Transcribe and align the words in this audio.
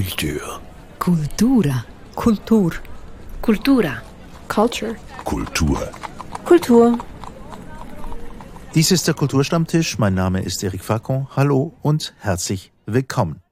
Kultur. 0.00 0.62
Kultura. 0.98 1.84
Kultur. 2.14 2.72
Kultura. 3.42 4.02
Culture. 4.48 4.96
Kultur. 5.24 5.90
Kultur. 6.46 6.98
Dies 8.74 8.92
ist 8.92 9.06
der 9.08 9.12
Kulturstammtisch. 9.12 9.98
Mein 9.98 10.14
Name 10.14 10.40
ist 10.42 10.64
Eric 10.64 10.84
Facon. 10.84 11.28
Hallo 11.36 11.74
und 11.82 12.14
herzlich 12.18 12.72
willkommen. 12.86 13.42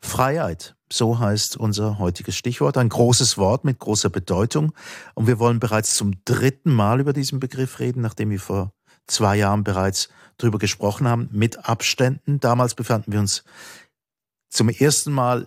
Freiheit, 0.00 0.74
so 0.90 1.18
heißt 1.18 1.58
unser 1.58 1.98
heutiges 1.98 2.34
Stichwort. 2.34 2.78
Ein 2.78 2.88
großes 2.88 3.36
Wort 3.36 3.66
mit 3.66 3.78
großer 3.78 4.08
Bedeutung. 4.08 4.72
Und 5.14 5.26
wir 5.26 5.38
wollen 5.38 5.60
bereits 5.60 5.92
zum 5.92 6.24
dritten 6.24 6.72
Mal 6.72 7.00
über 7.00 7.12
diesen 7.12 7.40
Begriff 7.40 7.78
reden, 7.78 8.00
nachdem 8.00 8.30
wir 8.30 8.40
vor 8.40 8.72
zwei 9.06 9.36
Jahren 9.36 9.64
bereits 9.64 10.08
darüber 10.38 10.58
gesprochen 10.58 11.06
haben, 11.06 11.28
mit 11.30 11.68
Abständen. 11.68 12.40
Damals 12.40 12.74
befanden 12.74 13.12
wir 13.12 13.20
uns 13.20 13.44
zum 14.48 14.70
ersten 14.70 15.12
Mal 15.12 15.46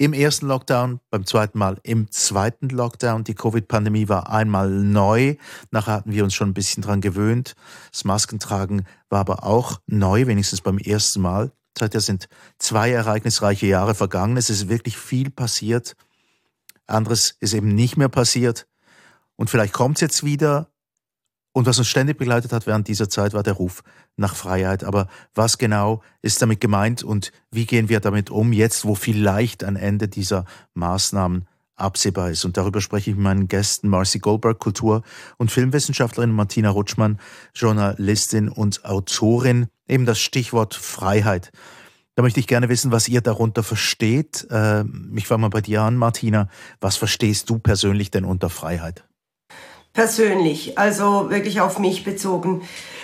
im 0.00 0.14
ersten 0.14 0.46
Lockdown, 0.46 1.00
beim 1.10 1.26
zweiten 1.26 1.58
Mal 1.58 1.76
im 1.82 2.10
zweiten 2.10 2.70
Lockdown. 2.70 3.22
Die 3.22 3.34
Covid-Pandemie 3.34 4.08
war 4.08 4.30
einmal 4.30 4.70
neu. 4.70 5.36
Nachher 5.72 5.92
hatten 5.92 6.12
wir 6.12 6.24
uns 6.24 6.32
schon 6.32 6.48
ein 6.48 6.54
bisschen 6.54 6.82
dran 6.82 7.02
gewöhnt. 7.02 7.54
Das 7.92 8.04
Maskentragen 8.04 8.86
war 9.10 9.20
aber 9.20 9.44
auch 9.44 9.78
neu, 9.86 10.26
wenigstens 10.26 10.62
beim 10.62 10.78
ersten 10.78 11.20
Mal. 11.20 11.52
Seither 11.78 12.00
sind 12.00 12.30
zwei 12.58 12.90
ereignisreiche 12.92 13.66
Jahre 13.66 13.94
vergangen. 13.94 14.38
Es 14.38 14.48
ist 14.48 14.70
wirklich 14.70 14.96
viel 14.96 15.28
passiert. 15.28 15.96
Anderes 16.86 17.36
ist 17.38 17.52
eben 17.52 17.74
nicht 17.74 17.98
mehr 17.98 18.08
passiert. 18.08 18.66
Und 19.36 19.50
vielleicht 19.50 19.74
kommt 19.74 19.98
es 19.98 20.00
jetzt 20.00 20.24
wieder. 20.24 20.69
Und 21.60 21.66
was 21.66 21.78
uns 21.78 21.88
ständig 21.88 22.16
begleitet 22.16 22.54
hat 22.54 22.66
während 22.66 22.88
dieser 22.88 23.10
Zeit, 23.10 23.34
war 23.34 23.42
der 23.42 23.52
Ruf 23.52 23.84
nach 24.16 24.34
Freiheit. 24.34 24.82
Aber 24.82 25.08
was 25.34 25.58
genau 25.58 26.00
ist 26.22 26.40
damit 26.40 26.58
gemeint 26.58 27.02
und 27.02 27.32
wie 27.50 27.66
gehen 27.66 27.90
wir 27.90 28.00
damit 28.00 28.30
um, 28.30 28.54
jetzt 28.54 28.86
wo 28.86 28.94
vielleicht 28.94 29.62
ein 29.62 29.76
Ende 29.76 30.08
dieser 30.08 30.46
Maßnahmen 30.72 31.46
absehbar 31.76 32.30
ist? 32.30 32.46
Und 32.46 32.56
darüber 32.56 32.80
spreche 32.80 33.10
ich 33.10 33.16
mit 33.16 33.24
meinen 33.24 33.46
Gästen 33.46 33.90
Marcy 33.90 34.20
Goldberg, 34.20 34.58
Kultur- 34.58 35.02
und 35.36 35.50
Filmwissenschaftlerin, 35.50 36.32
Martina 36.32 36.70
Rutschmann, 36.70 37.20
Journalistin 37.54 38.48
und 38.48 38.86
Autorin. 38.86 39.66
Eben 39.86 40.06
das 40.06 40.18
Stichwort 40.18 40.74
Freiheit. 40.74 41.52
Da 42.14 42.22
möchte 42.22 42.40
ich 42.40 42.46
gerne 42.46 42.70
wissen, 42.70 42.90
was 42.90 43.06
ihr 43.06 43.20
darunter 43.20 43.62
versteht. 43.62 44.48
Ähm, 44.50 45.12
ich 45.14 45.26
fange 45.26 45.42
mal 45.42 45.50
bei 45.50 45.60
dir 45.60 45.82
an, 45.82 45.98
Martina. 45.98 46.48
Was 46.80 46.96
verstehst 46.96 47.50
du 47.50 47.58
persönlich 47.58 48.10
denn 48.10 48.24
unter 48.24 48.48
Freiheit? 48.48 49.04
Persönlich, 49.92 50.78
also 50.78 51.30
wirklich 51.30 51.60
auf 51.60 51.78
mich 51.78 52.04
bezogen, 52.04 52.62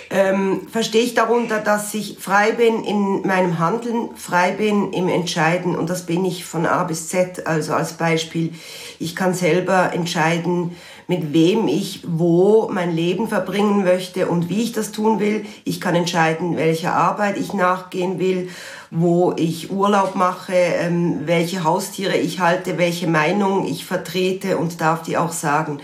ähm, 0.08 0.68
verstehe 0.70 1.02
ich 1.02 1.14
darunter, 1.14 1.58
dass 1.58 1.92
ich 1.94 2.18
frei 2.20 2.52
bin 2.52 2.84
in 2.84 3.26
meinem 3.26 3.58
Handeln, 3.58 4.10
frei 4.14 4.52
bin 4.52 4.92
im 4.92 5.08
Entscheiden 5.08 5.74
und 5.74 5.90
das 5.90 6.06
bin 6.06 6.24
ich 6.24 6.44
von 6.44 6.64
A 6.64 6.84
bis 6.84 7.08
Z. 7.08 7.46
Also 7.46 7.74
als 7.74 7.94
Beispiel, 7.94 8.52
ich 9.00 9.16
kann 9.16 9.34
selber 9.34 9.92
entscheiden, 9.92 10.76
mit 11.08 11.32
wem 11.32 11.68
ich 11.68 12.02
wo 12.06 12.68
mein 12.70 12.94
Leben 12.94 13.28
verbringen 13.28 13.84
möchte 13.84 14.26
und 14.28 14.48
wie 14.48 14.62
ich 14.62 14.72
das 14.72 14.92
tun 14.92 15.18
will. 15.18 15.44
Ich 15.64 15.80
kann 15.80 15.94
entscheiden, 15.94 16.56
welcher 16.56 16.94
Arbeit 16.94 17.36
ich 17.36 17.52
nachgehen 17.52 18.18
will, 18.18 18.48
wo 18.90 19.32
ich 19.36 19.70
Urlaub 19.70 20.14
mache, 20.14 20.54
ähm, 20.54 21.22
welche 21.24 21.64
Haustiere 21.64 22.16
ich 22.16 22.40
halte, 22.40 22.78
welche 22.78 23.08
Meinung 23.08 23.66
ich 23.66 23.84
vertrete 23.84 24.56
und 24.56 24.80
darf 24.80 25.02
die 25.02 25.16
auch 25.16 25.32
sagen. 25.32 25.80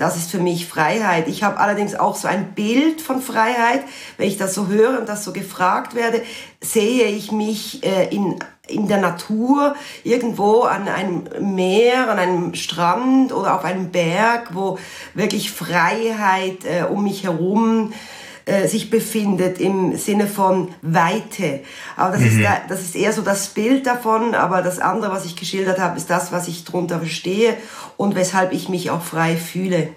Das 0.00 0.16
ist 0.16 0.30
für 0.30 0.38
mich 0.38 0.66
Freiheit. 0.66 1.28
Ich 1.28 1.42
habe 1.42 1.58
allerdings 1.58 1.94
auch 1.94 2.16
so 2.16 2.26
ein 2.26 2.54
Bild 2.54 3.02
von 3.02 3.20
Freiheit. 3.20 3.84
Wenn 4.16 4.28
ich 4.28 4.38
das 4.38 4.54
so 4.54 4.66
höre 4.66 4.98
und 4.98 5.06
das 5.10 5.24
so 5.24 5.32
gefragt 5.34 5.94
werde, 5.94 6.22
sehe 6.62 7.04
ich 7.04 7.32
mich 7.32 7.84
äh, 7.84 8.08
in 8.08 8.38
in 8.66 8.86
der 8.86 8.98
Natur, 8.98 9.74
irgendwo 10.04 10.62
an 10.62 10.86
einem 10.86 11.24
Meer, 11.56 12.08
an 12.08 12.20
einem 12.20 12.54
Strand 12.54 13.32
oder 13.32 13.56
auf 13.56 13.64
einem 13.64 13.90
Berg, 13.90 14.54
wo 14.54 14.78
wirklich 15.12 15.50
Freiheit 15.50 16.64
äh, 16.64 16.84
um 16.84 17.02
mich 17.02 17.24
herum 17.24 17.92
äh, 17.92 18.19
sich 18.66 18.90
befindet 18.90 19.60
im 19.60 19.96
Sinne 19.96 20.26
von 20.26 20.68
Weite. 20.82 21.60
Aber 21.96 22.12
das, 22.12 22.20
mhm. 22.20 22.26
ist, 22.26 22.48
das 22.68 22.80
ist 22.80 22.96
eher 22.96 23.12
so 23.12 23.22
das 23.22 23.48
Bild 23.48 23.86
davon, 23.86 24.34
aber 24.34 24.62
das 24.62 24.78
andere, 24.78 25.12
was 25.12 25.24
ich 25.24 25.36
geschildert 25.36 25.78
habe, 25.78 25.96
ist 25.96 26.10
das, 26.10 26.32
was 26.32 26.48
ich 26.48 26.64
darunter 26.64 26.98
verstehe 26.98 27.56
und 27.96 28.14
weshalb 28.14 28.52
ich 28.52 28.68
mich 28.68 28.90
auch 28.90 29.02
frei 29.02 29.36
fühle. 29.36 29.88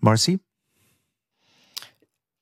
Marcy? 0.00 0.40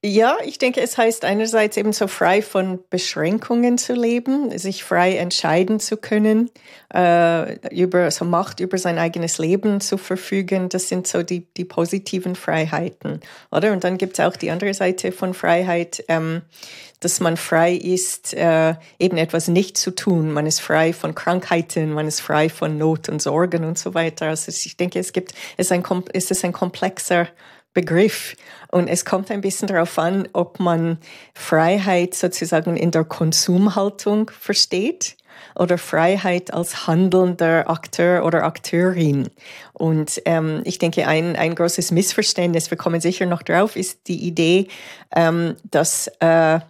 Ja, 0.04 0.36
ich 0.44 0.58
denke, 0.58 0.80
es 0.82 0.98
heißt 0.98 1.24
einerseits 1.24 1.76
eben 1.76 1.92
so 1.92 2.06
frei 2.06 2.40
von 2.40 2.78
Beschränkungen 2.90 3.76
zu 3.76 3.94
leben, 3.94 4.56
sich 4.56 4.84
frei 4.84 5.16
entscheiden 5.16 5.80
zu 5.80 5.96
können, 5.96 6.50
äh, 6.94 7.54
über 7.74 8.08
so 8.10 8.24
Macht 8.24 8.60
über 8.60 8.78
sein 8.78 8.98
eigenes 8.98 9.38
Leben 9.38 9.80
zu 9.80 9.96
verfügen. 9.98 10.68
Das 10.68 10.88
sind 10.88 11.08
so 11.08 11.22
die, 11.22 11.46
die 11.54 11.64
positiven 11.64 12.36
Freiheiten, 12.36 13.20
oder? 13.50 13.72
Und 13.72 13.82
dann 13.84 13.98
gibt 13.98 14.18
es 14.18 14.24
auch 14.24 14.36
die 14.36 14.50
andere 14.50 14.74
Seite 14.74 15.10
von 15.12 15.34
Freiheit, 15.34 16.04
ähm, 16.08 16.42
dass 17.00 17.18
man 17.18 17.36
frei 17.36 17.72
ist, 17.74 18.32
äh, 18.34 18.74
eben 18.98 19.16
etwas 19.16 19.48
nicht 19.48 19.76
zu 19.76 19.92
tun. 19.92 20.30
Man 20.30 20.46
ist 20.46 20.60
frei 20.60 20.92
von 20.92 21.14
Krankheiten, 21.14 21.92
man 21.92 22.06
ist 22.06 22.20
frei 22.20 22.48
von 22.48 22.78
Not 22.78 23.08
und 23.08 23.20
Sorgen 23.20 23.64
und 23.64 23.78
so 23.78 23.94
weiter. 23.94 24.26
Also 24.28 24.52
ich 24.52 24.76
denke, 24.76 25.00
es 25.00 25.12
gibt, 25.12 25.32
es 25.56 25.66
ist 25.66 25.72
ein, 25.72 25.84
es 26.12 26.30
ist 26.30 26.44
ein 26.44 26.52
komplexer 26.52 27.28
Begriff. 27.76 28.34
Und 28.72 28.88
es 28.88 29.04
kommt 29.04 29.30
ein 29.30 29.42
bisschen 29.42 29.68
darauf 29.68 29.98
an, 29.98 30.26
ob 30.32 30.58
man 30.58 30.96
Freiheit 31.34 32.14
sozusagen 32.14 32.74
in 32.74 32.90
der 32.90 33.04
Konsumhaltung 33.04 34.30
versteht 34.30 35.16
oder 35.54 35.76
Freiheit 35.76 36.54
als 36.54 36.86
handelnder 36.86 37.68
Akteur 37.68 38.24
oder 38.24 38.44
Akteurin. 38.44 39.28
Und 39.74 40.22
ähm, 40.24 40.62
ich 40.64 40.78
denke, 40.78 41.06
ein, 41.06 41.36
ein 41.36 41.54
großes 41.54 41.90
Missverständnis, 41.90 42.70
wir 42.70 42.78
kommen 42.78 43.02
sicher 43.02 43.26
noch 43.26 43.42
drauf, 43.42 43.76
ist 43.76 44.08
die 44.08 44.26
Idee, 44.26 44.68
ähm, 45.14 45.56
dass 45.70 46.08
äh, 46.20 46.60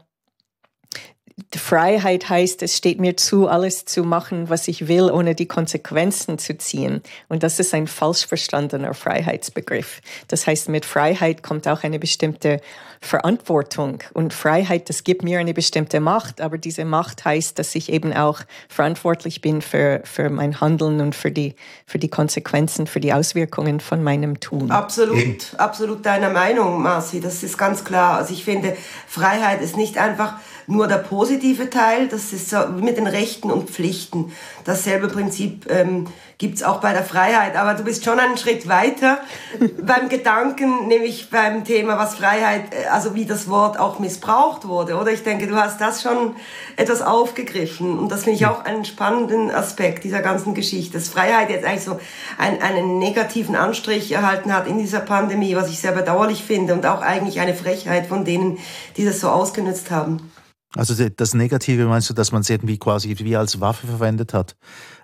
Freiheit 1.54 2.30
heißt, 2.30 2.62
es 2.62 2.78
steht 2.78 2.98
mir 2.98 3.18
zu, 3.18 3.46
alles 3.46 3.84
zu 3.84 4.04
machen, 4.04 4.48
was 4.48 4.68
ich 4.68 4.88
will, 4.88 5.10
ohne 5.10 5.34
die 5.34 5.46
Konsequenzen 5.46 6.38
zu 6.38 6.56
ziehen. 6.56 7.02
Und 7.28 7.42
das 7.42 7.60
ist 7.60 7.74
ein 7.74 7.86
falsch 7.86 8.26
verstandener 8.26 8.94
Freiheitsbegriff. 8.94 10.00
Das 10.28 10.46
heißt, 10.46 10.70
mit 10.70 10.86
Freiheit 10.86 11.42
kommt 11.42 11.68
auch 11.68 11.82
eine 11.82 11.98
bestimmte 11.98 12.62
Verantwortung. 13.02 14.02
Und 14.14 14.32
Freiheit, 14.32 14.88
das 14.88 15.04
gibt 15.04 15.22
mir 15.22 15.38
eine 15.38 15.52
bestimmte 15.52 16.00
Macht, 16.00 16.40
aber 16.40 16.56
diese 16.56 16.86
Macht 16.86 17.26
heißt, 17.26 17.58
dass 17.58 17.74
ich 17.74 17.92
eben 17.92 18.14
auch 18.14 18.40
verantwortlich 18.70 19.42
bin 19.42 19.60
für, 19.60 20.00
für 20.04 20.30
mein 20.30 20.62
Handeln 20.62 21.02
und 21.02 21.14
für 21.14 21.30
die, 21.30 21.54
für 21.86 21.98
die 21.98 22.08
Konsequenzen, 22.08 22.86
für 22.86 23.00
die 23.00 23.12
Auswirkungen 23.12 23.80
von 23.80 24.02
meinem 24.02 24.40
Tun. 24.40 24.70
Absolut, 24.70 25.54
absolut 25.58 26.06
deiner 26.06 26.30
Meinung, 26.30 26.82
Marci. 26.82 27.20
Das 27.20 27.42
ist 27.42 27.58
ganz 27.58 27.84
klar. 27.84 28.16
Also 28.16 28.32
ich 28.32 28.42
finde, 28.42 28.74
Freiheit 29.06 29.60
ist 29.60 29.76
nicht 29.76 29.98
einfach 29.98 30.36
nur 30.66 30.88
der 30.88 30.96
positive 30.96 31.70
Teil, 31.70 32.08
das 32.08 32.32
ist 32.32 32.50
so 32.50 32.66
mit 32.68 32.96
den 32.96 33.06
Rechten 33.06 33.50
und 33.50 33.70
Pflichten. 33.70 34.32
Dasselbe 34.64 35.08
Prinzip 35.08 35.70
ähm, 35.70 36.08
gibt's 36.38 36.62
auch 36.62 36.80
bei 36.80 36.92
der 36.92 37.04
Freiheit. 37.04 37.56
Aber 37.56 37.74
du 37.74 37.84
bist 37.84 38.04
schon 38.04 38.18
einen 38.18 38.36
Schritt 38.36 38.68
weiter 38.68 39.18
beim 39.82 40.08
Gedanken, 40.08 40.88
nämlich 40.88 41.30
beim 41.30 41.64
Thema, 41.64 41.98
was 41.98 42.16
Freiheit, 42.16 42.74
äh, 42.74 42.88
also 42.88 43.14
wie 43.14 43.24
das 43.24 43.48
Wort 43.48 43.78
auch 43.78 43.98
missbraucht 43.98 44.66
wurde. 44.66 44.96
Oder 44.96 45.12
ich 45.12 45.22
denke, 45.22 45.46
du 45.46 45.56
hast 45.56 45.80
das 45.80 46.02
schon 46.02 46.36
etwas 46.76 47.00
aufgegriffen. 47.00 47.98
Und 47.98 48.10
das 48.10 48.24
finde 48.24 48.36
ich 48.36 48.46
auch 48.46 48.64
einen 48.64 48.84
spannenden 48.84 49.50
Aspekt 49.50 50.04
dieser 50.04 50.20
ganzen 50.20 50.54
Geschichte. 50.54 50.98
Dass 50.98 51.08
Freiheit 51.08 51.50
jetzt 51.50 51.64
eigentlich 51.64 51.84
so 51.84 51.98
einen, 52.38 52.60
einen 52.60 52.98
negativen 52.98 53.56
Anstrich 53.56 54.12
erhalten 54.12 54.52
hat 54.52 54.66
in 54.66 54.78
dieser 54.78 55.00
Pandemie, 55.00 55.56
was 55.56 55.70
ich 55.70 55.78
sehr 55.78 55.92
bedauerlich 55.92 56.44
finde. 56.44 56.74
Und 56.74 56.86
auch 56.86 57.02
eigentlich 57.02 57.40
eine 57.40 57.54
Frechheit 57.54 58.06
von 58.06 58.24
denen, 58.24 58.58
die 58.96 59.04
das 59.04 59.20
so 59.20 59.28
ausgenutzt 59.28 59.90
haben. 59.90 60.30
Also 60.76 61.08
das 61.08 61.34
Negative 61.34 61.86
meinst 61.86 62.10
du, 62.10 62.14
dass 62.14 62.32
man 62.32 62.42
es 62.42 62.50
irgendwie 62.50 62.78
quasi 62.78 63.14
wie 63.18 63.36
als 63.36 63.60
Waffe 63.60 63.86
verwendet 63.86 64.34
hat? 64.34 64.56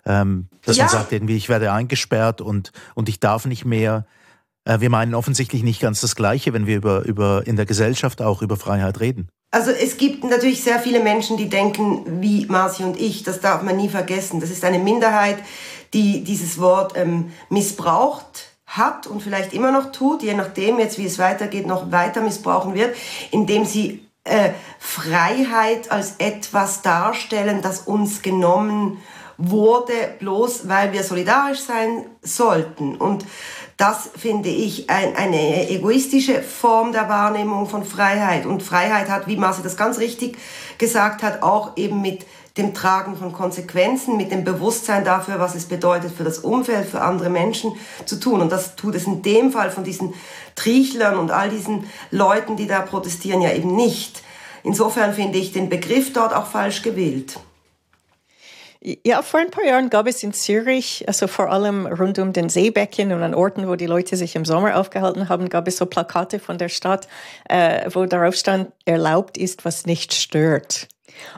Ähm, 0.05 0.49
dass 0.65 0.77
ja. 0.77 0.85
man 0.85 0.93
sagt 0.93 1.13
irgendwie, 1.13 1.37
ich 1.37 1.49
werde 1.49 1.73
eingesperrt 1.73 2.41
und, 2.41 2.73
und 2.95 3.09
ich 3.09 3.21
darf 3.21 3.47
nicht 3.47 3.65
mehr. 3.65 4.07
Äh, 4.65 4.81
wir 4.81 4.91
meinen 4.91 5.15
offensichtlich 5.15 5.63
nicht 5.63 5.81
ganz 5.81 6.01
das 6.01 6.17
Gleiche, 6.17 6.53
wenn 6.53 6.67
wir 6.67 6.77
über, 6.77 7.05
über 7.05 7.47
in 7.47 7.57
der 7.57 7.67
Gesellschaft 7.67 8.21
auch 8.23 8.43
über 8.43 8.57
Freiheit 8.57 9.01
reden. 9.01 9.29
Also 9.51 9.71
es 9.71 9.99
gibt 9.99 10.25
natürlich 10.25 10.65
sehr 10.65 10.79
viele 10.79 11.01
Menschen, 11.01 11.37
die 11.37 11.49
denken 11.49 12.23
wie 12.23 12.47
Marci 12.47 12.85
und 12.85 12.99
ich. 12.99 13.23
Das 13.23 13.41
darf 13.41 13.63
man 13.63 13.77
nie 13.77 13.89
vergessen. 13.89 14.41
Das 14.41 14.51
ist 14.51 14.65
eine 14.65 14.79
Minderheit, 14.79 15.39
die 15.93 16.25
dieses 16.25 16.59
Wort 16.59 16.95
ähm, 16.97 17.33
missbraucht 17.51 18.53
hat 18.67 19.07
und 19.07 19.23
vielleicht 19.23 19.53
immer 19.53 19.71
noch 19.71 19.93
tut, 19.93 20.23
je 20.23 20.33
nachdem 20.33 20.79
jetzt, 20.79 20.97
wie 20.97 21.05
es 21.05 21.19
weitergeht, 21.19 21.67
noch 21.67 21.93
weiter 21.93 22.23
missbrauchen 22.23 22.75
wird, 22.75 22.97
indem 23.31 23.67
sie 23.67 24.07
äh, 24.25 24.51
Freiheit 24.79 25.91
als 25.91 26.17
etwas 26.19 26.83
darstellen, 26.83 27.61
das 27.63 27.81
uns 27.81 28.23
genommen 28.23 29.03
wurde, 29.37 30.15
bloß 30.21 30.69
weil 30.69 30.93
wir 30.93 31.03
solidarisch 31.03 31.61
sein 31.61 32.07
sollten. 32.23 32.97
Und 32.97 33.25
das 33.77 34.11
finde 34.17 34.49
ich 34.49 34.89
ein, 34.91 35.17
eine 35.17 35.69
egoistische 35.71 36.43
Form 36.43 36.93
der 36.93 37.09
Wahrnehmung 37.09 37.67
von 37.69 37.85
Freiheit. 37.85 38.47
Und 38.47 38.63
Freiheit 38.63 39.09
hat, 39.09 39.27
wie 39.27 39.37
Marci 39.37 39.63
das 39.63 39.77
ganz 39.77 39.99
richtig 39.99 40.39
gesagt 40.79 41.23
hat, 41.23 41.43
auch 41.43 41.77
eben 41.77 42.01
mit 42.01 42.25
dem 42.57 42.75
Tragen 42.75 43.17
von 43.17 43.33
Konsequenzen, 43.33 44.17
mit 44.17 44.31
dem 44.31 44.45
Bewusstsein 44.45 45.05
dafür, 45.05 45.39
was 45.39 45.55
es 45.55 45.67
bedeutet 45.67 46.13
für 46.15 46.25
das 46.25 46.39
Umfeld, 46.39 46.87
für 46.87 47.01
andere 47.01 47.31
Menschen 47.31 47.73
zu 48.05 48.21
tun. 48.21 48.41
Und 48.41 48.53
das 48.53 48.77
tut 48.77 48.95
es 48.95 49.07
in 49.07 49.23
dem 49.23 49.53
Fall 49.53 49.71
von 49.71 49.85
diesen 49.85 50.15
Triechlern 50.55 51.19
und 51.19 51.31
all 51.31 51.49
diesen 51.49 51.87
Leuten, 52.11 52.57
die 52.57 52.67
da 52.67 52.81
protestieren, 52.81 53.41
ja 53.41 53.53
eben 53.53 53.75
nicht. 53.75 54.23
Insofern 54.65 55.15
finde 55.15 55.39
ich 55.39 55.53
den 55.53 55.69
Begriff 55.69 56.13
dort 56.13 56.35
auch 56.35 56.47
falsch 56.47 56.83
gewählt. 56.83 57.39
Ja, 58.85 59.23
vor 59.23 59.39
ein 59.39 59.51
paar 59.51 59.65
Jahren 59.65 59.91
gab 59.91 60.09
es 60.09 60.25
in 60.25 60.33
Zürich, 60.33 61.05
also 61.07 61.29
vor 61.29 61.51
allem 61.51 61.87
rund 61.87 62.19
um 62.19 62.33
den 62.33 62.49
Seebecken 62.49 63.13
und 63.13 63.23
an 63.23 63.33
Orten, 63.33 63.69
wo 63.69 63.77
die 63.77 63.87
Leute 63.87 64.17
sich 64.17 64.35
im 64.35 64.45
Sommer 64.45 64.77
aufgehalten 64.77 65.29
haben, 65.29 65.49
gab 65.49 65.69
es 65.69 65.77
so 65.77 65.87
Plakate 65.87 66.41
von 66.41 66.59
der 66.59 66.69
Stadt, 66.69 67.07
äh, 67.49 67.89
wo 67.93 68.07
darauf 68.07 68.35
stand, 68.35 68.73
erlaubt 68.85 69.39
ist, 69.39 69.65
was 69.65 69.87
nicht 69.87 70.15
stört. 70.15 70.89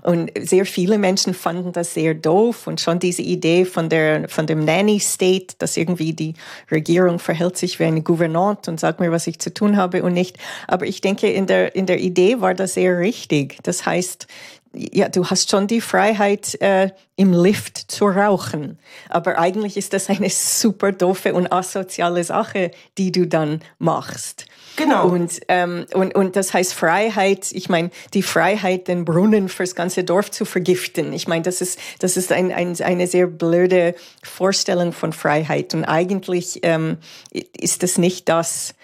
Und 0.03 0.31
sehr 0.41 0.67
viele 0.67 0.99
Menschen 0.99 1.35
fanden 1.35 1.73
das 1.73 1.95
sehr 1.95 2.15
doof 2.15 2.67
und 2.67 2.81
schon 2.81 2.99
diese 2.99 3.23
Idee 3.23 3.65
von 3.65 3.89
der, 3.89 4.29
von 4.29 4.47
dem 4.47 4.65
Nanny 4.65 5.01
State, 5.01 5.57
dass 5.59 5.77
irgendwie 5.77 6.13
die 6.13 6.35
Regierung 6.71 7.19
verhält 7.19 7.57
sich 7.57 7.79
wie 7.79 7.85
eine 7.85 8.03
Gouvernante 8.03 8.71
und 8.71 8.81
sagt 8.81 9.01
mir, 9.01 9.11
was 9.13 9.27
ich 9.27 9.39
zu 9.39 9.53
tun 9.53 9.77
habe 9.77 10.03
und 10.03 10.13
nicht. 10.13 10.39
Aber 10.69 10.87
ich 10.87 11.01
denke, 11.01 11.31
in 11.31 11.47
der, 11.47 11.75
in 11.75 11.87
der 11.87 12.01
Idee 12.01 12.41
war 12.41 12.55
das 12.55 12.75
sehr 12.75 12.99
richtig. 12.99 13.59
Das 13.63 13.87
heißt, 13.87 14.27
ja, 14.75 15.09
du 15.09 15.25
hast 15.27 15.51
schon 15.51 15.67
die 15.67 15.81
Freiheit, 15.81 16.61
äh, 16.61 16.91
im 17.17 17.33
Lift 17.33 17.79
zu 17.79 18.07
rauchen. 18.07 18.79
Aber 19.09 19.39
eigentlich 19.39 19.77
ist 19.77 19.93
das 19.93 20.11
eine 20.11 20.31
super 20.31 20.93
doofe 20.93 21.35
und 21.35 21.53
asoziale 21.53 22.25
Sache, 22.25 22.73
die 22.99 23.13
du 23.13 23.27
dann 23.27 23.61
machst. 23.79 24.47
Genau. 24.77 25.09
Und, 25.09 25.41
ähm, 25.49 25.87
und, 25.93 26.15
und 26.15 26.37
das 26.37 26.53
heißt 26.53 26.75
Freiheit, 26.75 27.53
ich 27.53 27.69
meine, 27.69 27.91
die 28.13 28.23
Freiheit, 28.23 28.89
den 28.89 29.05
Brunnen 29.05 29.49
fürs 29.49 29.75
ganze 29.75 30.05
Dorf 30.05 30.31
zu 30.31 30.45
vergiften. 30.45 31.13
Ich 31.13 31.29
meine, 31.29 31.43
das 31.43 31.61
ist, 31.61 31.79
das 32.01 32.17
ist 32.17 32.33
ein, 32.33 32.53
ein, 32.53 32.81
eine 32.81 33.07
sehr 33.07 33.27
blöde 33.27 33.95
Vorstellung 34.23 34.93
von 34.93 35.13
Freiheit. 35.13 35.75
Und 35.75 35.85
eigentlich 35.85 36.61
ähm, 36.63 36.99
ist 37.31 37.83
das 37.83 37.99
nicht 37.99 38.29
das, 38.29 38.75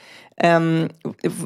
ähm, 0.42 0.88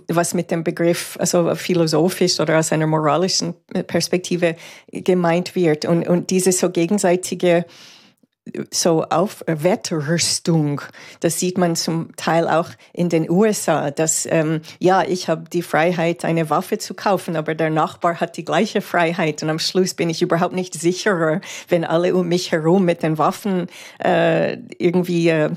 was 0.09 0.35
mit 0.35 0.51
dem 0.51 0.63
Begriff, 0.63 1.17
also 1.19 1.55
philosophisch 1.55 2.39
oder 2.39 2.59
aus 2.59 2.71
einer 2.73 2.87
moralischen 2.87 3.55
Perspektive 3.87 4.57
gemeint 4.93 5.55
wird. 5.57 5.85
Und, 5.85 6.07
und 6.07 6.31
diese 6.31 6.53
so 6.53 6.71
gegenseitige 6.71 7.65
so 8.71 9.05
auf 9.05 9.43
Wettrüstung. 9.47 10.83
Das 11.21 11.41
sieht 11.41 11.57
man 11.57 11.77
zum 11.77 12.15
Teil 12.17 12.49
auch 12.49 12.69
in 12.93 13.09
den 13.09 13.31
USA, 13.31 13.91
dass 13.91 14.27
ähm, 14.27 14.61
ja, 14.79 15.03
ich 15.03 15.29
habe 15.29 15.45
die 15.51 15.63
Freiheit, 15.63 16.25
eine 16.25 16.51
Waffe 16.51 16.79
zu 16.79 16.95
kaufen, 16.95 17.37
aber 17.37 17.55
der 17.55 17.71
Nachbar 17.71 18.21
hat 18.21 18.37
die 18.37 18.45
gleiche 18.45 18.83
Freiheit 18.83 19.43
und 19.43 19.51
am 19.51 19.59
Schluss 19.59 19.95
bin 19.95 20.11
ich 20.11 20.21
überhaupt 20.21 20.55
nicht 20.55 20.75
sicherer, 20.75 21.41
wenn 21.69 21.85
alle 21.85 22.15
um 22.15 22.29
mich 22.29 22.53
herum 22.53 22.85
mit 22.85 23.03
den 23.03 23.19
Waffen 23.19 23.67
äh, 24.03 24.59
irgendwie 24.79 25.29
äh, 25.29 25.51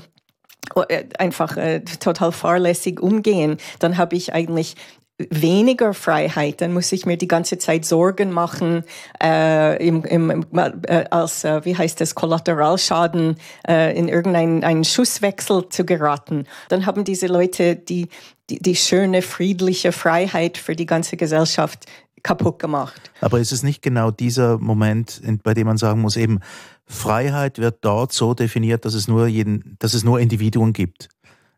äh, 0.88 1.04
einfach 1.18 1.56
äh, 1.56 1.80
total 1.80 2.32
fahrlässig 2.32 3.00
umgehen, 3.00 3.58
dann 3.78 3.96
habe 3.96 4.16
ich 4.16 4.32
eigentlich 4.32 4.76
weniger 5.18 5.94
Freiheit, 5.94 6.60
dann 6.60 6.72
muss 6.72 6.92
ich 6.92 7.04
mir 7.04 7.16
die 7.16 7.28
ganze 7.28 7.58
Zeit 7.58 7.84
Sorgen 7.84 8.30
machen, 8.30 8.84
äh, 9.22 9.84
im, 9.84 10.04
im, 10.04 10.46
äh, 10.52 11.04
als, 11.10 11.44
äh, 11.44 11.64
wie 11.64 11.76
heißt 11.76 12.00
das, 12.00 12.14
Kollateralschaden 12.14 13.36
äh, 13.66 13.98
in 13.98 14.08
irgendeinen 14.08 14.84
Schusswechsel 14.84 15.68
zu 15.68 15.84
geraten. 15.84 16.44
Dann 16.68 16.86
haben 16.86 17.04
diese 17.04 17.26
Leute 17.26 17.74
die, 17.74 18.08
die, 18.48 18.60
die 18.60 18.76
schöne, 18.76 19.22
friedliche 19.22 19.92
Freiheit 19.92 20.56
für 20.56 20.76
die 20.76 20.86
ganze 20.86 21.16
Gesellschaft 21.16 21.86
kaputt 22.22 22.58
gemacht. 22.58 23.10
Aber 23.20 23.40
ist 23.40 23.52
es 23.52 23.62
nicht 23.62 23.82
genau 23.82 24.10
dieser 24.10 24.58
Moment, 24.58 25.20
bei 25.42 25.54
dem 25.54 25.66
man 25.66 25.78
sagen 25.78 26.00
muss, 26.00 26.16
eben 26.16 26.40
Freiheit 26.86 27.58
wird 27.58 27.78
dort 27.82 28.12
so 28.12 28.34
definiert, 28.34 28.84
dass 28.84 28.94
es 28.94 29.08
nur 29.08 29.26
jeden, 29.26 29.76
dass 29.78 29.94
es 29.94 30.04
nur 30.04 30.20
Individuen 30.20 30.72
gibt. 30.72 31.08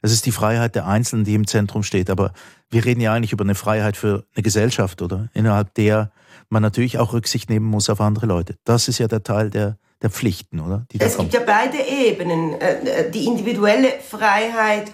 Es 0.03 0.13
ist 0.13 0.27
die 0.27 0.33
Freiheit 0.33 0.75
der 0.75 0.87
Einzelnen, 0.87 1.25
die 1.25 1.35
im 1.35 1.47
Zentrum 1.47 1.83
steht. 1.83 2.11
Aber 2.11 2.33
wir 2.71 2.85
reden 2.85 3.01
ja 3.01 3.13
eigentlich 3.13 3.33
über 3.33 3.45
eine 3.45 3.55
Freiheit 3.55 3.97
für 3.97 4.25
eine 4.35 4.43
Gesellschaft, 4.43 5.03
oder? 5.03 5.29
Innerhalb 5.35 5.75
der 5.75 6.11
man 6.51 6.63
natürlich 6.63 6.99
auch 6.99 7.13
Rücksicht 7.13 7.49
nehmen 7.49 7.67
muss 7.67 7.89
auf 7.89 8.01
andere 8.01 8.27
Leute. 8.27 8.57
Das 8.65 8.89
ist 8.89 8.99
ja 8.99 9.09
der 9.09 9.23
Teil 9.23 9.51
der, 9.51 9.79
der 10.03 10.11
Pflichten, 10.11 10.61
oder? 10.61 10.85
es 10.99 11.17
gibt 11.17 11.33
ja 11.33 11.41
beide 11.47 11.79
Ebenen. 11.79 12.61
Äh, 12.61 12.73
äh, 12.85 13.11
die 13.11 13.25
individuelle 13.25 13.89
Freiheit, 14.01 14.91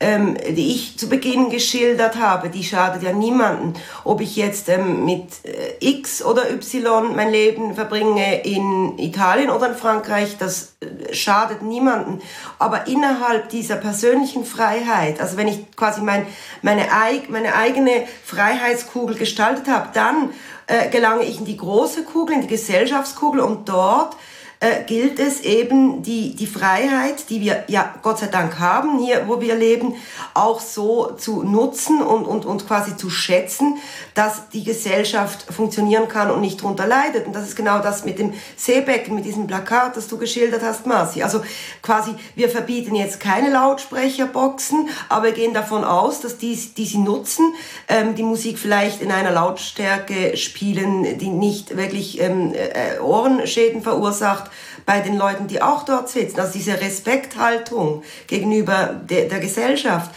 ähm, 0.00 0.36
die 0.48 0.74
ich 0.74 0.96
zu 0.96 1.08
Beginn 1.08 1.50
geschildert 1.50 2.16
habe, 2.16 2.50
die 2.50 2.62
schadet 2.62 3.02
ja 3.02 3.12
niemanden. 3.12 3.74
Ob 4.04 4.20
ich 4.20 4.36
jetzt 4.36 4.68
ähm, 4.68 5.04
mit 5.04 5.24
äh, 5.44 5.74
X 5.80 6.22
oder 6.22 6.50
Y 6.50 7.16
mein 7.16 7.30
Leben 7.30 7.74
verbringe 7.74 8.42
in 8.42 8.96
Italien 8.98 9.50
oder 9.50 9.70
in 9.70 9.74
Frankreich, 9.74 10.36
das 10.38 10.76
äh, 10.80 11.12
schadet 11.14 11.62
niemanden. 11.62 12.20
Aber 12.60 12.86
innerhalb 12.86 13.48
dieser 13.48 13.74
persönlichen 13.74 14.44
Freiheit, 14.44 15.20
also 15.20 15.36
wenn 15.36 15.48
ich 15.48 15.68
quasi 15.74 16.00
mein, 16.00 16.26
meine, 16.62 16.86
meine 17.28 17.56
eigene 17.56 18.06
Freiheitskugel 18.24 19.16
gestaltet 19.16 19.66
habe, 19.66 19.88
dann 19.94 20.30
äh, 20.68 20.88
gelange 20.90 21.24
ich 21.24 21.40
in 21.40 21.44
die 21.44 21.56
große 21.56 22.04
Kugel, 22.04 22.36
in 22.36 22.42
die 22.42 22.46
Gesellschaftskugel 22.46 23.40
und 23.40 23.68
dort 23.68 24.14
äh, 24.60 24.82
gilt 24.84 25.20
es 25.20 25.40
eben, 25.42 26.02
die, 26.02 26.34
die 26.34 26.46
Freiheit, 26.46 27.30
die 27.30 27.40
wir 27.40 27.64
ja 27.68 27.94
Gott 28.02 28.18
sei 28.18 28.26
Dank 28.26 28.58
haben, 28.58 28.98
hier 28.98 29.28
wo 29.28 29.40
wir 29.40 29.54
leben, 29.54 29.94
auch 30.34 30.60
so 30.60 31.12
zu 31.12 31.44
nutzen 31.44 32.02
und, 32.02 32.26
und, 32.26 32.44
und 32.44 32.66
quasi 32.66 32.96
zu 32.96 33.08
schätzen, 33.08 33.78
dass 34.14 34.48
die 34.48 34.64
Gesellschaft 34.64 35.42
funktionieren 35.52 36.08
kann 36.08 36.30
und 36.30 36.40
nicht 36.40 36.60
drunter 36.62 36.86
leidet. 36.86 37.26
Und 37.26 37.34
das 37.34 37.48
ist 37.48 37.56
genau 37.56 37.78
das 37.80 38.04
mit 38.04 38.18
dem 38.18 38.34
Seebecken, 38.56 39.14
mit 39.14 39.24
diesem 39.24 39.46
Plakat, 39.46 39.96
das 39.96 40.08
du 40.08 40.18
geschildert 40.18 40.62
hast, 40.62 40.86
Marci. 40.86 41.22
Also 41.22 41.42
quasi, 41.82 42.14
wir 42.34 42.48
verbieten 42.48 42.96
jetzt 42.96 43.20
keine 43.20 43.50
Lautsprecherboxen, 43.50 44.88
aber 45.08 45.26
wir 45.26 45.32
gehen 45.32 45.54
davon 45.54 45.84
aus, 45.84 46.20
dass 46.20 46.36
die, 46.38 46.56
die 46.76 46.84
sie 46.84 46.98
nutzen, 46.98 47.54
ähm, 47.88 48.16
die 48.16 48.24
Musik 48.24 48.58
vielleicht 48.58 49.02
in 49.02 49.12
einer 49.12 49.30
Lautstärke 49.30 50.36
spielen, 50.36 51.18
die 51.18 51.28
nicht 51.28 51.76
wirklich 51.76 52.20
ähm, 52.20 52.52
äh, 52.54 52.98
Ohrenschäden 53.00 53.82
verursacht, 53.82 54.47
bei 54.88 55.00
den 55.00 55.18
Leuten, 55.18 55.48
die 55.48 55.60
auch 55.60 55.84
dort 55.84 56.08
sitzen. 56.08 56.40
Also 56.40 56.54
diese 56.54 56.80
Respekthaltung 56.80 58.02
gegenüber 58.26 58.98
der, 59.08 59.26
der 59.26 59.38
Gesellschaft, 59.38 60.10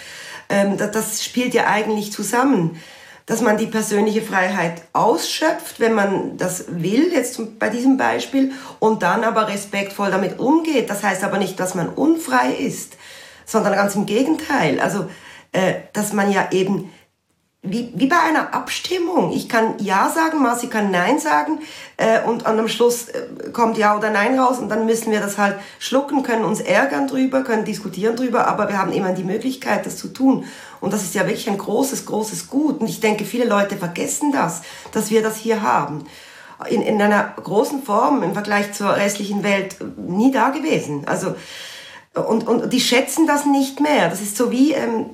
ähm, 0.47 0.77
das, 0.77 0.91
das 0.91 1.25
spielt 1.25 1.53
ja 1.53 1.67
eigentlich 1.67 2.13
zusammen 2.13 2.79
dass 3.27 3.39
man 3.39 3.55
die 3.55 3.67
persönliche 3.67 4.21
Freiheit 4.21 4.81
ausschöpft, 4.91 5.79
wenn 5.79 5.93
man 5.93 6.37
das 6.37 6.65
will, 6.67 7.13
jetzt 7.13 7.39
bei 7.59 7.69
diesem 7.69 7.95
Beispiel, 7.95 8.51
und 8.79 9.03
dann 9.03 9.23
aber 9.23 9.47
respektvoll 9.47 10.11
damit 10.11 10.39
umgeht. 10.39 10.89
Das 10.89 11.01
heißt 11.01 11.23
aber 11.23 11.37
nicht, 11.37 11.57
dass 11.57 11.73
man 11.73 11.87
unfrei 11.87 12.51
ist, 12.51 12.97
sondern 13.45 13.73
ganz 13.73 13.95
im 13.95 14.05
Gegenteil. 14.05 14.81
Also, 14.81 15.05
äh, 15.53 15.75
dass 15.93 16.11
man 16.11 16.29
ja 16.29 16.49
eben 16.51 16.91
wie, 17.63 17.91
wie 17.93 18.07
bei 18.07 18.19
einer 18.19 18.55
Abstimmung. 18.55 19.31
Ich 19.31 19.47
kann 19.47 19.75
Ja 19.77 20.09
sagen, 20.09 20.41
Marci 20.41 20.67
kann 20.67 20.89
Nein 20.89 21.19
sagen 21.19 21.59
äh, 21.97 22.21
und 22.23 22.47
am 22.47 22.67
Schluss 22.67 23.09
äh, 23.09 23.51
kommt 23.53 23.77
Ja 23.77 23.95
oder 23.95 24.09
Nein 24.09 24.39
raus 24.39 24.57
und 24.57 24.69
dann 24.69 24.87
müssen 24.87 25.11
wir 25.11 25.19
das 25.19 25.37
halt 25.37 25.57
schlucken, 25.77 26.23
können 26.23 26.43
uns 26.43 26.59
ärgern 26.59 27.07
drüber, 27.07 27.43
können 27.43 27.63
diskutieren 27.63 28.15
drüber, 28.15 28.47
aber 28.47 28.67
wir 28.67 28.79
haben 28.79 28.91
immer 28.91 29.13
die 29.13 29.23
Möglichkeit, 29.23 29.85
das 29.85 29.97
zu 29.97 30.07
tun. 30.07 30.45
Und 30.79 30.91
das 30.91 31.03
ist 31.03 31.13
ja 31.13 31.27
wirklich 31.27 31.47
ein 31.49 31.59
großes, 31.59 32.07
großes 32.07 32.47
Gut. 32.47 32.81
Und 32.81 32.87
ich 32.87 32.99
denke, 32.99 33.25
viele 33.25 33.45
Leute 33.45 33.77
vergessen 33.77 34.31
das, 34.31 34.63
dass 34.91 35.11
wir 35.11 35.21
das 35.21 35.37
hier 35.37 35.61
haben. 35.61 36.05
In, 36.67 36.81
in 36.81 36.99
einer 36.99 37.35
großen 37.43 37.83
Form 37.83 38.23
im 38.23 38.33
Vergleich 38.33 38.73
zur 38.73 38.95
restlichen 38.95 39.43
Welt 39.43 39.77
nie 39.97 40.31
da 40.31 40.49
gewesen. 40.49 41.03
Also, 41.05 41.35
und, 42.15 42.47
und 42.47 42.73
die 42.73 42.81
schätzen 42.81 43.27
das 43.27 43.45
nicht 43.45 43.79
mehr. 43.79 44.09
Das 44.09 44.21
ist 44.21 44.35
so 44.35 44.51
wie, 44.51 44.73
ähm, 44.73 45.11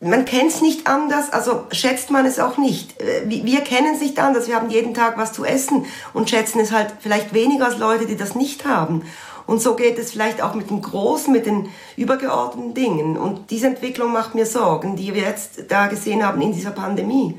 man 0.00 0.24
kennt 0.24 0.50
es 0.50 0.60
nicht 0.60 0.86
anders, 0.86 1.32
also 1.32 1.66
schätzt 1.70 2.10
man 2.10 2.26
es 2.26 2.38
auch 2.38 2.58
nicht. 2.58 3.00
Äh, 3.00 3.28
wir 3.28 3.60
kennen 3.60 3.94
es 3.94 4.00
nicht 4.00 4.18
anders, 4.18 4.48
wir 4.48 4.56
haben 4.56 4.70
jeden 4.70 4.94
Tag 4.94 5.18
was 5.18 5.32
zu 5.32 5.44
essen 5.44 5.86
und 6.12 6.30
schätzen 6.30 6.60
es 6.60 6.72
halt 6.72 6.92
vielleicht 7.00 7.32
weniger 7.34 7.66
als 7.66 7.78
Leute, 7.78 8.06
die 8.06 8.16
das 8.16 8.34
nicht 8.34 8.64
haben. 8.64 9.02
Und 9.46 9.62
so 9.62 9.76
geht 9.76 9.98
es 9.98 10.12
vielleicht 10.12 10.42
auch 10.42 10.54
mit 10.54 10.68
den 10.68 10.82
großen, 10.82 11.32
mit 11.32 11.46
den 11.46 11.70
übergeordneten 11.96 12.74
Dingen. 12.74 13.16
Und 13.16 13.50
diese 13.50 13.68
Entwicklung 13.68 14.12
macht 14.12 14.34
mir 14.34 14.44
Sorgen, 14.44 14.94
die 14.96 15.14
wir 15.14 15.22
jetzt 15.22 15.70
da 15.70 15.86
gesehen 15.86 16.22
haben 16.22 16.42
in 16.42 16.52
dieser 16.52 16.70
Pandemie. 16.70 17.34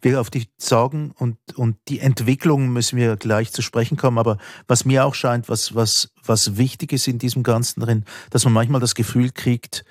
Wir 0.00 0.20
auf 0.20 0.30
die 0.30 0.46
Sorgen 0.58 1.12
und, 1.18 1.38
und 1.56 1.76
die 1.88 1.98
Entwicklung 1.98 2.68
müssen 2.68 2.96
wir 2.98 3.16
gleich 3.16 3.52
zu 3.52 3.62
sprechen 3.62 3.96
kommen. 3.96 4.18
Aber 4.18 4.38
was 4.68 4.84
mir 4.84 5.04
auch 5.04 5.14
scheint, 5.14 5.48
was, 5.48 5.74
was, 5.74 6.10
was 6.24 6.56
wichtig 6.56 6.92
ist 6.92 7.08
in 7.08 7.18
diesem 7.18 7.42
Ganzen 7.42 7.80
drin, 7.80 8.04
dass 8.30 8.44
man 8.44 8.52
manchmal 8.52 8.80
das 8.80 8.94
Gefühl 8.94 9.30
kriegt, 9.32 9.84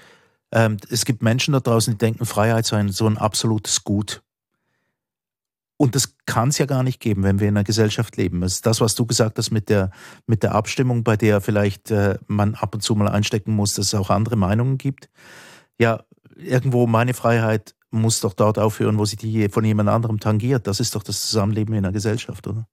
ähm, 0.51 0.77
es 0.89 1.05
gibt 1.05 1.21
Menschen 1.21 1.53
da 1.53 1.59
draußen, 1.59 1.93
die 1.93 1.97
denken, 1.97 2.25
Freiheit 2.25 2.65
sei 2.65 2.87
so 2.87 3.07
ein 3.07 3.17
absolutes 3.17 3.83
Gut. 3.83 4.21
Und 5.77 5.95
das 5.95 6.15
kann 6.25 6.49
es 6.49 6.57
ja 6.57 6.65
gar 6.65 6.83
nicht 6.83 6.99
geben, 6.99 7.23
wenn 7.23 7.39
wir 7.39 7.47
in 7.47 7.55
einer 7.55 7.63
Gesellschaft 7.63 8.17
leben. 8.17 8.41
Das 8.41 8.55
ist 8.55 8.65
das, 8.65 8.81
was 8.81 8.95
du 8.95 9.05
gesagt 9.05 9.37
hast 9.37 9.51
mit 9.51 9.69
der, 9.69 9.91
mit 10.27 10.43
der 10.43 10.53
Abstimmung, 10.53 11.05
bei 11.05 11.15
der 11.15 11.39
vielleicht 11.39 11.89
äh, 11.89 12.17
man 12.27 12.55
ab 12.55 12.75
und 12.75 12.81
zu 12.81 12.95
mal 12.95 13.07
einstecken 13.07 13.53
muss, 13.53 13.75
dass 13.75 13.87
es 13.87 13.93
auch 13.95 14.09
andere 14.09 14.35
Meinungen 14.35 14.77
gibt. 14.77 15.09
Ja, 15.77 16.03
irgendwo 16.35 16.85
meine 16.85 17.13
Freiheit 17.13 17.75
muss 17.91 18.19
doch 18.19 18.33
dort 18.33 18.59
aufhören, 18.59 18.97
wo 18.97 19.05
sie 19.05 19.15
die 19.15 19.47
von 19.47 19.63
jemand 19.63 19.87
anderem 19.87 20.19
tangiert. 20.19 20.67
Das 20.67 20.81
ist 20.81 20.95
doch 20.95 21.03
das 21.03 21.21
Zusammenleben 21.21 21.73
in 21.73 21.85
einer 21.85 21.93
Gesellschaft, 21.93 22.45
oder? 22.47 22.67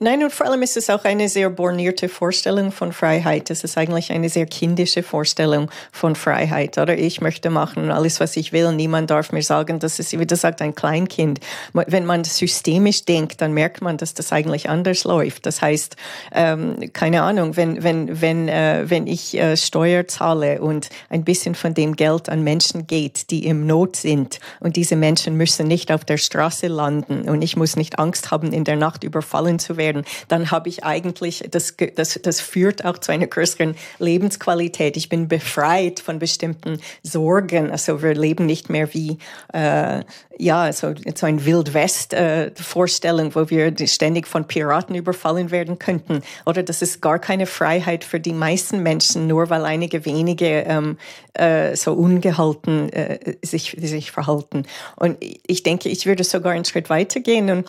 Nein, 0.00 0.22
und 0.22 0.32
vor 0.32 0.46
allem 0.46 0.62
ist 0.62 0.76
es 0.76 0.90
auch 0.90 1.02
eine 1.02 1.28
sehr 1.28 1.50
bornierte 1.50 2.08
Vorstellung 2.08 2.70
von 2.70 2.92
Freiheit. 2.92 3.50
Es 3.50 3.64
ist 3.64 3.76
eigentlich 3.76 4.12
eine 4.12 4.28
sehr 4.28 4.46
kindische 4.46 5.02
Vorstellung 5.02 5.72
von 5.90 6.14
Freiheit, 6.14 6.78
oder? 6.78 6.96
Ich 6.96 7.20
möchte 7.20 7.50
machen 7.50 7.90
alles, 7.90 8.20
was 8.20 8.36
ich 8.36 8.52
will. 8.52 8.70
Niemand 8.70 9.10
darf 9.10 9.32
mir 9.32 9.42
sagen, 9.42 9.80
dass 9.80 9.98
es, 9.98 10.16
wie 10.16 10.24
das 10.24 10.42
sagt, 10.42 10.62
ein 10.62 10.76
Kleinkind. 10.76 11.40
Wenn 11.72 12.06
man 12.06 12.22
systemisch 12.22 13.06
denkt, 13.06 13.40
dann 13.40 13.52
merkt 13.54 13.82
man, 13.82 13.96
dass 13.96 14.14
das 14.14 14.30
eigentlich 14.30 14.68
anders 14.68 15.02
läuft. 15.02 15.46
Das 15.46 15.62
heißt, 15.62 15.96
ähm, 16.30 16.76
keine 16.92 17.22
Ahnung, 17.22 17.56
wenn, 17.56 17.82
wenn, 17.82 18.20
wenn, 18.20 18.48
äh, 18.48 18.84
wenn 18.86 19.08
ich 19.08 19.36
äh, 19.36 19.56
Steuer 19.56 20.06
zahle 20.06 20.60
und 20.60 20.90
ein 21.08 21.24
bisschen 21.24 21.56
von 21.56 21.74
dem 21.74 21.96
Geld 21.96 22.28
an 22.28 22.44
Menschen 22.44 22.86
geht, 22.86 23.30
die 23.30 23.46
im 23.46 23.66
Not 23.66 23.96
sind 23.96 24.38
und 24.60 24.76
diese 24.76 24.94
Menschen 24.94 25.36
müssen 25.36 25.66
nicht 25.66 25.90
auf 25.90 26.04
der 26.04 26.18
Straße 26.18 26.68
landen 26.68 27.28
und 27.28 27.42
ich 27.42 27.56
muss 27.56 27.74
nicht 27.74 27.98
Angst 27.98 28.30
haben, 28.30 28.52
in 28.52 28.62
der 28.62 28.76
Nacht 28.76 29.02
überfallen 29.02 29.58
zu 29.58 29.76
werden, 29.76 29.87
werden, 29.88 30.04
dann 30.28 30.50
habe 30.50 30.68
ich 30.68 30.84
eigentlich, 30.84 31.44
das, 31.50 31.74
das, 31.94 32.20
das 32.22 32.40
führt 32.40 32.84
auch 32.84 32.98
zu 32.98 33.12
einer 33.12 33.26
größeren 33.26 33.74
Lebensqualität. 33.98 34.96
Ich 34.96 35.08
bin 35.08 35.28
befreit 35.28 36.00
von 36.00 36.18
bestimmten 36.18 36.80
Sorgen. 37.02 37.70
Also 37.70 38.02
wir 38.02 38.14
leben 38.14 38.46
nicht 38.46 38.70
mehr 38.70 38.92
wie, 38.94 39.18
äh, 39.52 40.02
ja, 40.38 40.72
so, 40.72 40.94
so 41.14 41.26
ein 41.26 41.44
Wildwest-Vorstellung, 41.44 43.30
äh, 43.30 43.34
wo 43.34 43.50
wir 43.50 43.74
ständig 43.86 44.26
von 44.26 44.46
Piraten 44.46 44.94
überfallen 44.94 45.50
werden 45.50 45.78
könnten. 45.78 46.22
Oder 46.46 46.62
das 46.62 46.82
ist 46.82 47.00
gar 47.00 47.18
keine 47.18 47.46
Freiheit 47.46 48.04
für 48.04 48.20
die 48.20 48.32
meisten 48.32 48.82
Menschen, 48.82 49.26
nur 49.26 49.50
weil 49.50 49.64
einige 49.64 50.04
wenige 50.04 50.64
ähm, 50.66 50.98
äh, 51.34 51.74
so 51.76 51.92
ungehalten 51.92 52.92
äh, 52.92 53.36
sich, 53.42 53.76
sich 53.80 54.10
verhalten. 54.12 54.64
Und 54.96 55.16
ich 55.20 55.62
denke, 55.62 55.88
ich 55.88 56.06
würde 56.06 56.24
sogar 56.24 56.52
einen 56.52 56.64
Schritt 56.64 56.90
weitergehen 56.90 57.50
und 57.50 57.68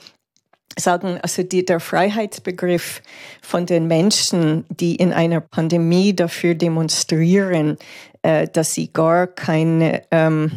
sagen, 0.77 1.19
also 1.21 1.43
die, 1.43 1.65
der 1.65 1.79
Freiheitsbegriff 1.79 3.01
von 3.41 3.65
den 3.65 3.87
Menschen, 3.87 4.65
die 4.69 4.95
in 4.95 5.13
einer 5.13 5.41
Pandemie 5.41 6.15
dafür 6.15 6.55
demonstrieren, 6.55 7.77
äh, 8.21 8.47
dass 8.47 8.73
sie 8.73 8.91
gar 8.91 9.27
keine 9.27 10.01
ähm, 10.11 10.51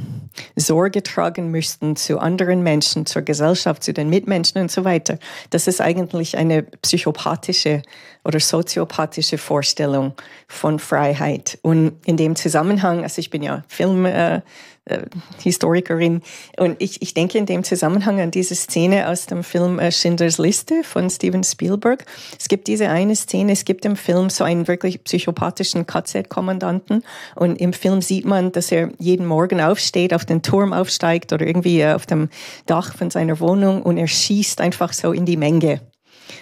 Sorge 0.57 1.03
tragen 1.03 1.51
müssten 1.51 1.95
zu 1.95 2.19
anderen 2.19 2.63
Menschen, 2.63 3.07
zur 3.07 3.23
Gesellschaft, 3.23 3.85
zu 3.85 3.93
den 3.93 4.11
Mitmenschen 4.11 4.61
und 4.61 4.71
so 4.71 4.85
weiter. 4.85 5.19
Das 5.51 5.69
ist 5.69 5.81
eigentlich 5.81 6.37
eine 6.37 6.65
psychopathische 6.65 7.83
oder 8.25 8.41
soziopathische 8.41 9.39
Vorstellung 9.39 10.13
von 10.49 10.79
Freiheit. 10.79 11.59
Und 11.63 11.93
in 12.05 12.17
dem 12.17 12.35
Zusammenhang, 12.35 13.05
also 13.05 13.21
ich 13.21 13.31
bin 13.31 13.43
ja 13.43 13.63
Film, 13.69 14.07
äh, 14.07 14.41
äh, 14.85 15.03
Historikerin. 15.41 16.23
Und 16.59 16.77
ich, 16.81 17.03
ich 17.03 17.15
denke 17.15 17.39
in 17.39 17.47
dem 17.47 17.63
Zusammenhang 17.63 18.21
an 18.21 18.31
diese 18.31 18.55
Szene 18.55 19.09
aus 19.09 19.27
dem 19.27 19.45
Film 19.45 19.79
äh, 19.79 19.93
Schindlers 19.93 20.39
Liste 20.39 20.83
von 20.83 21.09
Steven 21.09 21.45
Spielberg. 21.45 22.05
Es 22.39 22.49
gibt 22.49 22.67
diese 22.67 22.89
eine 22.89 23.15
Szene, 23.15 23.53
es 23.53 23.65
gibt 23.65 23.85
im 23.85 23.97
Film 23.97 24.29
so 24.29 24.43
einen 24.43 24.67
wirklich 24.67 25.05
psychopathischen 25.05 25.87
KZ-Kommandanten 25.87 27.05
und 27.37 27.61
im 27.61 27.73
Film 27.73 28.03
sieht 28.03 28.25
man, 28.25 28.51
dass 28.51 28.73
er 28.73 28.91
jeden 28.99 29.27
Morgen 29.27 29.61
aufsteht, 29.61 30.13
auf 30.15 30.25
den 30.25 30.43
Turm 30.43 30.73
aufsteigt 30.73 31.33
oder 31.33 31.47
irgendwie 31.47 31.81
äh, 31.81 31.93
auf 31.93 32.07
dem 32.07 32.29
Dach 32.67 32.95
von 32.97 33.11
seiner 33.11 33.39
Wohnung 33.39 33.83
und 33.83 33.99
er 33.99 34.09
schießt 34.09 34.61
einfach 34.61 34.93
so 34.93 35.13
in 35.13 35.27
die 35.27 35.37
Menge, 35.37 35.81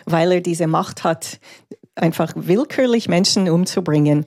weil 0.07 0.33
er 0.33 0.41
diese 0.41 0.67
Macht 0.67 1.05
hat, 1.05 1.41
einfach 2.01 2.33
willkürlich 2.35 3.09
Menschen 3.09 3.49
umzubringen. 3.49 4.27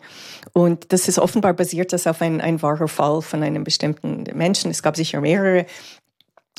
Und 0.53 0.91
das 0.93 1.07
ist 1.07 1.19
offenbar 1.19 1.53
basiert 1.53 1.93
das 1.93 2.07
auf 2.07 2.21
ein, 2.21 2.41
ein 2.41 2.61
wahrer 2.61 2.87
Fall 2.87 3.21
von 3.21 3.43
einem 3.43 3.63
bestimmten 3.63 4.23
Menschen. 4.33 4.71
Es 4.71 4.83
gab 4.83 4.95
sicher 4.95 5.21
mehrere 5.21 5.65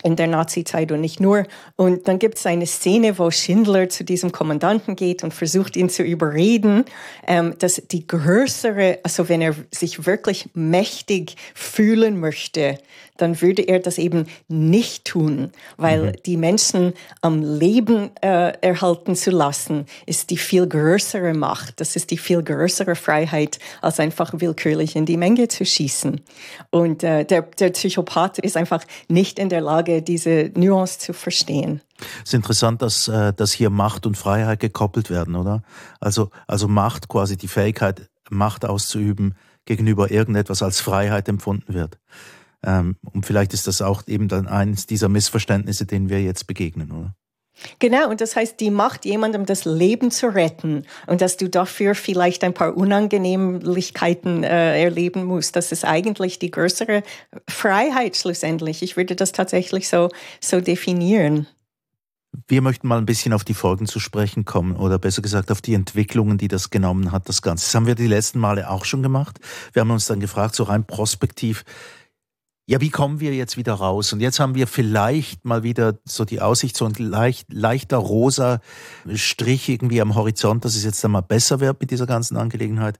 in 0.03 0.17
der 0.17 0.27
Nazi-Zeit 0.27 0.93
und 0.93 1.01
nicht 1.01 1.21
nur. 1.21 1.45
Und 1.77 2.09
dann 2.09 2.19
gibt 2.19 2.37
es 2.37 2.47
eine 2.47 2.67
Szene, 2.67 3.19
wo 3.19 3.31
Schindler 3.31 3.89
zu 3.89 4.05
diesem 4.05 4.33
Kommandanten 4.33 4.97
geht 4.97 5.23
und 5.23 5.33
versucht, 5.33 5.77
ihn 5.77 5.89
zu 5.89 6.03
überreden, 6.03 6.85
ähm, 7.27 7.55
dass 7.59 7.81
die 7.91 8.07
größere, 8.07 8.99
also 9.03 9.29
wenn 9.29 9.41
er 9.41 9.55
sich 9.71 10.05
wirklich 10.07 10.51
mächtig 10.53 11.37
fühlen 11.55 12.21
möchte, 12.21 12.79
dann 13.17 13.41
würde 13.41 13.63
er 13.63 13.81
das 13.81 13.99
eben 13.99 14.27
nicht 14.49 15.05
tun, 15.05 15.51
weil 15.77 16.07
mhm. 16.07 16.13
die 16.27 16.37
Menschen 16.37 16.95
am 17.21 17.43
Leben 17.43 18.11
äh, 18.21 18.53
erhalten 18.61 19.15
zu 19.15 19.31
lassen, 19.31 19.87
ist 20.07 20.31
die 20.31 20.37
viel 20.37 20.67
größere 20.67 21.35
Macht. 21.35 21.81
Das 21.81 21.97
ist 21.97 22.11
die 22.11 22.19
viel 22.19 22.43
größere 22.43 22.97
Freiheit, 22.97 23.59
als 23.81 24.01
einfach 24.01 24.33
willkürlich 24.35 24.97
in 24.97 25.07
die 25.07 25.17
Menge 25.17 25.49
zu 25.49 25.65
schießen. 25.65 26.21
Und 26.71 27.03
äh, 27.03 27.25
der, 27.25 27.43
der 27.43 27.71
Psychopath 27.71 28.39
ist 28.39 28.57
einfach 28.57 28.85
nicht 29.09 29.39
in 29.39 29.49
der 29.49 29.61
Lage, 29.61 30.03
diese 30.03 30.51
Nuance 30.55 30.99
zu 30.99 31.13
verstehen. 31.13 31.81
Es 32.23 32.31
ist 32.31 32.35
interessant, 32.35 32.83
dass, 32.83 33.09
äh, 33.09 33.33
dass 33.33 33.53
hier 33.53 33.71
Macht 33.71 34.07
und 34.07 34.19
Freiheit 34.19 34.61
gekoppelt 34.61 35.11
werden, 35.11 35.37
oder? 35.37 35.63
Also, 36.01 36.31
also 36.47 36.69
Macht, 36.69 37.09
quasi 37.09 37.37
die 37.37 37.49
Fähigkeit, 37.49 38.09
Macht 38.31 38.65
auszuüben, 38.65 39.35
gegenüber 39.67 40.11
irgendetwas 40.11 40.63
als 40.63 40.81
Freiheit 40.81 41.29
empfunden 41.29 41.73
wird. 41.73 41.99
Ähm, 42.65 42.97
und 43.03 43.27
vielleicht 43.27 43.55
ist 43.55 43.67
das 43.67 43.83
auch 43.83 44.07
eben 44.07 44.29
dann 44.29 44.47
eines 44.47 44.87
dieser 44.87 45.09
Missverständnisse, 45.09 45.87
denen 45.87 46.09
wir 46.09 46.23
jetzt 46.23 46.47
begegnen, 46.47 46.91
oder? 46.91 47.15
Genau, 47.79 48.11
und 48.11 48.21
das 48.21 48.35
heißt, 48.35 48.59
die 48.59 48.71
Macht, 48.71 49.05
jemandem 49.05 49.47
das 49.47 49.65
Leben 49.65 50.11
zu 50.11 50.27
retten 50.27 50.85
und 51.07 51.21
dass 51.21 51.37
du 51.37 51.49
dafür 51.49 51.95
vielleicht 51.95 52.43
ein 52.43 52.53
paar 52.53 52.77
Unangenehmlichkeiten 52.77 54.43
äh, 54.43 54.83
erleben 54.83 55.25
musst, 55.25 55.55
das 55.55 55.71
ist 55.71 55.85
eigentlich 55.85 56.41
die 56.41 56.51
größere 56.51 57.03
Freiheit 57.49 58.17
schlussendlich. 58.17 58.83
Ich 58.83 58.97
würde 58.97 59.15
das 59.15 59.33
tatsächlich 59.33 59.89
so, 59.89 60.09
so 60.41 60.61
definieren. 60.61 61.47
Wir 62.49 62.61
möchten 62.61 62.89
mal 62.89 62.99
ein 62.99 63.07
bisschen 63.07 63.33
auf 63.33 63.45
die 63.45 63.55
Folgen 63.55 63.87
zu 63.87 64.01
sprechen 64.01 64.45
kommen 64.45 64.75
oder 64.75 64.99
besser 64.99 65.23
gesagt 65.23 65.53
auf 65.53 65.63
die 65.63 65.75
Entwicklungen, 65.75 66.37
die 66.37 66.49
das 66.49 66.71
genommen 66.71 67.13
hat, 67.13 67.29
das 67.29 67.43
Ganze. 67.43 67.67
Das 67.67 67.75
haben 67.77 67.87
wir 67.87 67.95
die 67.95 68.09
letzten 68.09 68.41
Male 68.41 68.69
auch 68.69 68.85
schon 68.85 69.05
gemacht. 69.05 69.39
Wir 69.73 69.81
haben 69.81 69.93
uns 69.93 70.07
dann 70.07 70.19
gefragt, 70.19 70.57
so 70.57 70.65
rein 70.65 70.85
prospektiv, 70.85 71.65
ja, 72.67 72.81
wie 72.81 72.91
kommen 72.91 73.21
wir 73.21 73.35
jetzt 73.35 73.57
wieder 73.57 73.75
raus? 73.75 74.13
Und 74.13 74.21
jetzt 74.21 74.41
haben 74.41 74.55
wir 74.55 74.67
vielleicht 74.67 75.45
mal 75.45 75.63
wieder 75.63 75.99
so 76.05 76.25
die 76.25 76.41
Aussicht, 76.41 76.77
so 76.77 76.87
ein 76.87 76.95
leicht, 76.97 77.53
leichter 77.53 77.99
rosa 77.99 78.61
Strich 79.15 79.69
irgendwie 79.69 80.01
am 80.01 80.15
Horizont, 80.15 80.65
dass 80.65 80.75
es 80.75 80.85
jetzt 80.85 81.05
einmal 81.05 81.23
besser 81.23 81.61
wird 81.61 81.81
mit 81.81 81.91
dieser 81.91 82.07
ganzen 82.07 82.39
Angelegenheit. 82.39 82.99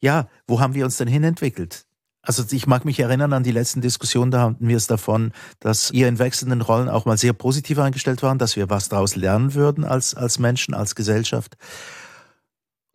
Ja, 0.00 0.28
wo 0.46 0.60
haben 0.60 0.74
wir 0.74 0.84
uns 0.84 0.98
denn 0.98 1.08
hinentwickelt? 1.08 1.86
Also 2.22 2.44
ich 2.50 2.66
mag 2.66 2.84
mich 2.84 3.00
erinnern 3.00 3.32
an 3.32 3.42
die 3.42 3.52
letzten 3.52 3.80
Diskussionen, 3.80 4.30
da 4.30 4.42
hatten 4.42 4.68
wir 4.68 4.76
es 4.76 4.86
davon, 4.86 5.32
dass 5.58 5.90
ihr 5.90 6.06
in 6.06 6.18
wechselnden 6.18 6.60
Rollen 6.60 6.90
auch 6.90 7.06
mal 7.06 7.16
sehr 7.16 7.32
positiv 7.32 7.78
eingestellt 7.78 8.22
waren, 8.22 8.36
dass 8.36 8.56
wir 8.56 8.68
was 8.68 8.90
daraus 8.90 9.16
lernen 9.16 9.54
würden 9.54 9.84
als, 9.84 10.14
als 10.14 10.38
Menschen, 10.38 10.74
als 10.74 10.94
Gesellschaft. 10.94 11.56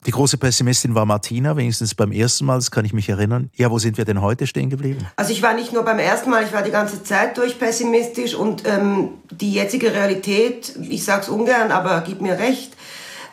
Die 0.06 0.12
große 0.12 0.38
Pessimistin 0.38 0.94
war 0.94 1.06
Martina, 1.06 1.58
wenigstens 1.58 1.96
beim 1.96 2.12
ersten 2.12 2.46
Mal, 2.46 2.56
das 2.56 2.70
kann 2.70 2.86
ich 2.86 2.94
mich 2.94 3.10
erinnern. 3.10 3.50
Ja, 3.56 3.72
wo 3.72 3.80
sind 3.80 3.98
wir 3.98 4.06
denn 4.06 4.22
heute 4.22 4.46
stehen 4.46 4.70
geblieben? 4.70 5.08
Also 5.16 5.32
ich 5.32 5.42
war 5.42 5.56
nicht 5.56 5.74
nur 5.74 5.82
beim 5.82 5.98
ersten 5.98 6.30
Mal, 6.30 6.44
ich 6.44 6.54
war 6.54 6.62
die 6.62 6.70
ganze 6.70 7.04
Zeit 7.04 7.38
durch 7.38 7.58
pessimistisch 7.58 8.36
und 8.36 8.68
ähm, 8.68 9.10
die 9.32 9.52
jetzige 9.52 9.94
Realität, 9.94 10.76
ich 10.80 11.04
sag's 11.04 11.28
ungern, 11.28 11.72
aber 11.72 12.04
gib 12.06 12.22
mir 12.22 12.38
recht, 12.38 12.74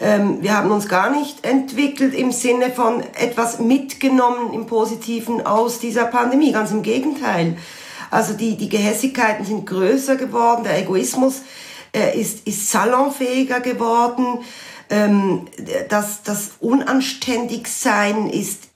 ähm, 0.00 0.38
wir 0.40 0.56
haben 0.56 0.70
uns 0.70 0.88
gar 0.88 1.10
nicht 1.10 1.44
entwickelt 1.44 2.14
im 2.14 2.32
Sinne 2.32 2.70
von 2.70 3.02
etwas 3.20 3.58
mitgenommen 3.58 4.54
im 4.54 4.64
Positiven 4.64 5.44
aus 5.44 5.78
dieser 5.78 6.06
Pandemie, 6.06 6.52
ganz 6.52 6.70
im 6.70 6.82
Gegenteil. 6.82 7.58
Also 8.10 8.32
die, 8.32 8.56
die 8.56 8.70
Gehässigkeiten 8.70 9.44
sind 9.44 9.66
größer 9.66 10.16
geworden, 10.16 10.64
der 10.64 10.78
Egoismus 10.78 11.42
äh, 11.94 12.18
ist, 12.18 12.46
ist 12.46 12.70
salonfähiger 12.70 13.60
geworden 13.60 14.38
ähm, 14.92 15.46
das, 15.88 16.22
das 16.22 16.52
Unanständigsein 16.60 18.28
ist 18.28 18.68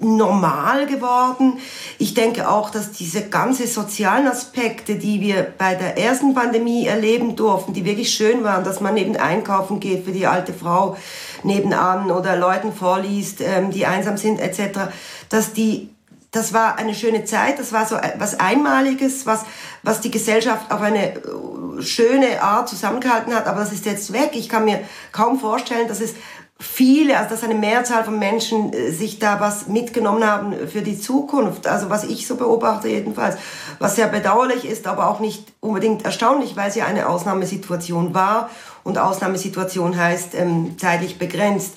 normal 0.00 0.86
geworden. 0.86 1.58
Ich 1.98 2.14
denke 2.14 2.48
auch, 2.48 2.70
dass 2.70 2.92
diese 2.92 3.28
ganze 3.28 3.66
sozialen 3.66 4.28
Aspekte, 4.28 4.94
die 4.94 5.20
wir 5.20 5.52
bei 5.58 5.74
der 5.74 5.98
ersten 5.98 6.34
Pandemie 6.34 6.86
erleben 6.86 7.34
durften, 7.34 7.72
die 7.72 7.84
wirklich 7.84 8.12
schön 8.12 8.44
waren, 8.44 8.62
dass 8.62 8.80
man 8.80 8.96
eben 8.96 9.16
einkaufen 9.16 9.80
geht 9.80 10.04
für 10.04 10.12
die 10.12 10.26
alte 10.26 10.52
Frau 10.52 10.96
nebenan 11.42 12.12
oder 12.12 12.36
Leuten 12.36 12.72
vorliest, 12.72 13.40
ähm, 13.40 13.72
die 13.72 13.86
einsam 13.86 14.18
sind 14.18 14.38
etc., 14.38 14.92
dass 15.30 15.52
die 15.52 15.88
das 16.32 16.54
war 16.54 16.78
eine 16.78 16.94
schöne 16.94 17.24
Zeit, 17.24 17.58
das 17.58 17.72
war 17.72 17.86
so 17.86 17.96
was 18.18 18.40
Einmaliges, 18.40 19.26
was, 19.26 19.44
was 19.82 20.00
die 20.00 20.10
Gesellschaft 20.10 20.72
auf 20.72 20.80
eine 20.80 21.16
äh, 21.16 21.82
schöne 21.82 22.42
Art 22.42 22.68
zusammengehalten 22.68 23.34
hat, 23.34 23.46
aber 23.46 23.60
das 23.60 23.72
ist 23.72 23.84
jetzt 23.84 24.12
weg. 24.12 24.30
Ich 24.32 24.48
kann 24.48 24.64
mir 24.64 24.80
kaum 25.12 25.38
vorstellen, 25.38 25.88
dass 25.88 26.00
es 26.00 26.14
viele, 26.58 27.18
also 27.18 27.30
dass 27.30 27.44
eine 27.44 27.54
Mehrzahl 27.54 28.04
von 28.04 28.18
Menschen 28.18 28.72
äh, 28.72 28.92
sich 28.92 29.18
da 29.18 29.40
was 29.40 29.66
mitgenommen 29.66 30.24
haben 30.26 30.54
für 30.68 30.80
die 30.80 30.98
Zukunft. 30.98 31.66
Also 31.66 31.90
was 31.90 32.04
ich 32.04 32.26
so 32.26 32.36
beobachte 32.36 32.88
jedenfalls, 32.88 33.36
was 33.78 33.96
sehr 33.96 34.06
bedauerlich 34.06 34.64
ist, 34.64 34.86
aber 34.86 35.10
auch 35.10 35.20
nicht 35.20 35.52
unbedingt 35.60 36.04
erstaunlich, 36.04 36.56
weil 36.56 36.70
es 36.70 36.76
ja 36.76 36.86
eine 36.86 37.08
Ausnahmesituation 37.08 38.14
war 38.14 38.48
und 38.84 38.96
Ausnahmesituation 38.96 39.98
heißt 39.98 40.34
ähm, 40.34 40.78
zeitlich 40.78 41.18
begrenzt. 41.18 41.74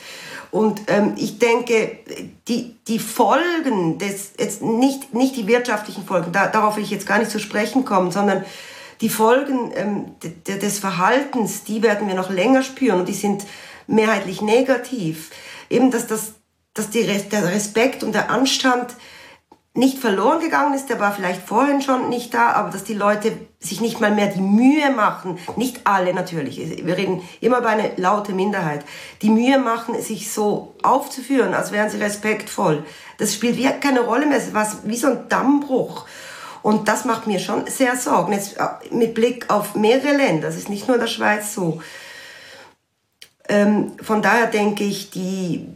Und 0.56 0.84
ähm, 0.88 1.16
ich 1.18 1.38
denke, 1.38 1.98
die, 2.48 2.78
die 2.88 3.00
Folgen 3.00 3.98
des, 3.98 4.32
jetzt 4.40 4.62
nicht, 4.62 5.14
nicht 5.14 5.36
die 5.36 5.48
wirtschaftlichen 5.48 6.06
Folgen, 6.06 6.32
da, 6.32 6.48
darauf 6.48 6.78
will 6.78 6.84
ich 6.86 6.92
jetzt 6.92 7.06
gar 7.06 7.20
nicht 7.20 7.30
zu 7.30 7.40
sprechen 7.40 7.84
kommen, 7.84 8.10
sondern 8.10 8.46
die 9.02 9.10
Folgen 9.10 9.74
ähm, 9.76 10.16
des 10.48 10.80
Verhaltens, 10.80 11.66
die 11.66 11.84
werden 11.84 12.08
wir 12.08 12.16
noch 12.16 12.30
länger 12.30 12.64
spüren 12.64 13.02
und 13.02 13.10
die 13.10 13.14
sind 13.14 13.46
mehrheitlich 13.88 14.42
negativ. 14.42 15.32
Eben, 15.70 15.92
dass, 15.92 16.08
das, 16.08 16.36
dass 16.74 16.90
die, 16.90 17.04
der 17.04 17.52
Respekt 17.52 18.02
und 18.02 18.16
der 18.16 18.30
Anstand 18.30 18.96
nicht 19.76 20.00
verloren 20.00 20.40
gegangen 20.40 20.74
ist, 20.74 20.90
der 20.90 21.02
war 21.02 21.12
vielleicht 21.12 21.46
vorhin 21.46 21.82
schon 21.82 22.08
nicht 22.08 22.34
da, 22.34 22.54
aber 22.54 22.70
dass 22.70 22.86
die 22.86 22.94
Leute 22.94 23.34
sich 23.60 23.82
nicht 23.82 24.00
mal 24.00 24.12
mehr 24.12 24.28
die 24.28 24.42
Mühe 24.42 24.90
machen, 24.90 25.38
nicht 25.58 25.82
alle 25.84 26.14
natürlich, 26.14 26.86
wir 26.86 26.98
reden 26.98 27.22
immer 27.42 27.58
über 27.58 27.70
eine 27.70 27.92
laute 27.98 28.32
Minderheit, 28.32 28.86
die 29.22 29.30
Mühe 29.30 29.60
machen, 29.60 30.02
sich 30.02 30.32
so 30.32 30.76
aufzuführen, 30.82 31.54
als 31.54 31.74
wären 31.74 31.90
sie 31.90 31.98
respektvoll. 31.98 32.86
Das 33.18 33.34
spielt 33.34 33.58
wie 33.58 33.70
keine 33.82 34.00
Rolle 34.00 34.26
mehr, 34.26 34.38
es 34.38 34.54
war 34.54 34.66
wie 34.86 34.96
so 34.96 35.08
ein 35.08 35.28
Dammbruch. 35.28 36.06
Und 36.62 36.88
das 36.88 37.06
macht 37.06 37.28
mir 37.28 37.40
schon 37.40 37.68
sehr 37.68 37.96
Sorgen. 37.96 38.34
Jetzt 38.34 38.58
äh, 38.58 38.68
mit 38.90 39.14
Blick 39.14 39.50
auf 39.50 39.76
mehrere 39.76 40.16
Länder, 40.16 40.48
das 40.48 40.56
ist 40.56 40.70
nicht 40.70 40.88
nur 40.88 40.96
in 40.96 41.02
der 41.02 41.08
Schweiz 41.08 41.54
so. 41.54 41.82
Ähm, 43.50 43.92
von 44.02 44.22
daher 44.22 44.48
denke 44.48 44.84
ich, 44.86 45.12
die 45.12 45.68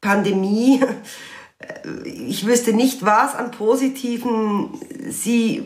Pandemie 0.00 0.82
ich 2.04 2.46
wüsste 2.46 2.72
nicht, 2.72 3.04
was 3.04 3.34
an 3.34 3.50
Positiven 3.50 4.70
sie, 5.08 5.62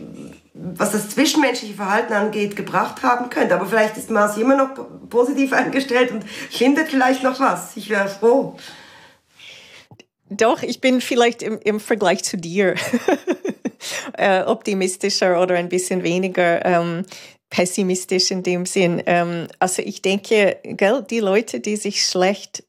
was 0.53 0.93
das 0.93 1.11
zwischenmenschliche 1.11 1.75
Verhalten 1.75 2.13
angeht, 2.13 2.57
gebracht 2.57 3.03
haben 3.03 3.31
könnte. 3.31 3.55
Aber 3.55 3.67
vielleicht 3.67 3.97
ist 3.97 4.11
Marci 4.11 4.41
immer 4.41 4.57
noch 4.57 4.71
positiv 5.09 5.53
eingestellt 5.53 6.11
und 6.11 6.25
findet 6.51 6.89
vielleicht 6.89 7.23
noch 7.23 7.39
was. 7.41 7.77
Ich 7.77 7.91
wäre 7.91 8.09
froh. 8.09 8.57
Doch, 10.31 10.63
ich 10.63 10.81
bin 10.81 11.01
vielleicht 11.01 11.43
im, 11.43 11.61
im 11.63 11.79
Vergleich 11.79 12.25
zu 12.25 12.37
dir 12.37 12.75
äh, 14.15 14.43
optimistischer 14.43 15.41
oder 15.41 15.57
ein 15.57 15.69
bisschen 15.69 16.03
weniger 16.03 16.65
ähm, 16.65 17.05
pessimistisch 17.51 18.31
in 18.31 18.43
dem 18.43 18.67
Sinn. 18.67 19.03
Ähm, 19.07 19.47
also 19.61 19.83
ich 19.83 20.03
denke, 20.03 20.59
gell, 20.65 21.05
die 21.09 21.21
Leute, 21.21 21.61
die 21.61 21.77
sich 21.77 22.05
schlecht 22.05 22.65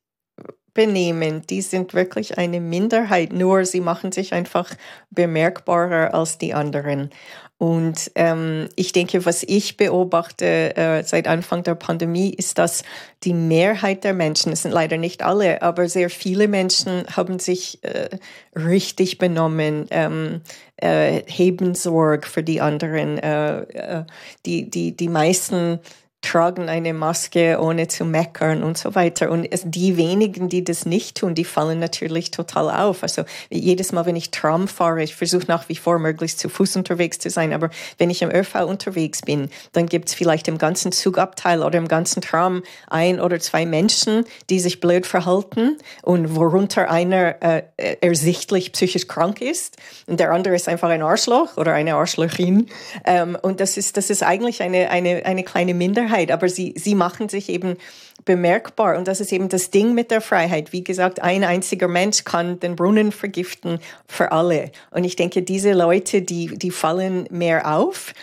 benehmen, 0.75 1.41
die 1.49 1.61
sind 1.61 1.95
wirklich 1.95 2.37
eine 2.37 2.59
Minderheit, 2.59 3.33
nur 3.33 3.65
sie 3.65 3.81
machen 3.81 4.11
sich 4.11 4.33
einfach 4.33 4.69
bemerkbarer 5.09 6.13
als 6.13 6.37
die 6.37 6.53
anderen. 6.53 7.09
Und 7.57 8.11
ähm, 8.15 8.67
ich 8.75 8.91
denke, 8.91 9.25
was 9.25 9.41
ich 9.43 9.77
beobachte 9.77 10.75
äh, 10.75 11.03
seit 11.03 11.27
Anfang 11.27 11.63
der 11.63 11.75
Pandemie, 11.75 12.29
ist, 12.31 12.57
dass 12.57 12.83
die 13.23 13.33
Mehrheit 13.33 14.03
der 14.03 14.13
Menschen, 14.13 14.51
es 14.51 14.63
sind 14.63 14.71
leider 14.71 14.97
nicht 14.97 15.23
alle, 15.23 15.61
aber 15.61 15.87
sehr 15.87 16.09
viele 16.09 16.49
Menschen 16.49 17.05
haben 17.15 17.39
sich 17.39 17.79
äh, 17.83 18.09
richtig 18.53 19.17
benommen, 19.17 19.87
ähm, 19.89 20.41
äh, 20.75 21.21
heben 21.27 21.75
Sorge 21.75 22.27
für 22.27 22.43
die 22.43 22.59
anderen. 22.59 23.17
Äh, 23.19 23.61
äh, 23.61 24.03
die, 24.45 24.69
die, 24.69 24.91
die 24.95 25.09
meisten 25.09 25.79
tragen 26.25 26.69
eine 26.69 26.93
Maske, 26.93 27.59
ohne 27.61 27.87
zu 27.87 28.03
meckern 28.03 28.63
und 28.63 28.77
so 28.77 28.95
weiter. 28.95 29.29
Und 29.29 29.45
es, 29.45 29.63
die 29.65 29.95
wenigen, 29.95 30.49
die 30.49 30.63
das 30.63 30.85
nicht 30.85 31.17
tun, 31.17 31.35
die 31.35 31.45
fallen 31.45 31.79
natürlich 31.79 32.31
total 32.31 32.69
auf. 32.69 33.03
Also 33.03 33.23
jedes 33.49 33.91
Mal, 33.91 34.05
wenn 34.05 34.15
ich 34.15 34.31
Tram 34.31 34.67
fahre, 34.67 35.03
ich 35.03 35.15
versuche 35.15 35.45
nach 35.47 35.69
wie 35.69 35.75
vor 35.75 35.99
möglichst 35.99 36.39
zu 36.39 36.49
Fuß 36.49 36.75
unterwegs 36.77 37.19
zu 37.19 37.29
sein, 37.29 37.53
aber 37.53 37.69
wenn 37.97 38.09
ich 38.09 38.21
im 38.21 38.31
ÖV 38.31 38.65
unterwegs 38.65 39.21
bin, 39.21 39.49
dann 39.73 39.85
gibt 39.85 40.09
es 40.09 40.15
vielleicht 40.15 40.47
im 40.47 40.57
ganzen 40.57 40.91
Zugabteil 40.91 41.61
oder 41.61 41.77
im 41.77 41.87
ganzen 41.87 42.21
Tram 42.21 42.63
ein 42.87 43.19
oder 43.19 43.39
zwei 43.39 43.65
Menschen, 43.65 44.25
die 44.49 44.59
sich 44.59 44.79
blöd 44.79 45.05
verhalten 45.05 45.77
und 46.01 46.35
worunter 46.35 46.89
einer 46.89 47.41
äh, 47.41 47.63
ersichtlich 48.01 48.71
psychisch 48.71 49.07
krank 49.07 49.41
ist 49.41 49.77
und 50.07 50.19
der 50.19 50.31
andere 50.31 50.55
ist 50.55 50.67
einfach 50.67 50.89
ein 50.89 51.03
Arschloch 51.03 51.57
oder 51.57 51.73
eine 51.73 51.95
Arschlochin. 51.95 52.67
Ähm, 53.05 53.37
und 53.41 53.59
das 53.59 53.77
ist, 53.77 53.97
das 53.97 54.09
ist 54.09 54.23
eigentlich 54.23 54.63
eine, 54.63 54.89
eine, 54.89 55.25
eine 55.25 55.43
kleine 55.43 55.73
Minderheit 55.73 56.14
Freiheit, 56.15 56.31
aber 56.31 56.49
sie, 56.49 56.73
sie 56.77 56.95
machen 56.95 57.29
sich 57.29 57.49
eben 57.49 57.77
bemerkbar. 58.23 58.97
Und 58.97 59.07
das 59.07 59.19
ist 59.19 59.31
eben 59.31 59.49
das 59.49 59.69
Ding 59.69 59.93
mit 59.93 60.11
der 60.11 60.21
Freiheit. 60.21 60.71
Wie 60.71 60.83
gesagt, 60.83 61.21
ein 61.21 61.43
einziger 61.43 61.87
Mensch 61.87 62.23
kann 62.23 62.59
den 62.59 62.75
Brunnen 62.75 63.11
vergiften 63.11 63.79
für 64.07 64.31
alle. 64.31 64.71
Und 64.91 65.03
ich 65.03 65.15
denke, 65.15 65.41
diese 65.41 65.73
Leute, 65.73 66.21
die, 66.21 66.57
die 66.57 66.71
fallen 66.71 67.27
mehr 67.29 67.75
auf. 67.75 68.13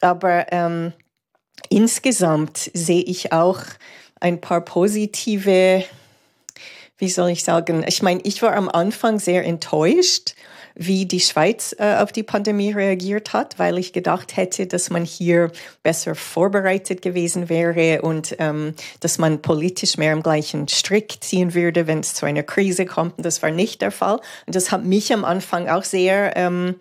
Aber 0.00 0.46
ähm, 0.52 0.92
insgesamt 1.68 2.70
sehe 2.74 3.02
ich 3.02 3.32
auch 3.32 3.60
ein 4.20 4.40
paar 4.40 4.62
positive, 4.62 5.84
wie 6.98 7.08
soll 7.08 7.30
ich 7.30 7.44
sagen, 7.44 7.84
ich 7.86 8.02
meine, 8.02 8.20
ich 8.24 8.42
war 8.42 8.54
am 8.54 8.68
Anfang 8.68 9.18
sehr 9.20 9.44
enttäuscht 9.44 10.34
wie 10.76 11.06
die 11.06 11.20
Schweiz 11.20 11.74
äh, 11.78 11.96
auf 11.96 12.12
die 12.12 12.22
Pandemie 12.22 12.70
reagiert 12.72 13.32
hat, 13.32 13.58
weil 13.58 13.78
ich 13.78 13.92
gedacht 13.92 14.36
hätte, 14.36 14.66
dass 14.66 14.90
man 14.90 15.04
hier 15.04 15.50
besser 15.82 16.14
vorbereitet 16.14 17.02
gewesen 17.02 17.48
wäre 17.48 18.02
und 18.02 18.36
ähm, 18.38 18.74
dass 19.00 19.18
man 19.18 19.40
politisch 19.40 19.96
mehr 19.96 20.12
im 20.12 20.22
gleichen 20.22 20.68
Strick 20.68 21.16
ziehen 21.20 21.54
würde, 21.54 21.86
wenn 21.86 22.00
es 22.00 22.14
zu 22.14 22.26
einer 22.26 22.42
Krise 22.42 22.84
kommt. 22.84 23.16
Und 23.16 23.24
das 23.24 23.42
war 23.42 23.50
nicht 23.50 23.80
der 23.80 23.90
Fall. 23.90 24.20
Und 24.46 24.54
das 24.54 24.70
hat 24.70 24.84
mich 24.84 25.12
am 25.12 25.24
Anfang 25.24 25.68
auch 25.68 25.84
sehr 25.84 26.36
ähm, 26.36 26.76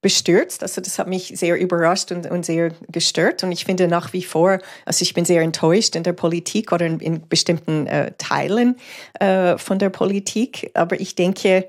bestürzt. 0.00 0.62
Also 0.62 0.80
das 0.80 0.98
hat 0.98 1.08
mich 1.08 1.32
sehr 1.34 1.58
überrascht 1.58 2.12
und, 2.12 2.30
und 2.30 2.46
sehr 2.46 2.72
gestört. 2.88 3.42
Und 3.42 3.52
ich 3.52 3.64
finde 3.64 3.88
nach 3.88 4.12
wie 4.12 4.22
vor, 4.22 4.58
also 4.86 5.02
ich 5.02 5.12
bin 5.12 5.24
sehr 5.24 5.42
enttäuscht 5.42 5.96
in 5.96 6.02
der 6.02 6.12
Politik 6.12 6.72
oder 6.72 6.86
in, 6.86 7.00
in 7.00 7.28
bestimmten 7.28 7.86
äh, 7.86 8.12
Teilen 8.16 8.76
äh, 9.20 9.58
von 9.58 9.78
der 9.78 9.90
Politik. 9.90 10.70
Aber 10.74 10.98
ich 11.00 11.14
denke, 11.14 11.68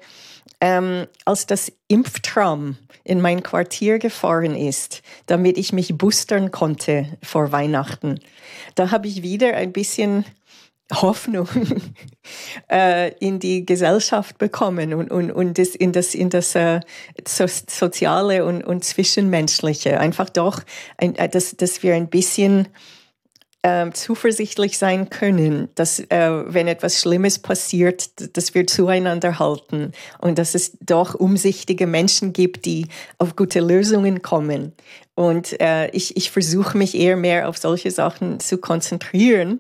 ähm, 0.61 1.07
als 1.25 1.45
das 1.45 1.71
Impftram 1.87 2.77
in 3.03 3.21
mein 3.21 3.43
Quartier 3.43 3.99
gefahren 3.99 4.55
ist, 4.55 5.01
damit 5.25 5.57
ich 5.57 5.73
mich 5.73 5.97
boostern 5.97 6.51
konnte 6.51 7.17
vor 7.23 7.51
Weihnachten, 7.51 8.19
da 8.75 8.91
habe 8.91 9.07
ich 9.07 9.23
wieder 9.23 9.55
ein 9.55 9.71
bisschen 9.71 10.25
Hoffnung 10.91 11.47
äh, 12.71 13.13
in 13.19 13.39
die 13.39 13.65
Gesellschaft 13.65 14.37
bekommen 14.37 14.93
und, 14.93 15.11
und, 15.11 15.31
und 15.31 15.57
das, 15.57 15.75
in 15.75 15.91
das, 15.91 16.15
in 16.15 16.29
das 16.29 16.55
äh, 16.55 16.79
so, 17.27 17.45
Soziale 17.47 18.43
und, 18.43 18.63
und 18.63 18.83
Zwischenmenschliche. 18.83 19.99
Einfach 19.99 20.29
doch, 20.29 20.61
ein, 20.97 21.15
äh, 21.15 21.29
dass, 21.29 21.55
dass 21.55 21.83
wir 21.83 21.93
ein 21.93 22.09
bisschen 22.09 22.67
äh, 23.61 23.91
zuversichtlich 23.91 24.77
sein 24.77 25.09
können, 25.09 25.69
dass 25.75 25.99
äh, 25.99 26.43
wenn 26.45 26.67
etwas 26.67 27.01
Schlimmes 27.01 27.39
passiert, 27.39 28.37
dass 28.37 28.53
wir 28.53 28.67
zueinander 28.67 29.39
halten 29.39 29.91
und 30.19 30.37
dass 30.37 30.55
es 30.55 30.77
doch 30.79 31.15
umsichtige 31.15 31.87
Menschen 31.87 32.31
gibt, 32.33 32.65
die 32.65 32.87
auf 33.17 33.35
gute 33.35 33.59
Lösungen 33.59 34.21
kommen. 34.21 34.73
Und 35.15 35.59
äh, 35.59 35.89
ich, 35.89 36.15
ich 36.15 36.31
versuche 36.31 36.77
mich 36.77 36.95
eher 36.95 37.17
mehr 37.17 37.49
auf 37.49 37.57
solche 37.57 37.91
Sachen 37.91 38.39
zu 38.39 38.57
konzentrieren, 38.57 39.59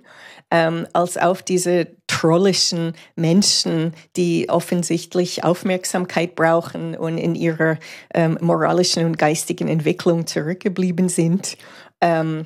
ähm, 0.51 0.87
als 0.93 1.17
auf 1.17 1.43
diese 1.43 1.87
trollischen 2.07 2.93
Menschen, 3.15 3.93
die 4.15 4.49
offensichtlich 4.49 5.43
Aufmerksamkeit 5.43 6.35
brauchen 6.35 6.95
und 6.95 7.17
in 7.17 7.35
ihrer 7.35 7.77
ähm, 8.13 8.37
moralischen 8.41 9.05
und 9.05 9.17
geistigen 9.17 9.67
Entwicklung 9.67 10.25
zurückgeblieben 10.25 11.09
sind. 11.09 11.57
Ähm, 12.01 12.45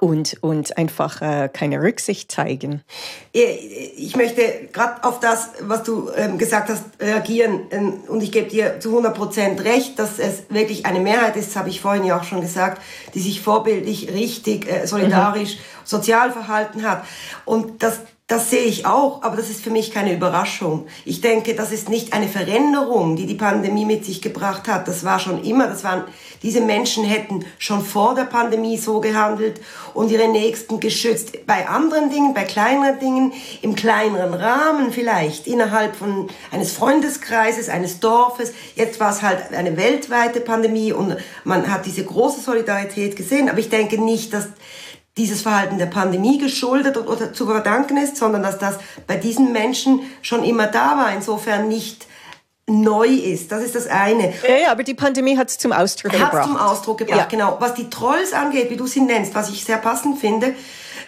und, 0.00 0.36
und 0.42 0.76
einfach 0.76 1.22
äh, 1.22 1.48
keine 1.50 1.80
Rücksicht 1.80 2.30
zeigen. 2.30 2.82
Ich 3.32 4.14
möchte 4.16 4.68
gerade 4.72 5.04
auf 5.04 5.20
das, 5.20 5.50
was 5.60 5.84
du 5.84 6.10
ähm, 6.14 6.36
gesagt 6.38 6.68
hast, 6.68 6.84
reagieren. 7.00 7.60
Ähm, 7.70 7.94
und 8.08 8.22
ich 8.22 8.30
gebe 8.30 8.48
dir 8.48 8.78
zu 8.80 8.90
100 8.90 9.14
Prozent 9.14 9.64
recht, 9.64 9.98
dass 9.98 10.18
es 10.18 10.44
wirklich 10.50 10.84
eine 10.84 11.00
Mehrheit 11.00 11.36
ist, 11.36 11.56
habe 11.56 11.70
ich 11.70 11.80
vorhin 11.80 12.04
ja 12.04 12.18
auch 12.18 12.24
schon 12.24 12.40
gesagt, 12.42 12.82
die 13.14 13.20
sich 13.20 13.40
vorbildlich, 13.40 14.12
richtig, 14.12 14.70
äh, 14.70 14.86
solidarisch, 14.86 15.56
mhm. 15.56 15.60
sozial 15.84 16.30
verhalten 16.30 16.82
hat. 16.82 17.04
Und 17.44 17.82
das 17.82 18.00
das 18.28 18.50
sehe 18.50 18.64
ich 18.64 18.86
auch, 18.86 19.22
aber 19.22 19.36
das 19.36 19.50
ist 19.50 19.62
für 19.62 19.70
mich 19.70 19.92
keine 19.92 20.12
Überraschung. 20.12 20.88
Ich 21.04 21.20
denke, 21.20 21.54
das 21.54 21.70
ist 21.70 21.88
nicht 21.88 22.12
eine 22.12 22.26
Veränderung, 22.26 23.14
die 23.14 23.24
die 23.24 23.36
Pandemie 23.36 23.84
mit 23.84 24.04
sich 24.04 24.20
gebracht 24.20 24.66
hat. 24.66 24.88
Das 24.88 25.04
war 25.04 25.20
schon 25.20 25.44
immer, 25.44 25.68
das 25.68 25.84
waren, 25.84 26.02
diese 26.42 26.60
Menschen 26.60 27.04
hätten 27.04 27.44
schon 27.58 27.84
vor 27.84 28.16
der 28.16 28.24
Pandemie 28.24 28.78
so 28.78 28.98
gehandelt 29.00 29.60
und 29.94 30.10
ihre 30.10 30.26
Nächsten 30.26 30.80
geschützt. 30.80 31.46
Bei 31.46 31.68
anderen 31.68 32.10
Dingen, 32.10 32.34
bei 32.34 32.42
kleineren 32.42 32.98
Dingen, 32.98 33.32
im 33.62 33.76
kleineren 33.76 34.34
Rahmen 34.34 34.90
vielleicht, 34.90 35.46
innerhalb 35.46 35.94
von 35.94 36.28
eines 36.50 36.72
Freundeskreises, 36.72 37.68
eines 37.68 38.00
Dorfes. 38.00 38.52
Jetzt 38.74 38.98
war 38.98 39.12
es 39.12 39.22
halt 39.22 39.52
eine 39.52 39.76
weltweite 39.76 40.40
Pandemie 40.40 40.92
und 40.92 41.16
man 41.44 41.72
hat 41.72 41.86
diese 41.86 42.04
große 42.04 42.40
Solidarität 42.40 43.14
gesehen. 43.14 43.48
Aber 43.48 43.60
ich 43.60 43.70
denke 43.70 44.02
nicht, 44.02 44.32
dass 44.32 44.48
dieses 45.16 45.42
Verhalten 45.42 45.78
der 45.78 45.86
Pandemie 45.86 46.38
geschuldet 46.38 46.96
oder 46.96 47.32
zu 47.32 47.46
verdanken 47.46 47.96
ist, 47.96 48.16
sondern 48.16 48.42
dass 48.42 48.58
das 48.58 48.76
bei 49.06 49.16
diesen 49.16 49.52
Menschen 49.52 50.00
schon 50.22 50.44
immer 50.44 50.66
da 50.66 50.96
war, 50.98 51.12
insofern 51.14 51.68
nicht 51.68 52.06
neu 52.68 53.06
ist. 53.06 53.52
Das 53.52 53.62
ist 53.62 53.74
das 53.74 53.86
eine. 53.86 54.32
Ja, 54.46 54.56
ja 54.56 54.72
aber 54.72 54.82
die 54.82 54.94
Pandemie 54.94 55.38
hat 55.38 55.48
es 55.48 55.58
zum 55.58 55.72
Ausdruck 55.72 56.12
gebracht. 56.12 56.32
Hat 56.32 56.44
zum 56.44 56.56
Ausdruck 56.56 56.98
gebracht, 56.98 57.18
ja. 57.18 57.26
genau. 57.26 57.56
Was 57.60 57.74
die 57.74 57.88
Trolls 57.88 58.32
angeht, 58.32 58.70
wie 58.70 58.76
du 58.76 58.86
sie 58.86 59.00
nennst, 59.00 59.34
was 59.34 59.50
ich 59.50 59.64
sehr 59.64 59.78
passend 59.78 60.18
finde, 60.18 60.54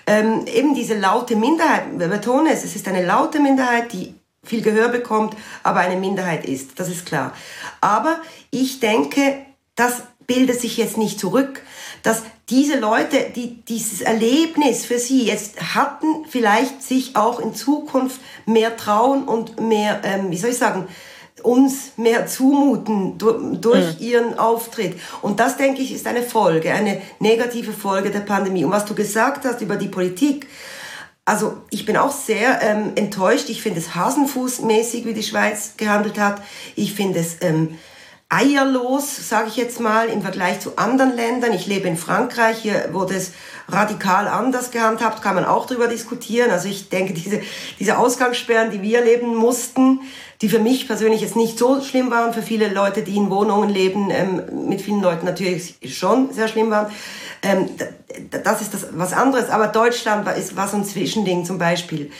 ähm, 0.07 0.47
eben 0.47 0.75
diese 0.75 0.94
laute 0.99 1.37
Minderheit, 1.37 1.83
wir 1.99 2.09
betonen 2.09 2.47
es, 2.47 2.64
es 2.64 2.77
ist 2.77 2.88
eine 2.88 3.05
laute 3.05 3.40
Minderheit, 3.40 3.92
die 3.92 4.14
viel 4.42 4.62
Gehör 4.62 4.88
bekommt, 4.88 5.37
aber 5.62 5.81
eine 5.81 5.97
Minderheit 5.97 6.47
ist, 6.47 6.79
das 6.81 6.88
ist 6.88 7.05
klar. 7.05 7.35
Aber 7.81 8.21
ich 8.51 8.81
denke, 8.81 9.35
das 9.75 10.03
bildet 10.27 10.61
sich 10.61 10.77
jetzt 10.77 10.97
nicht 10.97 11.21
zurück. 11.21 11.61
Das 12.03 12.23
diese 12.50 12.78
Leute, 12.78 13.30
die 13.34 13.62
dieses 13.62 14.00
Erlebnis 14.00 14.87
für 14.87 14.98
sie 14.98 15.24
jetzt 15.24 15.74
hatten, 15.74 16.24
vielleicht 16.28 16.82
sich 16.82 17.14
auch 17.14 17.40
in 17.40 17.54
Zukunft 17.54 18.20
mehr 18.46 18.76
trauen 18.76 19.24
und 19.24 19.61
mehr, 19.61 20.00
ähm, 20.04 20.30
wie 20.30 20.37
soll 20.38 20.50
ich 20.50 20.58
sagen, 20.58 20.88
uns 21.42 21.92
mehr 21.96 22.26
zumuten 22.26 23.16
durch 23.18 24.00
mhm. 24.00 24.06
ihren 24.06 24.38
Auftritt. 24.38 24.98
Und 25.22 25.40
das, 25.40 25.56
denke 25.56 25.82
ich, 25.82 25.92
ist 25.92 26.06
eine 26.06 26.22
Folge, 26.22 26.72
eine 26.72 27.00
negative 27.20 27.72
Folge 27.72 28.11
der 28.11 28.20
Pandemie. 28.20 28.64
Und 28.64 28.72
was 28.72 28.87
du 28.87 28.94
gesagt 28.94 29.44
hast 29.44 29.61
über 29.61 29.76
die 29.76 29.88
Politik, 29.88 30.48
also 31.24 31.58
ich 31.70 31.84
bin 31.84 31.96
auch 31.98 32.11
sehr 32.11 32.62
ähm, 32.62 32.92
enttäuscht. 32.94 33.50
Ich 33.50 33.61
finde 33.62 33.80
es 33.80 33.94
hasenfußmäßig, 33.94 35.04
wie 35.04 35.12
die 35.12 35.22
Schweiz 35.22 35.74
gehandelt 35.76 36.18
hat. 36.18 36.42
Ich 36.74 36.94
finde 36.94 37.20
es 37.20 37.37
ähm, 37.42 37.78
eierlos, 38.30 39.28
sage 39.28 39.48
ich 39.48 39.56
jetzt 39.56 39.80
mal, 39.80 40.08
im 40.08 40.20
Vergleich 40.20 40.60
zu 40.60 40.76
anderen 40.76 41.16
Ländern. 41.16 41.54
Ich 41.54 41.66
lebe 41.66 41.88
in 41.88 41.96
Frankreich, 41.96 42.58
hier 42.58 42.90
wurde 42.92 43.14
es 43.14 43.32
radikal 43.68 44.28
anders 44.28 44.70
gehandhabt, 44.70 45.22
kann 45.22 45.34
man 45.34 45.46
auch 45.46 45.64
darüber 45.64 45.88
diskutieren. 45.88 46.50
Also 46.50 46.68
ich 46.68 46.90
denke, 46.90 47.14
diese, 47.14 47.40
diese 47.78 47.96
Ausgangssperren, 47.96 48.70
die 48.70 48.82
wir 48.82 49.02
leben 49.02 49.34
mussten, 49.34 50.00
die 50.42 50.50
für 50.50 50.58
mich 50.58 50.86
persönlich 50.86 51.22
jetzt 51.22 51.36
nicht 51.36 51.58
so 51.58 51.80
schlimm 51.80 52.10
waren, 52.10 52.34
für 52.34 52.42
viele 52.42 52.68
Leute, 52.68 53.02
die 53.02 53.16
in 53.16 53.30
Wohnungen 53.30 53.70
leben, 53.70 54.10
ähm, 54.10 54.68
mit 54.68 54.82
vielen 54.82 55.00
Leuten 55.00 55.24
natürlich 55.24 55.76
schon 55.86 56.30
sehr 56.32 56.48
schlimm 56.48 56.70
waren. 56.70 56.92
Ähm, 57.42 57.70
das 58.30 58.60
ist 58.60 58.74
das 58.74 58.88
was 58.92 59.14
anderes. 59.14 59.48
Aber 59.48 59.68
Deutschland 59.68 60.26
war, 60.26 60.34
ist, 60.34 60.54
war 60.54 60.68
so 60.68 60.76
ein 60.76 60.84
Zwischending 60.84 61.46
zum 61.46 61.56
Beispiel. 61.56 62.10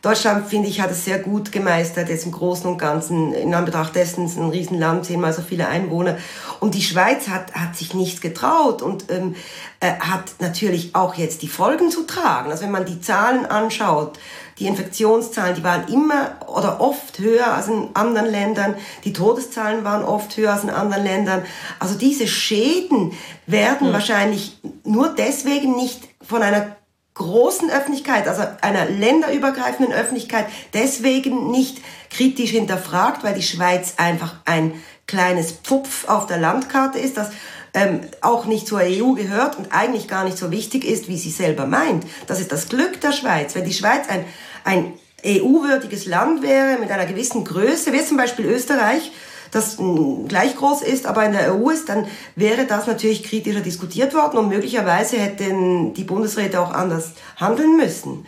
Deutschland, 0.00 0.46
finde 0.46 0.68
ich, 0.68 0.80
hat 0.80 0.92
es 0.92 1.04
sehr 1.04 1.18
gut 1.18 1.50
gemeistert, 1.50 2.08
jetzt 2.08 2.24
im 2.24 2.32
Großen 2.32 2.70
und 2.70 2.78
Ganzen, 2.78 3.32
in 3.32 3.52
Anbetracht 3.52 3.96
dessen 3.96 4.26
ist 4.26 4.36
ein 4.36 4.50
Riesenland, 4.50 5.04
zehnmal 5.04 5.32
so 5.32 5.42
viele 5.42 5.66
Einwohner. 5.66 6.16
Und 6.60 6.74
die 6.74 6.82
Schweiz 6.82 7.26
hat, 7.28 7.52
hat 7.54 7.76
sich 7.76 7.94
nichts 7.94 8.20
getraut 8.20 8.80
und 8.80 9.10
ähm, 9.10 9.34
äh, 9.80 9.92
hat 9.98 10.34
natürlich 10.38 10.94
auch 10.94 11.14
jetzt 11.14 11.42
die 11.42 11.48
Folgen 11.48 11.90
zu 11.90 12.06
tragen. 12.06 12.50
Also 12.50 12.62
wenn 12.62 12.70
man 12.70 12.84
die 12.84 13.00
Zahlen 13.00 13.44
anschaut, 13.46 14.18
die 14.58 14.66
Infektionszahlen, 14.66 15.56
die 15.56 15.64
waren 15.64 15.88
immer 15.88 16.32
oder 16.46 16.80
oft 16.80 17.18
höher 17.18 17.52
als 17.54 17.68
in 17.68 17.88
anderen 17.94 18.30
Ländern. 18.30 18.74
Die 19.04 19.12
Todeszahlen 19.12 19.84
waren 19.84 20.04
oft 20.04 20.36
höher 20.36 20.52
als 20.52 20.64
in 20.64 20.70
anderen 20.70 21.04
Ländern. 21.04 21.44
Also 21.78 21.96
diese 21.96 22.26
Schäden 22.26 23.12
werden 23.46 23.88
mhm. 23.88 23.92
wahrscheinlich 23.92 24.60
nur 24.84 25.14
deswegen 25.14 25.76
nicht 25.76 26.08
von 26.22 26.42
einer 26.42 26.76
großen 27.18 27.70
Öffentlichkeit, 27.70 28.26
also 28.26 28.42
einer 28.62 28.86
länderübergreifenden 28.86 29.94
Öffentlichkeit, 29.94 30.46
deswegen 30.72 31.50
nicht 31.50 31.78
kritisch 32.10 32.50
hinterfragt, 32.50 33.22
weil 33.22 33.34
die 33.34 33.42
Schweiz 33.42 33.94
einfach 33.98 34.36
ein 34.46 34.72
kleines 35.06 35.52
Pfupf 35.52 36.08
auf 36.08 36.26
der 36.26 36.38
Landkarte 36.38 36.98
ist, 36.98 37.16
das 37.16 37.30
ähm, 37.74 38.00
auch 38.20 38.46
nicht 38.46 38.66
zur 38.66 38.80
EU 38.80 39.12
gehört 39.12 39.58
und 39.58 39.72
eigentlich 39.72 40.08
gar 40.08 40.24
nicht 40.24 40.38
so 40.38 40.50
wichtig 40.50 40.84
ist, 40.84 41.08
wie 41.08 41.18
sie 41.18 41.30
selber 41.30 41.66
meint. 41.66 42.04
Das 42.26 42.40
ist 42.40 42.52
das 42.52 42.68
Glück 42.68 43.00
der 43.00 43.12
Schweiz. 43.12 43.54
Wenn 43.54 43.64
die 43.64 43.74
Schweiz 43.74 44.08
ein, 44.08 44.24
ein 44.64 44.92
EU-würdiges 45.24 46.06
Land 46.06 46.42
wäre 46.42 46.78
mit 46.78 46.90
einer 46.90 47.06
gewissen 47.06 47.44
Größe, 47.44 47.92
wie 47.92 48.04
zum 48.04 48.16
Beispiel 48.16 48.46
Österreich, 48.46 49.12
das 49.50 49.78
gleich 50.28 50.56
groß 50.56 50.82
ist, 50.82 51.06
aber 51.06 51.24
in 51.24 51.32
der 51.32 51.54
EU 51.54 51.70
ist, 51.70 51.88
dann 51.88 52.06
wäre 52.36 52.66
das 52.66 52.86
natürlich 52.86 53.22
kritischer 53.24 53.60
diskutiert 53.60 54.14
worden 54.14 54.38
und 54.38 54.48
möglicherweise 54.48 55.18
hätten 55.18 55.94
die 55.94 56.04
Bundesräte 56.04 56.60
auch 56.60 56.72
anders 56.72 57.12
handeln 57.36 57.76
müssen. 57.76 58.26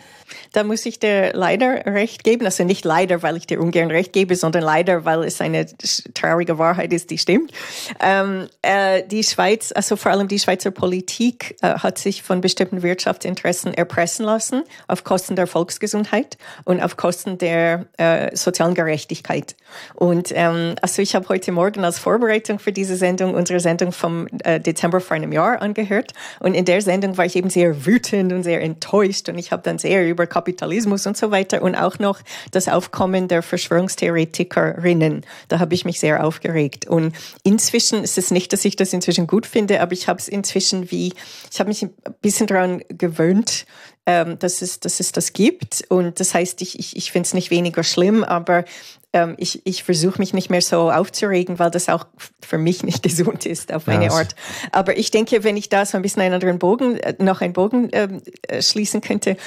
Da 0.51 0.63
muss 0.63 0.85
ich 0.85 0.99
dir 0.99 1.31
leider 1.33 1.85
recht 1.85 2.23
geben. 2.23 2.45
Also 2.45 2.63
nicht 2.63 2.85
leider, 2.85 3.23
weil 3.23 3.37
ich 3.37 3.47
dir 3.47 3.61
ungern 3.61 3.91
recht 3.91 4.13
gebe, 4.13 4.35
sondern 4.35 4.63
leider, 4.63 5.05
weil 5.05 5.23
es 5.23 5.41
eine 5.41 5.65
traurige 6.13 6.57
Wahrheit 6.57 6.93
ist, 6.93 7.09
die 7.09 7.17
stimmt. 7.17 7.51
Ähm, 7.99 8.47
äh, 8.61 9.03
die 9.07 9.23
Schweiz, 9.23 9.71
also 9.73 9.95
vor 9.95 10.11
allem 10.11 10.27
die 10.27 10.39
Schweizer 10.39 10.71
Politik, 10.71 11.55
äh, 11.61 11.75
hat 11.75 11.97
sich 11.97 12.23
von 12.23 12.41
bestimmten 12.41 12.83
Wirtschaftsinteressen 12.83 13.73
erpressen 13.73 14.25
lassen 14.25 14.63
auf 14.87 15.03
Kosten 15.03 15.35
der 15.35 15.47
Volksgesundheit 15.47 16.37
und 16.65 16.81
auf 16.81 16.97
Kosten 16.97 17.37
der 17.37 17.85
äh, 17.97 18.35
sozialen 18.35 18.73
Gerechtigkeit. 18.73 19.55
Und 19.95 20.31
ähm, 20.35 20.75
also 20.81 21.01
ich 21.01 21.15
habe 21.15 21.27
heute 21.29 21.51
Morgen 21.51 21.83
als 21.83 21.99
Vorbereitung 21.99 22.59
für 22.59 22.71
diese 22.71 22.95
Sendung 22.95 23.33
unsere 23.33 23.59
Sendung 23.59 23.91
vom 23.91 24.27
äh, 24.43 24.59
Dezember 24.59 25.01
vor 25.01 25.15
einem 25.15 25.31
Jahr 25.31 25.61
angehört. 25.61 26.13
Und 26.39 26.53
in 26.53 26.65
der 26.65 26.81
Sendung 26.81 27.17
war 27.17 27.25
ich 27.25 27.35
eben 27.35 27.49
sehr 27.49 27.85
wütend 27.85 28.33
und 28.33 28.43
sehr 28.43 28.61
enttäuscht 28.61 29.29
und 29.29 29.37
ich 29.37 29.51
habe 29.51 29.63
dann 29.63 29.79
sehr 29.79 30.07
über 30.07 30.20
Kapitalismus 30.27 31.05
und 31.07 31.17
so 31.17 31.31
weiter 31.31 31.61
und 31.61 31.75
auch 31.75 31.99
noch 31.99 32.19
das 32.51 32.67
Aufkommen 32.67 33.27
der 33.27 33.41
Verschwörungstheoretikerinnen. 33.41 35.25
Da 35.47 35.59
habe 35.59 35.73
ich 35.73 35.85
mich 35.85 35.99
sehr 35.99 36.23
aufgeregt. 36.25 36.87
Und 36.87 37.15
inzwischen 37.43 38.03
ist 38.03 38.17
es 38.17 38.31
nicht, 38.31 38.53
dass 38.53 38.65
ich 38.65 38.75
das 38.75 38.93
inzwischen 38.93 39.27
gut 39.27 39.45
finde, 39.45 39.81
aber 39.81 39.93
ich 39.93 40.07
habe 40.07 40.19
es 40.19 40.27
inzwischen 40.27 40.91
wie, 40.91 41.13
ich 41.51 41.59
habe 41.59 41.69
mich 41.69 41.83
ein 41.83 41.91
bisschen 42.21 42.47
daran 42.47 42.81
gewöhnt, 42.89 43.65
ähm, 44.05 44.39
dass, 44.39 44.61
es, 44.61 44.79
dass 44.79 44.99
es 44.99 45.11
das 45.11 45.33
gibt. 45.33 45.83
Und 45.89 46.19
das 46.19 46.33
heißt, 46.33 46.61
ich, 46.61 46.79
ich, 46.79 46.97
ich 46.97 47.11
finde 47.11 47.27
es 47.27 47.33
nicht 47.33 47.51
weniger 47.51 47.83
schlimm, 47.83 48.23
aber 48.23 48.65
ähm, 49.13 49.35
ich, 49.37 49.61
ich 49.65 49.83
versuche 49.83 50.19
mich 50.19 50.33
nicht 50.33 50.49
mehr 50.49 50.61
so 50.61 50.91
aufzuregen, 50.91 51.59
weil 51.59 51.69
das 51.69 51.89
auch 51.89 52.05
für 52.41 52.57
mich 52.57 52.83
nicht 52.83 53.03
gesund 53.03 53.45
ist 53.45 53.73
auf 53.73 53.87
eine 53.87 54.05
ja, 54.05 54.11
Art. 54.11 54.35
Aber 54.71 54.97
ich 54.97 55.11
denke, 55.11 55.43
wenn 55.43 55.57
ich 55.57 55.69
da 55.69 55.85
so 55.85 55.97
ein 55.97 56.01
bisschen 56.01 56.21
einen 56.21 56.33
anderen 56.33 56.59
Bogen, 56.59 56.97
äh, 56.97 57.15
noch 57.19 57.41
einen 57.41 57.53
Bogen 57.53 57.89
ähm, 57.91 58.21
äh, 58.47 58.61
schließen 58.61 59.01
könnte, 59.01 59.37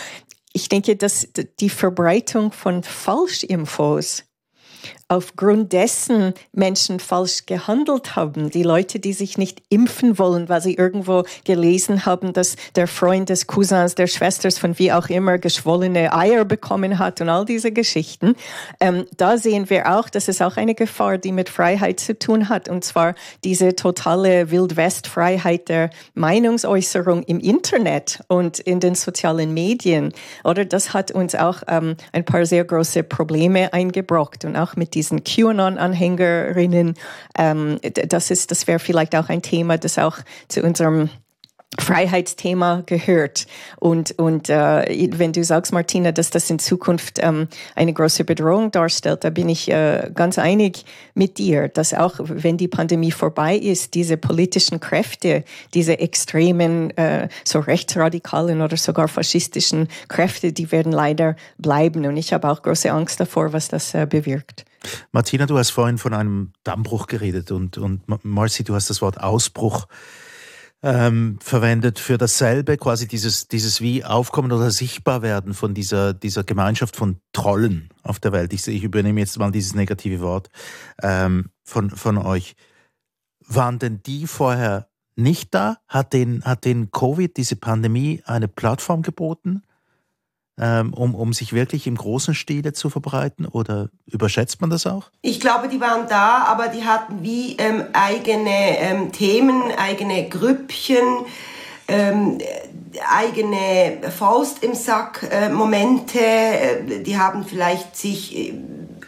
ich 0.55 0.69
denke, 0.69 0.97
dass 0.97 1.29
die 1.61 1.69
Verbreitung 1.69 2.53
von 2.53 2.83
Falschinfos 2.83 4.25
aufgrund 5.15 5.73
dessen 5.73 6.35
Menschen 6.53 6.99
falsch 6.99 7.47
gehandelt 7.47 8.17
haben. 8.17 8.51
Die 8.51 8.63
Leute, 8.63 8.99
die 8.99 9.13
sich 9.13 9.39
nicht 9.39 9.63
impfen 9.69 10.19
wollen, 10.19 10.49
weil 10.49 10.61
sie 10.61 10.75
irgendwo 10.75 11.23
gelesen 11.45 12.05
haben, 12.05 12.33
dass 12.33 12.57
der 12.75 12.89
Freund 12.89 13.29
des 13.29 13.47
Cousins, 13.47 13.95
der 13.95 14.09
Schwesters 14.09 14.59
von 14.59 14.79
wie 14.79 14.93
auch 14.93 15.09
immer 15.09 15.39
geschwollene 15.39 16.13
Eier 16.13 16.45
bekommen 16.45 16.99
hat 16.99 17.21
und 17.21 17.29
all 17.29 17.45
diese 17.45 17.71
Geschichten. 17.71 18.35
Ähm, 18.81 19.05
da 19.17 19.39
sehen 19.39 19.71
wir 19.71 19.97
auch, 19.97 20.09
dass 20.09 20.29
es 20.29 20.43
auch 20.43 20.57
eine 20.57 20.75
Gefahr, 20.75 21.19
die 21.19 21.33
mit 21.33 21.49
Freiheit 21.49 22.01
zu 22.01 22.19
tun 22.19 22.49
hat. 22.49 22.69
Und 22.69 22.85
zwar 22.85 23.15
diese 23.45 23.77
totale 23.77 24.51
Wildwest-Freiheit 24.51 25.69
der 25.69 25.91
Meinungsäußerung 26.15 27.23
im 27.25 27.39
Internet 27.39 28.21
und 28.29 28.59
in 28.59 28.81
den 28.81 28.95
sozialen 28.95 29.55
Medien. 29.55 30.13
Oder 30.43 30.65
das 30.65 30.93
hat 30.93 31.13
uns 31.13 31.35
auch 31.35 31.63
ähm, 31.69 31.97
ein 32.13 32.25
paar 32.25 32.47
sehr 32.47 32.65
große 32.65 33.05
Probleme 33.05 33.73
eingebrockt 33.73 34.45
und 34.45 34.57
auch 34.57 34.77
mit 34.77 34.95
diesen 34.95 35.04
QAnon-Anhängerinnen. 35.11 36.95
Ähm, 37.37 37.79
das 38.09 38.31
ist, 38.31 38.51
das 38.51 38.67
wäre 38.67 38.79
vielleicht 38.79 39.15
auch 39.17 39.29
ein 39.29 39.43
Thema, 39.43 39.79
das 39.79 39.99
auch 39.99 40.19
zu 40.49 40.63
unserem 40.63 41.11
Freiheitsthema 41.79 42.83
gehört. 42.87 43.47
Und, 43.81 44.17
und 44.19 44.49
äh, 44.49 45.09
wenn 45.19 45.33
du 45.33 45.43
sagst, 45.43 45.73
Martina, 45.73 46.13
dass 46.13 46.31
das 46.31 46.49
in 46.51 46.59
Zukunft 46.59 47.19
ähm, 47.21 47.49
eine 47.75 47.93
große 47.93 48.25
Bedrohung 48.25 48.71
darstellt, 48.71 49.25
da 49.25 49.31
bin 49.31 49.49
ich 49.49 49.71
äh, 49.71 50.11
ganz 50.15 50.39
einig 50.39 50.85
mit 51.15 51.39
dir, 51.39 51.69
dass 51.69 51.93
auch 51.93 52.15
wenn 52.21 52.57
die 52.57 52.69
Pandemie 52.69 53.11
vorbei 53.11 53.57
ist, 53.57 53.95
diese 53.95 54.17
politischen 54.17 54.79
Kräfte, 54.79 55.45
diese 55.75 55.99
extremen, 55.99 56.97
äh, 56.97 57.29
so 57.45 57.59
rechtsradikalen 57.59 58.63
oder 58.63 58.77
sogar 58.77 59.09
faschistischen 59.09 59.89
Kräfte, 60.09 60.53
die 60.53 60.71
werden 60.71 60.93
leider 60.93 61.35
bleiben. 61.59 62.07
Und 62.07 62.17
ich 62.17 62.33
habe 62.33 62.49
auch 62.49 62.63
große 62.63 62.93
Angst 62.93 63.19
davor, 63.19 63.53
was 63.53 63.69
das 63.69 63.95
äh, 63.95 64.07
bewirkt. 64.09 64.65
Martina, 65.13 65.47
du 65.47 65.59
hast 65.59 65.71
vorhin 65.71 65.99
von 65.99 66.15
einem 66.15 66.53
Dammbruch 66.63 67.07
geredet 67.07 67.51
und, 67.51 67.79
und 67.79 68.03
Marci, 68.25 68.65
du 68.65 68.75
hast 68.75 68.91
das 68.91 69.03
Wort 69.03 69.21
Ausbruch 69.21 69.87
ähm, 70.85 71.39
verwendet 71.41 71.99
für 71.99 72.19
dasselbe, 72.19 72.77
quasi 72.77 73.09
dieses, 73.09 73.49
dieses 73.49 73.81
wie 73.81 74.05
Aufkommen 74.05 74.53
oder 74.53 74.71
Sichtbarwerden 74.71 75.55
von 75.55 75.73
dieser, 75.73 76.13
dieser 76.13 76.45
Gemeinschaft 76.45 76.95
von 76.95 77.21
Trollen 77.33 77.89
auf 78.03 78.21
der 78.21 78.33
Welt. 78.33 78.53
Ich, 78.53 78.69
ich 78.69 78.83
übernehme 78.83 79.21
jetzt 79.21 79.39
mal 79.39 79.51
dieses 79.51 79.75
negative 79.75 80.21
Wort 80.21 80.51
ähm, 81.03 81.47
von, 81.65 81.89
von 81.89 82.19
euch. 82.19 82.55
Waren 83.47 83.79
denn 83.79 84.03
die 84.03 84.27
vorher 84.27 84.89
nicht 85.17 85.55
da? 85.55 85.79
Hat 85.89 86.13
den, 86.13 86.45
hat 86.45 86.67
den 86.67 86.91
Covid, 86.91 87.35
diese 87.35 87.57
Pandemie, 87.57 88.23
eine 88.27 88.49
Plattform 88.49 89.01
geboten? 89.01 89.63
Ähm, 90.59 90.95
um, 90.95 91.15
um 91.15 91.33
sich 91.33 91.53
wirklich 91.53 91.87
im 91.87 91.97
großen 91.97 92.35
Stile 92.35 92.73
zu 92.73 92.91
verbreiten? 92.91 93.47
Oder 93.47 93.91
überschätzt 94.07 94.61
man 94.61 94.71
das 94.71 94.87
auch? 94.87 95.11
Ich 95.23 95.41
glaube, 95.41 95.69
die 95.69 95.81
waren 95.81 96.09
da, 96.09 96.45
aber 96.45 96.69
die 96.69 96.85
hatten 96.85 97.23
wie 97.23 97.57
ähm, 97.57 97.85
eigene 97.93 98.79
ähm, 98.79 99.13
Themen, 99.13 99.63
eigene 99.77 100.29
Grüppchen. 100.29 101.27
Ähm, 101.87 102.39
eigene 103.09 103.99
Faust 104.17 104.63
im 104.63 104.75
Sack 104.75 105.29
äh, 105.31 105.49
Momente, 105.49 106.19
äh, 106.19 107.03
die 107.03 107.19
haben 107.19 107.45
vielleicht 107.45 107.97
sich 107.97 108.37
äh, 108.37 108.55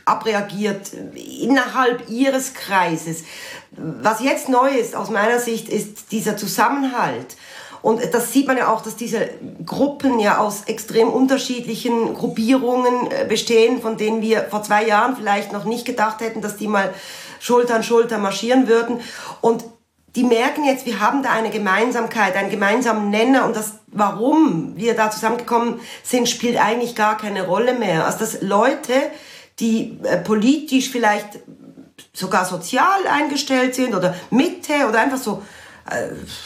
abreagiert 0.04 0.92
innerhalb 1.40 2.08
ihres 2.08 2.54
Kreises. 2.54 3.24
Was 3.72 4.22
jetzt 4.22 4.48
neu 4.48 4.70
ist 4.70 4.94
aus 4.94 5.10
meiner 5.10 5.38
Sicht, 5.38 5.68
ist 5.68 6.12
dieser 6.12 6.36
Zusammenhalt 6.36 7.36
und 7.86 8.02
das 8.12 8.32
sieht 8.32 8.48
man 8.48 8.56
ja 8.56 8.66
auch, 8.66 8.82
dass 8.82 8.96
diese 8.96 9.28
Gruppen 9.64 10.18
ja 10.18 10.38
aus 10.38 10.64
extrem 10.64 11.08
unterschiedlichen 11.08 12.14
Gruppierungen 12.14 13.12
äh, 13.12 13.26
bestehen, 13.28 13.80
von 13.80 13.96
denen 13.96 14.22
wir 14.22 14.48
vor 14.50 14.64
zwei 14.64 14.84
Jahren 14.84 15.14
vielleicht 15.14 15.52
noch 15.52 15.64
nicht 15.64 15.84
gedacht 15.84 16.20
hätten, 16.20 16.40
dass 16.40 16.56
die 16.56 16.66
mal 16.66 16.92
Schulter 17.38 17.76
an 17.76 17.84
Schulter 17.84 18.18
marschieren 18.18 18.66
würden. 18.66 19.02
Und 19.40 19.64
die 20.16 20.24
merken 20.24 20.64
jetzt, 20.64 20.84
wir 20.84 20.98
haben 20.98 21.22
da 21.22 21.30
eine 21.30 21.50
Gemeinsamkeit, 21.50 22.34
einen 22.34 22.50
gemeinsamen 22.50 23.10
Nenner 23.10 23.46
und 23.46 23.54
das, 23.54 23.74
warum 23.86 24.72
wir 24.74 24.94
da 24.96 25.12
zusammengekommen 25.12 25.78
sind, 26.02 26.28
spielt 26.28 26.56
eigentlich 26.60 26.96
gar 26.96 27.16
keine 27.16 27.46
Rolle 27.46 27.74
mehr. 27.74 28.04
Also 28.04 28.18
dass 28.18 28.42
Leute, 28.42 28.94
die 29.60 30.00
äh, 30.02 30.16
politisch 30.16 30.90
vielleicht 30.90 31.38
sogar 32.12 32.46
sozial 32.46 33.06
eingestellt 33.08 33.76
sind 33.76 33.94
oder 33.94 34.16
Mitte 34.30 34.88
oder 34.88 34.98
einfach 34.98 35.18
so, 35.18 35.40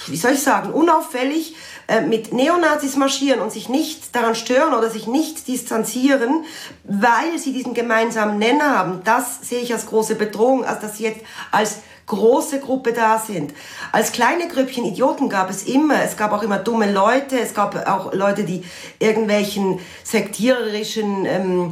wie 0.07 0.16
soll 0.16 0.33
ich 0.33 0.42
sagen, 0.42 0.72
unauffällig 0.72 1.57
äh, 1.88 2.03
mit 2.03 2.33
Neonazis 2.33 2.96
marschieren 2.96 3.40
und 3.40 3.50
sich 3.53 3.68
nicht 3.68 4.14
daran 4.14 4.35
stören 4.35 4.74
oder 4.74 4.90
sich 4.90 5.07
nicht 5.07 5.48
distanzieren, 5.48 6.44
weil 6.85 7.38
sie 7.38 7.53
diesen 7.53 7.74
gemeinsamen 7.74 8.38
Nenner 8.38 8.79
haben. 8.79 9.00
Das 9.05 9.40
sehe 9.42 9.61
ich 9.61 9.72
als 9.72 9.87
große 9.87 10.14
Bedrohung, 10.14 10.64
als 10.64 10.81
dass 10.81 10.98
sie 10.98 11.05
jetzt 11.05 11.20
als 11.50 11.79
große 12.07 12.61
Gruppe 12.61 12.92
da 12.92 13.18
sind. 13.18 13.55
Als 13.92 14.12
kleine 14.12 14.48
Grüppchen 14.48 14.85
Idioten 14.85 15.29
gab 15.29 15.48
es 15.48 15.62
immer. 15.62 16.03
Es 16.03 16.16
gab 16.16 16.33
auch 16.33 16.42
immer 16.42 16.59
dumme 16.59 16.90
Leute. 16.92 17.38
Es 17.38 17.55
gab 17.55 17.74
auch 17.88 18.12
Leute, 18.12 18.44
die 18.44 18.64
irgendwelchen 18.98 19.79
sektiererischen, 20.03 21.24
ähm, 21.24 21.70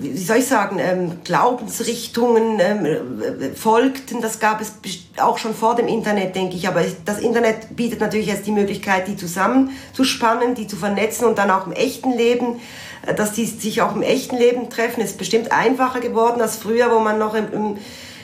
wie 0.00 0.16
soll 0.16 0.38
ich 0.38 0.46
sagen, 0.46 0.78
ähm, 0.78 1.18
Glaubensrichtungen 1.24 2.58
ähm, 2.58 3.54
folgten. 3.54 4.20
Das 4.20 4.40
gab 4.40 4.60
es 4.60 4.72
auch 5.18 5.38
schon 5.38 5.54
vor 5.54 5.76
dem 5.76 5.86
Internet, 5.86 6.34
denke 6.34 6.56
ich. 6.56 6.66
Aber 6.66 6.82
das 7.04 7.20
Internet 7.20 7.76
bietet 7.76 8.00
natürlich 8.00 8.26
jetzt 8.26 8.46
die 8.46 8.52
Möglichkeit, 8.52 9.08
die 9.08 9.16
zusammenzuspannen, 9.16 10.54
die 10.54 10.66
zu 10.66 10.76
vernetzen 10.76 11.26
und 11.26 11.38
dann 11.38 11.50
auch 11.50 11.66
im 11.66 11.72
echten 11.72 12.12
Leben 12.12 12.60
äh, 13.06 13.14
dass 13.14 13.32
die 13.32 13.46
sich 13.46 13.82
auch 13.82 13.94
im 13.94 14.02
echten 14.02 14.36
Leben 14.36 14.70
treffen, 14.70 15.00
ist 15.02 15.18
bestimmt 15.18 15.52
einfacher 15.52 16.00
geworden 16.00 16.40
als 16.40 16.56
früher, 16.56 16.90
wo 16.90 16.98
man 16.98 17.18
noch 17.18 17.34
im, 17.34 17.52
im 17.52 17.78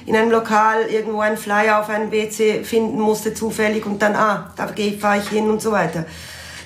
in 0.07 0.15
einem 0.15 0.31
Lokal 0.31 0.83
irgendwo 0.89 1.21
einen 1.21 1.37
Flyer 1.37 1.81
auf 1.81 1.89
einem 1.89 2.13
WC 2.13 2.63
finden 2.65 3.01
musste 3.01 3.35
zufällig 3.35 3.85
und 3.87 4.01
dann, 4.01 4.15
ah, 4.15 4.53
da 4.57 4.69
fahre 5.01 5.19
ich 5.19 5.29
hin 5.29 5.51
und 5.51 5.61
so 5.61 5.73
weiter. 5.73 6.07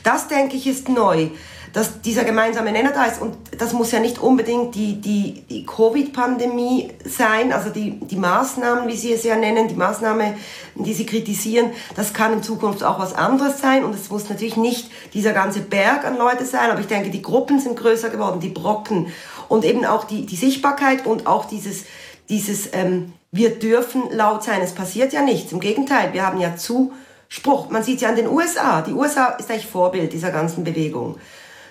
Das, 0.03 0.29
denke 0.29 0.57
ich, 0.57 0.67
ist 0.67 0.89
neu, 0.89 1.29
dass 1.73 2.01
dieser 2.03 2.25
gemeinsame 2.25 2.73
Nenner 2.73 2.91
da 2.93 3.05
ist 3.05 3.21
und 3.21 3.37
das 3.59 3.73
muss 3.73 3.93
ja 3.93 4.01
nicht 4.01 4.19
unbedingt 4.19 4.75
die, 4.75 5.01
die, 5.01 5.43
die 5.49 5.65
Covid-Pandemie 5.67 6.91
sein, 7.05 7.53
also 7.53 7.71
die, 7.71 8.01
die 8.01 8.17
Maßnahmen, 8.17 8.89
wie 8.89 8.97
Sie 8.97 9.13
es 9.13 9.25
ja 9.25 9.37
nennen, 9.37 9.69
die 9.69 9.75
Maßnahme, 9.75 10.35
die 10.75 10.95
Sie 10.95 11.07
kritisieren, 11.07 11.71
das 11.97 12.13
kann 12.13 12.33
in 12.33 12.43
Zukunft 12.43 12.83
auch 12.83 12.99
was 12.99 13.15
anderes 13.15 13.61
sein 13.61 13.85
und 13.85 13.95
es 13.95 14.11
muss 14.11 14.29
natürlich 14.29 14.57
nicht 14.57 14.91
dieser 15.15 15.33
ganze 15.33 15.61
Berg 15.61 16.05
an 16.05 16.17
Leute 16.17 16.45
sein, 16.45 16.71
aber 16.71 16.81
ich 16.81 16.87
denke, 16.87 17.11
die 17.11 17.23
Gruppen 17.23 17.61
sind 17.61 17.77
größer 17.77 18.11
geworden, 18.11 18.41
die 18.41 18.49
Brocken 18.49 19.13
und 19.49 19.65
eben 19.65 19.85
auch 19.85 20.05
die, 20.05 20.27
die 20.27 20.37
Sichtbarkeit 20.37 21.07
und 21.07 21.27
auch 21.27 21.45
dieses, 21.45 21.85
dieses 22.29 22.71
ähm, 22.73 23.13
wir 23.33 23.59
dürfen 23.59 24.11
laut 24.11 24.43
sein. 24.43 24.61
Es 24.61 24.73
passiert 24.73 25.13
ja 25.13 25.23
nichts. 25.23 25.53
Im 25.53 25.61
Gegenteil, 25.61 26.13
wir 26.13 26.27
haben 26.27 26.41
ja 26.41 26.57
Zuspruch. 26.57 27.71
Man 27.71 27.83
sieht 27.83 28.01
ja 28.01 28.09
an 28.09 28.17
den 28.17 28.29
USA. 28.29 28.83
Die 28.83 28.93
USA 28.93 29.29
ist 29.39 29.51
eigentlich 29.51 29.67
Vorbild 29.67 30.13
dieser 30.13 30.31
ganzen 30.31 30.65
Bewegung. 30.65 31.17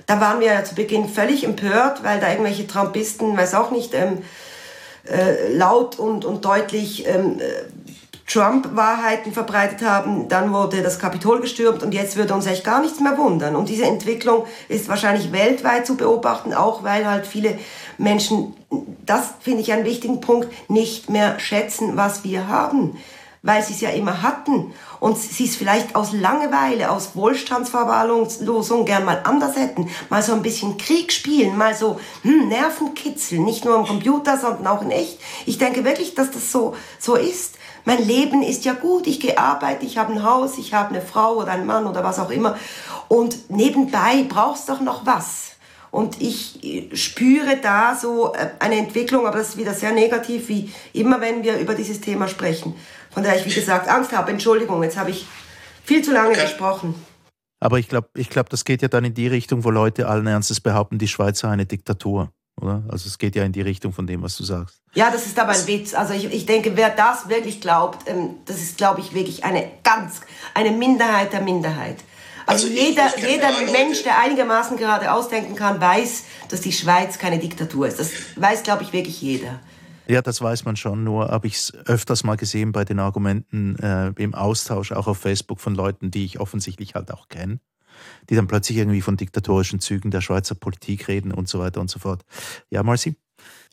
Da 0.09 0.19
waren 0.19 0.39
wir 0.39 0.47
ja 0.47 0.63
zu 0.63 0.73
Beginn 0.73 1.07
völlig 1.07 1.43
empört, 1.43 2.03
weil 2.03 2.19
da 2.19 2.31
irgendwelche 2.31 2.65
Trumpisten, 2.65 3.37
weiß 3.37 3.53
auch 3.53 3.69
nicht, 3.69 3.93
ähm, 3.93 4.23
äh, 5.07 5.53
laut 5.53 5.99
und, 5.99 6.25
und 6.25 6.43
deutlich 6.43 7.07
ähm, 7.07 7.39
äh, 7.39 7.43
Trump-Wahrheiten 8.25 9.33
verbreitet 9.33 9.87
haben. 9.87 10.27
Dann 10.27 10.51
wurde 10.51 10.81
das 10.81 10.97
Kapitol 10.97 11.41
gestürmt 11.41 11.83
und 11.83 11.93
jetzt 11.93 12.17
würde 12.17 12.33
uns 12.33 12.47
echt 12.47 12.63
gar 12.63 12.81
nichts 12.81 12.99
mehr 12.99 13.19
wundern. 13.19 13.55
Und 13.55 13.69
diese 13.69 13.85
Entwicklung 13.85 14.45
ist 14.67 14.89
wahrscheinlich 14.89 15.31
weltweit 15.31 15.85
zu 15.85 15.95
beobachten, 15.95 16.55
auch 16.55 16.83
weil 16.83 17.07
halt 17.07 17.27
viele 17.27 17.59
Menschen, 17.99 18.55
das 19.05 19.33
finde 19.41 19.61
ich 19.61 19.71
einen 19.71 19.85
wichtigen 19.85 20.21
Punkt, 20.21 20.47
nicht 20.71 21.11
mehr 21.11 21.39
schätzen, 21.39 21.97
was 21.97 22.23
wir 22.23 22.47
haben 22.47 22.97
weil 23.41 23.63
sie 23.63 23.73
es 23.73 23.81
ja 23.81 23.89
immer 23.89 24.21
hatten 24.21 24.73
und 24.99 25.17
sie 25.17 25.45
es 25.45 25.55
vielleicht 25.55 25.95
aus 25.95 26.11
Langeweile, 26.13 26.91
aus 26.91 27.15
Wohlstandsverwahrlosung 27.15 28.85
gern 28.85 29.05
mal 29.05 29.21
anders 29.23 29.55
hätten, 29.55 29.89
mal 30.09 30.21
so 30.21 30.33
ein 30.33 30.41
bisschen 30.41 30.77
Krieg 30.77 31.11
spielen, 31.11 31.57
mal 31.57 31.73
so 31.73 31.99
hm, 32.23 32.49
Nervenkitzel, 32.49 33.39
nicht 33.39 33.65
nur 33.65 33.75
am 33.75 33.85
Computer, 33.85 34.37
sondern 34.37 34.67
auch 34.67 34.81
in 34.81 34.91
echt. 34.91 35.19
Ich 35.45 35.57
denke 35.57 35.85
wirklich, 35.85 36.15
dass 36.15 36.31
das 36.31 36.51
so, 36.51 36.75
so 36.99 37.15
ist. 37.15 37.55
Mein 37.85 38.05
Leben 38.05 38.43
ist 38.43 38.65
ja 38.65 38.73
gut, 38.73 39.07
ich 39.07 39.19
gehe 39.19 39.37
arbeiten, 39.37 39.85
ich 39.85 39.97
habe 39.97 40.13
ein 40.13 40.23
Haus, 40.23 40.57
ich 40.57 40.73
habe 40.73 40.89
eine 40.89 41.01
Frau 41.01 41.35
oder 41.35 41.53
einen 41.53 41.65
Mann 41.65 41.87
oder 41.87 42.03
was 42.03 42.19
auch 42.19 42.29
immer. 42.29 42.57
Und 43.07 43.49
nebenbei 43.49 44.25
brauchst 44.27 44.69
doch 44.69 44.81
noch 44.81 45.05
was. 45.05 45.49
Und 45.91 46.21
ich 46.21 46.63
äh, 46.63 46.95
spüre 46.95 47.57
da 47.57 47.95
so 47.95 48.33
äh, 48.33 48.49
eine 48.59 48.77
Entwicklung, 48.77 49.25
aber 49.25 49.39
das 49.39 49.49
ist 49.49 49.57
wieder 49.57 49.73
sehr 49.73 49.91
negativ, 49.91 50.47
wie 50.49 50.71
immer, 50.93 51.19
wenn 51.19 51.43
wir 51.43 51.57
über 51.57 51.73
dieses 51.73 51.99
Thema 51.99 52.27
sprechen. 52.27 52.75
Von 53.11 53.23
der 53.23 53.35
ich, 53.37 53.45
wie 53.45 53.53
gesagt, 53.53 53.87
Angst 53.87 54.11
habe. 54.11 54.31
Entschuldigung, 54.31 54.83
jetzt 54.83 54.97
habe 54.97 55.11
ich 55.11 55.25
viel 55.83 56.03
zu 56.03 56.13
lange 56.13 56.29
okay. 56.29 56.41
gesprochen. 56.41 56.95
Aber 57.59 57.79
ich 57.79 57.89
glaube, 57.89 58.09
ich 58.15 58.29
glaub, 58.29 58.49
das 58.49 58.63
geht 58.63 58.81
ja 58.81 58.87
dann 58.87 59.03
in 59.03 59.13
die 59.13 59.27
Richtung, 59.27 59.63
wo 59.63 59.69
Leute 59.71 60.07
allen 60.07 60.27
Ernstes 60.27 60.61
behaupten, 60.61 60.97
die 60.97 61.07
Schweiz 61.07 61.39
sei 61.39 61.49
eine 61.49 61.65
Diktatur 61.65 62.31
oder? 62.61 62.83
Also 62.89 63.07
es 63.07 63.17
geht 63.17 63.35
ja 63.35 63.43
in 63.43 63.51
die 63.51 63.61
Richtung 63.61 63.93
von 63.93 64.07
dem, 64.07 64.21
was 64.21 64.35
du 64.37 64.43
sagst. 64.43 64.81
Ja, 64.93 65.11
das 65.11 65.25
ist 65.25 65.39
aber 65.39 65.51
ein 65.51 65.67
Witz. 65.67 65.93
Also 65.93 66.13
ich, 66.13 66.25
ich 66.25 66.45
denke, 66.45 66.75
wer 66.75 66.89
das 66.89 67.29
wirklich 67.29 67.61
glaubt, 67.61 68.07
ähm, 68.07 68.35
das 68.45 68.57
ist, 68.57 68.77
glaube 68.77 69.01
ich, 69.01 69.13
wirklich 69.13 69.43
eine 69.43 69.69
ganz, 69.83 70.21
eine 70.53 70.71
Minderheit 70.71 71.33
der 71.33 71.41
Minderheit. 71.41 71.97
Also, 72.45 72.67
also 72.67 72.79
jeder, 72.79 73.07
ich, 73.15 73.23
ich 73.23 73.29
jeder 73.29 73.51
Mensch, 73.71 74.03
der 74.03 74.19
einigermaßen 74.19 74.77
gerade 74.77 75.11
ausdenken 75.13 75.55
kann, 75.55 75.79
weiß, 75.79 76.23
dass 76.49 76.61
die 76.61 76.71
Schweiz 76.71 77.19
keine 77.19 77.39
Diktatur 77.39 77.87
ist. 77.87 77.99
Das 77.99 78.11
weiß, 78.35 78.63
glaube 78.63 78.83
ich, 78.83 78.91
wirklich 78.91 79.21
jeder. 79.21 79.59
Ja, 80.09 80.23
das 80.23 80.41
weiß 80.41 80.65
man 80.65 80.75
schon. 80.75 81.03
Nur 81.03 81.27
habe 81.27 81.45
ich 81.47 81.55
es 81.55 81.73
öfters 81.85 82.23
mal 82.23 82.35
gesehen 82.35 82.71
bei 82.71 82.83
den 82.83 82.99
Argumenten 82.99 83.77
äh, 83.77 84.07
im 84.17 84.33
Austausch, 84.33 84.91
auch 84.91 85.07
auf 85.07 85.19
Facebook 85.19 85.59
von 85.59 85.75
Leuten, 85.75 86.09
die 86.09 86.25
ich 86.25 86.39
offensichtlich 86.39 86.95
halt 86.95 87.11
auch 87.11 87.29
kenne 87.29 87.59
die 88.29 88.35
dann 88.35 88.47
plötzlich 88.47 88.77
irgendwie 88.77 89.01
von 89.01 89.17
diktatorischen 89.17 89.79
Zügen 89.79 90.11
der 90.11 90.21
Schweizer 90.21 90.55
Politik 90.55 91.07
reden 91.07 91.31
und 91.31 91.49
so 91.49 91.59
weiter 91.59 91.81
und 91.81 91.89
so 91.89 91.99
fort. 91.99 92.23
Ja, 92.69 92.83
Marci? 92.83 93.15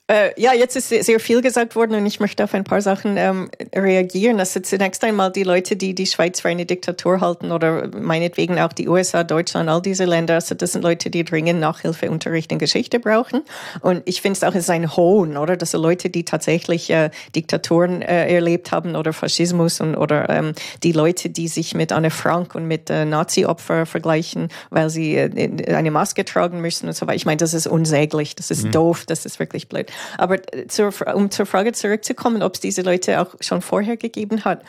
Äh, 0.09 0.41
ja, 0.41 0.53
jetzt 0.55 0.77
ist 0.77 0.91
sehr 0.91 1.19
viel 1.19 1.43
gesagt 1.43 1.75
worden 1.75 1.97
und 1.97 2.07
ich 2.07 2.21
möchte 2.21 2.45
auf 2.45 2.55
ein 2.55 2.63
paar 2.63 2.81
Sachen 2.81 3.17
ähm, 3.17 3.51
reagieren. 3.75 4.39
Also 4.39 4.61
zunächst 4.61 5.03
einmal 5.03 5.33
die 5.33 5.43
Leute, 5.43 5.75
die 5.75 5.97
die 5.97 6.07
Schweiz 6.07 6.41
für 6.41 6.49
eine 6.49 6.65
Diktatur 6.65 7.21
halten 7.21 7.51
oder 7.51 7.89
meinetwegen 7.89 8.61
auch 8.61 8.73
die 8.73 8.89
USA, 8.89 9.25
Deutschland, 9.25 9.69
all 9.69 9.83
diese 9.83 10.05
Länder. 10.05 10.35
Also 10.35 10.55
das 10.55 10.73
sind 10.73 10.83
Leute, 10.83 11.11
die 11.11 11.25
dringend 11.25 11.59
Nachhilfeunterricht 11.59 12.53
in 12.53 12.61
Geschichte 12.61 13.01
brauchen. 13.01 13.43
Und 13.81 14.03
ich 14.05 14.23
finde 14.23 14.37
es 14.37 14.45
auch, 14.45 14.55
es 14.55 14.65
ist 14.65 14.71
ein 14.71 14.97
Hohn, 14.97 15.37
oder? 15.37 15.57
Das 15.57 15.73
sind 15.73 15.83
Leute, 15.83 16.09
die 16.09 16.25
tatsächlich 16.25 16.89
äh, 16.91 17.11
Diktaturen 17.35 18.01
äh, 18.01 18.33
erlebt 18.33 18.71
haben 18.71 18.95
oder 18.95 19.13
Faschismus 19.13 19.81
und 19.81 19.97
oder 19.97 20.31
ähm, 20.31 20.53
die 20.85 20.93
Leute, 20.93 21.31
die 21.31 21.49
sich 21.49 21.75
mit 21.75 21.91
Anne 21.91 22.13
Frank 22.13 22.55
und 22.55 22.69
mit 22.69 22.91
äh, 22.91 23.05
Nazi-Opfer 23.05 23.87
vergleichen, 23.87 24.51
weil 24.71 24.89
sie 24.89 25.17
äh, 25.17 25.75
eine 25.75 25.91
Maske 25.91 26.25
tragen 26.25 26.61
müssen 26.61 26.87
und 26.87 26.95
so 26.95 27.09
weiter. 27.09 27.17
Ich 27.17 27.27
meine, 27.27 27.39
das 27.39 27.55
ist 27.55 27.67
unsäglich, 27.67 28.37
das 28.37 28.53
ist 28.53 28.67
mhm. 28.67 28.71
doof, 28.71 29.05
das 29.05 29.27
ist 29.27 29.41
wirklich 29.41 29.69
blöd. 29.69 29.91
Aber 30.19 30.37
äh, 30.55 30.67
zur, 30.67 30.93
um 31.15 31.31
zur 31.31 31.47
Frage 31.47 31.73
zurückzukommen, 31.73 32.43
ob 32.43 32.55
es 32.55 32.61
diese 32.61 32.83
Leute 32.83 33.21
auch 33.21 33.35
schon 33.41 33.63
vorher 33.63 33.97
gegeben 33.97 34.45
hat. 34.45 34.63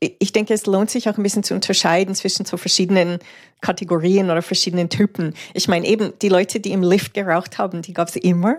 Ich 0.00 0.32
denke, 0.32 0.52
es 0.52 0.66
lohnt 0.66 0.90
sich 0.90 1.08
auch 1.08 1.16
ein 1.16 1.22
bisschen 1.22 1.44
zu 1.44 1.54
unterscheiden 1.54 2.14
zwischen 2.14 2.44
so 2.44 2.56
verschiedenen 2.56 3.20
Kategorien 3.60 4.30
oder 4.30 4.42
verschiedenen 4.42 4.90
Typen. 4.90 5.34
Ich 5.54 5.68
meine, 5.68 5.86
eben 5.86 6.12
die 6.20 6.28
Leute, 6.28 6.60
die 6.60 6.72
im 6.72 6.82
Lift 6.82 7.14
geraucht 7.14 7.58
haben, 7.58 7.80
die 7.80 7.94
gab 7.94 8.08
es 8.08 8.16
immer. 8.16 8.56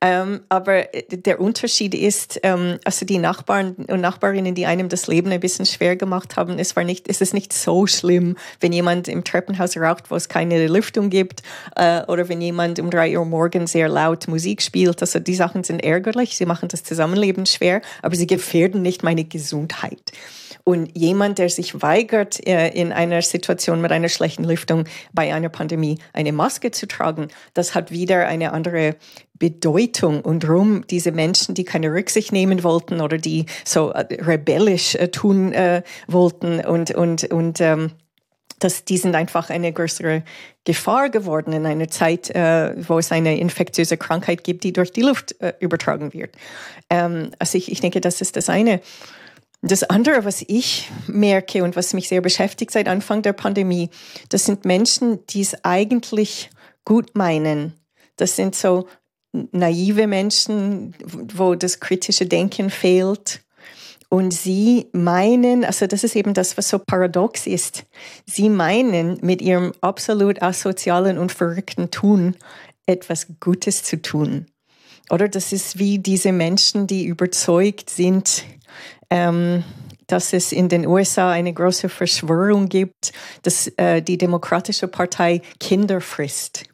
Ähm, 0.00 0.40
aber 0.48 0.94
äh, 0.94 1.04
der 1.10 1.40
Unterschied 1.40 1.94
ist, 1.94 2.40
ähm, 2.42 2.78
also 2.84 3.04
die 3.04 3.18
Nachbarn 3.18 3.74
und 3.88 4.00
Nachbarinnen, 4.00 4.54
die 4.54 4.66
einem 4.66 4.88
das 4.88 5.06
Leben 5.06 5.30
ein 5.30 5.40
bisschen 5.40 5.66
schwer 5.66 5.96
gemacht 5.96 6.36
haben, 6.36 6.58
es 6.58 6.76
war 6.76 6.84
nicht, 6.84 7.08
es 7.08 7.20
ist 7.20 7.34
nicht 7.34 7.52
so 7.52 7.86
schlimm, 7.86 8.36
wenn 8.60 8.72
jemand 8.72 9.08
im 9.08 9.24
Treppenhaus 9.24 9.76
raucht, 9.76 10.10
wo 10.10 10.16
es 10.16 10.28
keine 10.28 10.66
Lüftung 10.66 11.10
gibt, 11.10 11.42
äh, 11.76 12.02
oder 12.06 12.28
wenn 12.28 12.40
jemand 12.40 12.78
um 12.78 12.90
drei 12.90 13.18
Uhr 13.18 13.24
morgens 13.24 13.72
sehr 13.72 13.88
laut 13.88 14.28
Musik 14.28 14.62
spielt. 14.62 15.00
Also 15.00 15.18
die 15.18 15.34
Sachen 15.34 15.64
sind 15.64 15.82
ärgerlich, 15.84 16.36
sie 16.36 16.46
machen 16.46 16.68
das 16.68 16.82
Zusammenleben 16.82 17.46
schwer, 17.46 17.82
aber 18.02 18.16
sie 18.16 18.26
gefährden 18.26 18.82
nicht 18.82 19.02
meine 19.02 19.24
Gesundheit. 19.24 20.12
Und 20.64 20.96
jemand, 20.96 21.38
der 21.38 21.48
sich 21.48 21.82
weigert, 21.82 22.46
äh, 22.46 22.68
in 22.68 22.92
einer 22.92 23.22
Situation 23.22 23.80
mit 23.80 23.92
einer 23.92 24.08
schlechten 24.08 24.44
Lüftung 24.44 24.84
bei 25.12 25.32
einer 25.34 25.48
Pandemie 25.48 25.98
eine 26.12 26.32
Maske 26.32 26.70
zu 26.70 26.86
tragen, 26.86 27.28
das 27.54 27.74
hat 27.74 27.90
wieder 27.90 28.26
eine 28.26 28.52
andere 28.52 28.96
Bedeutung 29.40 30.20
und 30.20 30.48
rum 30.48 30.84
diese 30.88 31.10
Menschen, 31.10 31.56
die 31.56 31.64
keine 31.64 31.90
Rücksicht 31.90 32.30
nehmen 32.30 32.62
wollten 32.62 33.00
oder 33.00 33.18
die 33.18 33.46
so 33.64 33.90
äh, 33.90 34.06
rebellisch 34.22 34.94
äh, 34.94 35.08
tun 35.08 35.52
äh, 35.52 35.82
wollten 36.06 36.60
und 36.60 36.94
und 36.94 37.24
und 37.32 37.60
ähm, 37.60 37.90
dass 38.60 38.84
die 38.84 38.98
sind 38.98 39.14
einfach 39.14 39.48
eine 39.48 39.72
größere 39.72 40.22
Gefahr 40.64 41.08
geworden 41.08 41.54
in 41.54 41.64
einer 41.64 41.88
Zeit, 41.88 42.28
äh, 42.30 42.74
wo 42.86 42.98
es 42.98 43.10
eine 43.10 43.38
infektiöse 43.38 43.96
Krankheit 43.96 44.44
gibt, 44.44 44.62
die 44.62 44.74
durch 44.74 44.92
die 44.92 45.00
Luft 45.00 45.40
äh, 45.40 45.54
übertragen 45.58 46.12
wird. 46.12 46.36
Ähm, 46.90 47.30
also 47.38 47.56
ich, 47.56 47.72
ich 47.72 47.80
denke, 47.80 48.02
das 48.02 48.20
ist 48.20 48.36
das 48.36 48.50
eine. 48.50 48.82
Das 49.62 49.82
andere, 49.84 50.26
was 50.26 50.42
ich 50.46 50.90
merke 51.06 51.64
und 51.64 51.76
was 51.76 51.94
mich 51.94 52.08
sehr 52.08 52.20
beschäftigt 52.20 52.70
seit 52.70 52.88
Anfang 52.88 53.22
der 53.22 53.32
Pandemie, 53.32 53.88
das 54.28 54.44
sind 54.44 54.66
Menschen, 54.66 55.24
die 55.26 55.40
es 55.40 55.64
eigentlich 55.64 56.50
gut 56.84 57.14
meinen. 57.14 57.74
Das 58.16 58.36
sind 58.36 58.54
so 58.54 58.86
naive 59.32 60.06
Menschen, 60.06 60.94
wo 61.34 61.54
das 61.54 61.80
kritische 61.80 62.26
Denken 62.26 62.70
fehlt 62.70 63.42
Und 64.08 64.32
sie 64.32 64.88
meinen, 64.92 65.64
also 65.64 65.86
das 65.86 66.02
ist 66.02 66.16
eben 66.16 66.34
das, 66.34 66.56
was 66.58 66.68
so 66.68 66.80
paradox 66.80 67.46
ist. 67.46 67.84
Sie 68.26 68.48
meinen 68.48 69.18
mit 69.22 69.40
ihrem 69.40 69.72
absolut 69.80 70.42
asozialen 70.42 71.16
und 71.16 71.30
verrückten 71.30 71.92
Tun 71.92 72.34
etwas 72.86 73.28
Gutes 73.38 73.84
zu 73.84 74.02
tun. 74.02 74.46
Oder 75.10 75.28
das 75.28 75.52
ist 75.52 75.78
wie 75.78 76.00
diese 76.00 76.32
Menschen, 76.32 76.88
die 76.88 77.04
überzeugt 77.04 77.88
sind, 77.88 78.44
ähm, 79.10 79.62
dass 80.08 80.32
es 80.32 80.50
in 80.50 80.68
den 80.68 80.86
USA 80.86 81.30
eine 81.30 81.52
große 81.52 81.88
Verschwörung 81.88 82.68
gibt, 82.68 83.12
dass 83.42 83.68
äh, 83.76 84.02
die 84.02 84.18
Demokratische 84.18 84.88
Partei 84.88 85.40
Kinder 85.60 86.00
frisst. 86.00 86.64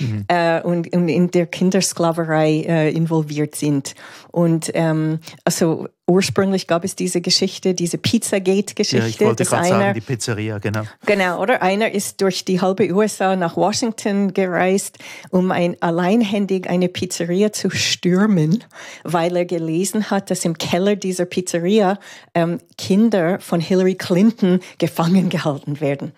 Mhm. 0.00 0.24
Äh, 0.28 0.60
und, 0.62 0.92
und, 0.94 1.08
in 1.08 1.30
der 1.30 1.46
Kindersklaverei 1.46 2.64
äh, 2.66 2.90
involviert 2.90 3.54
sind. 3.54 3.94
Und 4.32 4.70
ähm, 4.74 5.20
also 5.44 5.88
ursprünglich 6.10 6.66
gab 6.66 6.84
es 6.84 6.96
diese 6.96 7.20
Geschichte, 7.20 7.72
diese 7.74 7.96
Pizzagate-Geschichte. 7.96 8.98
Ja, 8.98 9.06
ich 9.06 9.20
wollte 9.20 9.44
gerade 9.44 9.68
sagen, 9.68 9.94
die 9.94 10.00
Pizzeria, 10.00 10.58
genau. 10.58 10.82
Genau, 11.06 11.40
oder? 11.40 11.62
Einer 11.62 11.92
ist 11.92 12.20
durch 12.20 12.44
die 12.44 12.60
halbe 12.60 12.92
USA 12.92 13.36
nach 13.36 13.56
Washington 13.56 14.34
gereist, 14.34 14.98
um 15.30 15.50
ein, 15.52 15.76
alleinhändig 15.80 16.68
eine 16.68 16.88
Pizzeria 16.88 17.52
zu 17.52 17.70
stürmen, 17.70 18.64
weil 19.04 19.36
er 19.36 19.44
gelesen 19.44 20.10
hat, 20.10 20.30
dass 20.30 20.44
im 20.44 20.58
Keller 20.58 20.96
dieser 20.96 21.24
Pizzeria 21.24 21.98
ähm, 22.34 22.58
Kinder 22.76 23.38
von 23.40 23.60
Hillary 23.60 23.94
Clinton 23.94 24.60
gefangen 24.78 25.28
gehalten 25.28 25.80
werden. 25.80 26.12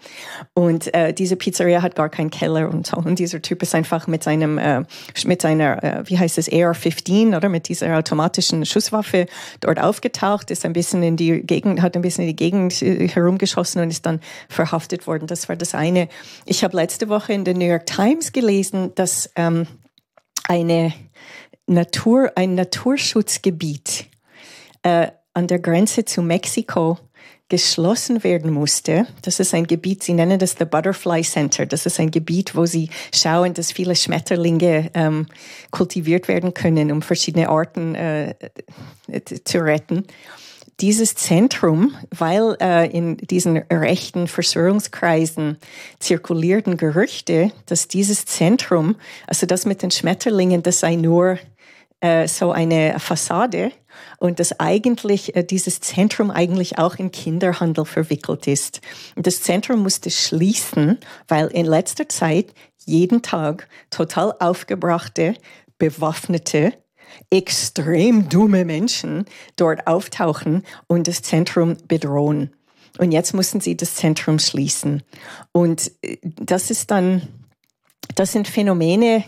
Und 0.55 0.93
äh, 0.95 1.13
diese 1.13 1.37
Pizzeria 1.37 1.83
hat 1.83 1.97
gar 1.97 2.09
keinen 2.09 2.31
Keller 2.31 2.71
und 2.71 2.87
so. 2.87 2.97
Und 2.97 3.19
dieser 3.19 3.43
Typ 3.43 3.63
ist 3.63 3.75
einfach 3.75 4.07
mit 4.07 4.23
seinem, 4.23 4.59
äh, 4.59 4.83
mit 5.27 5.43
seiner, 5.43 5.83
äh, 5.83 6.03
wie 6.07 6.19
heißt 6.19 6.39
es, 6.39 6.49
AR-15, 6.49 7.37
oder? 7.37 7.49
Mit 7.49 7.69
dieser 7.69 7.97
automatischen 7.99 8.65
Schusswaffe 8.65 9.27
dort 9.61 9.82
aufgetaucht, 9.83 10.51
ist 10.51 10.65
ein 10.65 10.73
bisschen 10.73 11.03
in 11.03 11.17
die 11.17 11.43
Gegend, 11.43 11.83
hat 11.83 11.97
ein 11.97 12.03
bisschen 12.03 12.23
in 12.23 12.29
die 12.29 12.37
Gegend 12.37 12.83
äh, 12.83 13.09
herumgeschossen 13.09 13.83
und 13.83 13.91
ist 13.91 14.07
dann 14.07 14.21
verhaftet 14.49 15.07
worden. 15.07 15.27
Das 15.27 15.49
war 15.49 15.57
das 15.57 15.75
eine. 15.75 16.09
Ich 16.47 16.65
habe 16.65 16.77
letzte 16.77 17.09
Woche 17.09 17.33
in 17.33 17.45
der 17.45 17.55
New 17.55 17.67
York 17.67 17.87
Times 17.87 18.33
gelesen, 18.33 18.95
dass 18.95 19.31
ähm, 19.37 19.67
eine 20.49 20.93
Natur, 21.67 22.33
ein 22.37 22.55
Naturschutzgebiet 22.55 24.07
äh, 24.83 25.09
an 25.35 25.47
der 25.47 25.59
Grenze 25.59 26.05
zu 26.05 26.23
Mexiko 26.23 26.99
geschlossen 27.49 28.25
werden 28.25 28.51
musste. 28.51 29.07
Das 29.23 29.39
ist 29.39 29.53
ein 29.53 29.67
Gebiet, 29.67 30.03
Sie 30.03 30.15
nennen 30.15 30.39
das 30.39 30.57
the 30.59 30.65
Butterfly 30.65 31.23
Center. 31.23 31.67
Das 31.67 31.85
ist 31.85 32.01
ein 32.01 32.11
Gebiet, 32.11 32.57
wo 32.57 32.65
Sie 32.65 32.89
schauen, 33.15 33.53
dass 33.55 33.73
viele 33.73 33.95
Schmetterlinge 33.95 34.91
ähm, 34.95 35.27
kultiviert 35.71 36.29
werden 36.29 36.55
können, 36.55 36.91
um 36.91 37.03
verschiedene 37.03 37.49
Arten 37.49 37.95
äh, 37.95 38.35
zu 39.45 39.59
retten. 39.59 40.07
Dieses 40.81 41.15
Zentrum, 41.15 41.95
weil 42.11 42.57
äh, 42.61 42.91
in 42.91 43.19
diesen 43.19 43.59
rechten 43.59 44.27
Verschwörungskreisen 44.27 45.59
zirkulierten 46.01 46.77
Gerüchte, 46.77 47.53
dass 47.67 47.87
dieses 47.87 48.25
Zentrum, 48.25 48.97
also 49.27 49.47
das 49.47 49.67
mit 49.67 49.83
den 49.83 49.91
Schmetterlingen, 49.91 50.63
das 50.63 50.81
sei 50.81 50.97
nur 50.97 51.39
äh, 52.01 52.27
so 52.27 52.51
eine 52.51 52.99
Fassade 52.99 53.71
und 54.19 54.41
dass 54.41 54.59
eigentlich 54.61 55.37
äh, 55.37 55.45
dieses 55.45 55.81
Zentrum 55.81 56.31
eigentlich 56.31 56.79
auch 56.79 56.97
in 56.97 57.11
Kinderhandel 57.11 57.85
verwickelt 57.85 58.47
ist. 58.47 58.81
Und 59.17 59.27
das 59.27 59.43
Zentrum 59.43 59.83
musste 59.83 60.11
schließen, 60.11 60.99
weil 61.29 61.49
in 61.49 61.67
letzter 61.67 62.09
Zeit 62.09 62.55
jeden 62.85 63.23
Tag 63.23 63.69
total 63.91 64.35
aufgebrachte, 64.39 65.35
bewaffnete, 65.79 66.73
extrem 67.31 68.29
dumme 68.29 68.65
Menschen 68.65 69.27
dort 69.57 69.87
auftauchen 69.87 70.65
und 70.87 71.09
das 71.09 71.23
Zentrum 71.23 71.77
bedrohen. 71.89 72.53
Und 72.99 73.13
jetzt 73.13 73.33
mussten 73.35 73.61
sie 73.61 73.77
das 73.77 73.97
Zentrum 73.97 74.39
schließen. 74.39 75.03
Und 75.53 75.91
äh, 76.03 76.19
das 76.23 76.71
ist 76.71 76.91
dann, 76.91 77.23
das 78.15 78.33
sind 78.33 78.49
Phänomene, 78.49 79.25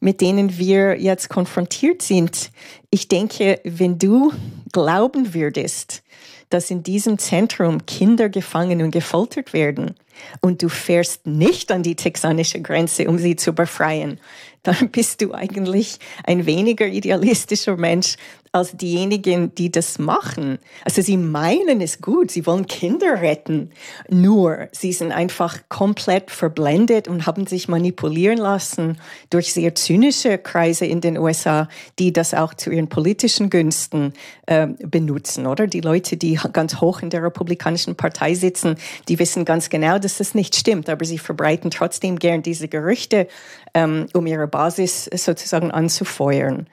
mit 0.00 0.20
denen 0.20 0.58
wir 0.58 1.00
jetzt 1.00 1.28
konfrontiert 1.28 2.02
sind. 2.02 2.50
Ich 2.90 3.08
denke, 3.08 3.60
wenn 3.64 3.98
du 3.98 4.32
glauben 4.72 5.34
würdest, 5.34 6.02
dass 6.48 6.70
in 6.70 6.82
diesem 6.82 7.18
Zentrum 7.18 7.86
Kinder 7.86 8.28
gefangen 8.28 8.82
und 8.82 8.90
gefoltert 8.90 9.52
werden 9.52 9.94
und 10.40 10.62
du 10.62 10.68
fährst 10.68 11.26
nicht 11.26 11.70
an 11.70 11.82
die 11.82 11.94
texanische 11.94 12.60
Grenze, 12.60 13.08
um 13.08 13.18
sie 13.18 13.36
zu 13.36 13.52
befreien, 13.52 14.18
dann 14.62 14.90
bist 14.90 15.22
du 15.22 15.32
eigentlich 15.32 15.98
ein 16.24 16.46
weniger 16.46 16.86
idealistischer 16.86 17.76
Mensch 17.76 18.16
als 18.52 18.76
diejenigen, 18.76 19.54
die 19.54 19.70
das 19.70 20.00
machen. 20.00 20.58
Also 20.84 21.02
sie 21.02 21.16
meinen 21.16 21.80
es 21.80 22.00
gut, 22.00 22.32
sie 22.32 22.46
wollen 22.46 22.66
Kinder 22.66 23.20
retten, 23.22 23.70
nur 24.08 24.68
sie 24.72 24.92
sind 24.92 25.12
einfach 25.12 25.58
komplett 25.68 26.32
verblendet 26.32 27.06
und 27.06 27.26
haben 27.26 27.46
sich 27.46 27.68
manipulieren 27.68 28.38
lassen 28.38 28.98
durch 29.30 29.52
sehr 29.52 29.76
zynische 29.76 30.36
Kreise 30.36 30.84
in 30.84 31.00
den 31.00 31.16
USA, 31.16 31.68
die 32.00 32.12
das 32.12 32.34
auch 32.34 32.52
zu 32.52 32.70
ihren 32.70 32.88
politischen 32.88 33.50
Günsten 33.50 34.14
äh, 34.46 34.66
benutzen, 34.66 35.46
oder? 35.46 35.68
Die 35.68 35.80
Leute, 35.80 36.16
die 36.16 36.40
ganz 36.52 36.80
hoch 36.80 37.02
in 37.02 37.10
der 37.10 37.22
Republikanischen 37.22 37.94
Partei 37.94 38.34
sitzen, 38.34 38.74
die 39.08 39.20
wissen 39.20 39.44
ganz 39.44 39.70
genau, 39.70 40.00
dass 40.00 40.18
das 40.18 40.34
nicht 40.34 40.56
stimmt, 40.56 40.88
aber 40.88 41.04
sie 41.04 41.18
verbreiten 41.18 41.70
trotzdem 41.70 42.18
gern 42.18 42.42
diese 42.42 42.66
Gerüchte, 42.66 43.28
um 43.74 44.26
ihre 44.26 44.48
Basis 44.48 45.04
sozusagen 45.04 45.70
anzufeuern. 45.70 46.66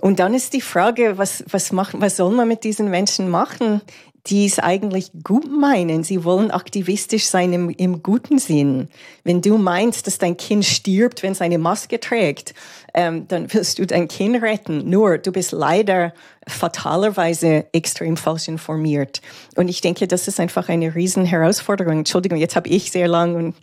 Und 0.00 0.18
dann 0.18 0.34
ist 0.34 0.52
die 0.52 0.60
Frage, 0.60 1.18
was, 1.18 1.44
was, 1.50 1.72
machen, 1.72 2.00
was 2.00 2.16
soll 2.16 2.34
man 2.34 2.48
mit 2.48 2.64
diesen 2.64 2.90
Menschen 2.90 3.30
machen, 3.30 3.80
die 4.26 4.44
es 4.44 4.58
eigentlich 4.58 5.10
gut 5.24 5.50
meinen? 5.50 6.04
Sie 6.04 6.24
wollen 6.24 6.50
aktivistisch 6.50 7.26
sein 7.26 7.52
im, 7.52 7.70
im 7.70 8.02
guten 8.02 8.38
Sinn. 8.38 8.88
Wenn 9.24 9.40
du 9.40 9.56
meinst, 9.56 10.06
dass 10.06 10.18
dein 10.18 10.36
Kind 10.36 10.64
stirbt, 10.64 11.22
wenn 11.22 11.32
es 11.32 11.40
eine 11.40 11.58
Maske 11.58 11.98
trägt, 11.98 12.54
ähm, 12.96 13.28
dann 13.28 13.52
willst 13.52 13.78
du 13.78 13.86
dein 13.86 14.08
Kind 14.08 14.42
retten. 14.42 14.88
Nur, 14.88 15.18
du 15.18 15.30
bist 15.30 15.52
leider 15.52 16.14
fatalerweise 16.48 17.66
extrem 17.72 18.16
falsch 18.16 18.48
informiert. 18.48 19.20
Und 19.54 19.68
ich 19.68 19.82
denke, 19.82 20.08
das 20.08 20.26
ist 20.26 20.40
einfach 20.40 20.68
eine 20.68 20.94
riesen 20.94 21.26
Herausforderung. 21.26 21.98
Entschuldigung, 21.98 22.38
jetzt 22.38 22.56
habe 22.56 22.68
ich 22.70 22.90
sehr 22.90 23.06
lang 23.06 23.34
und 23.36 23.54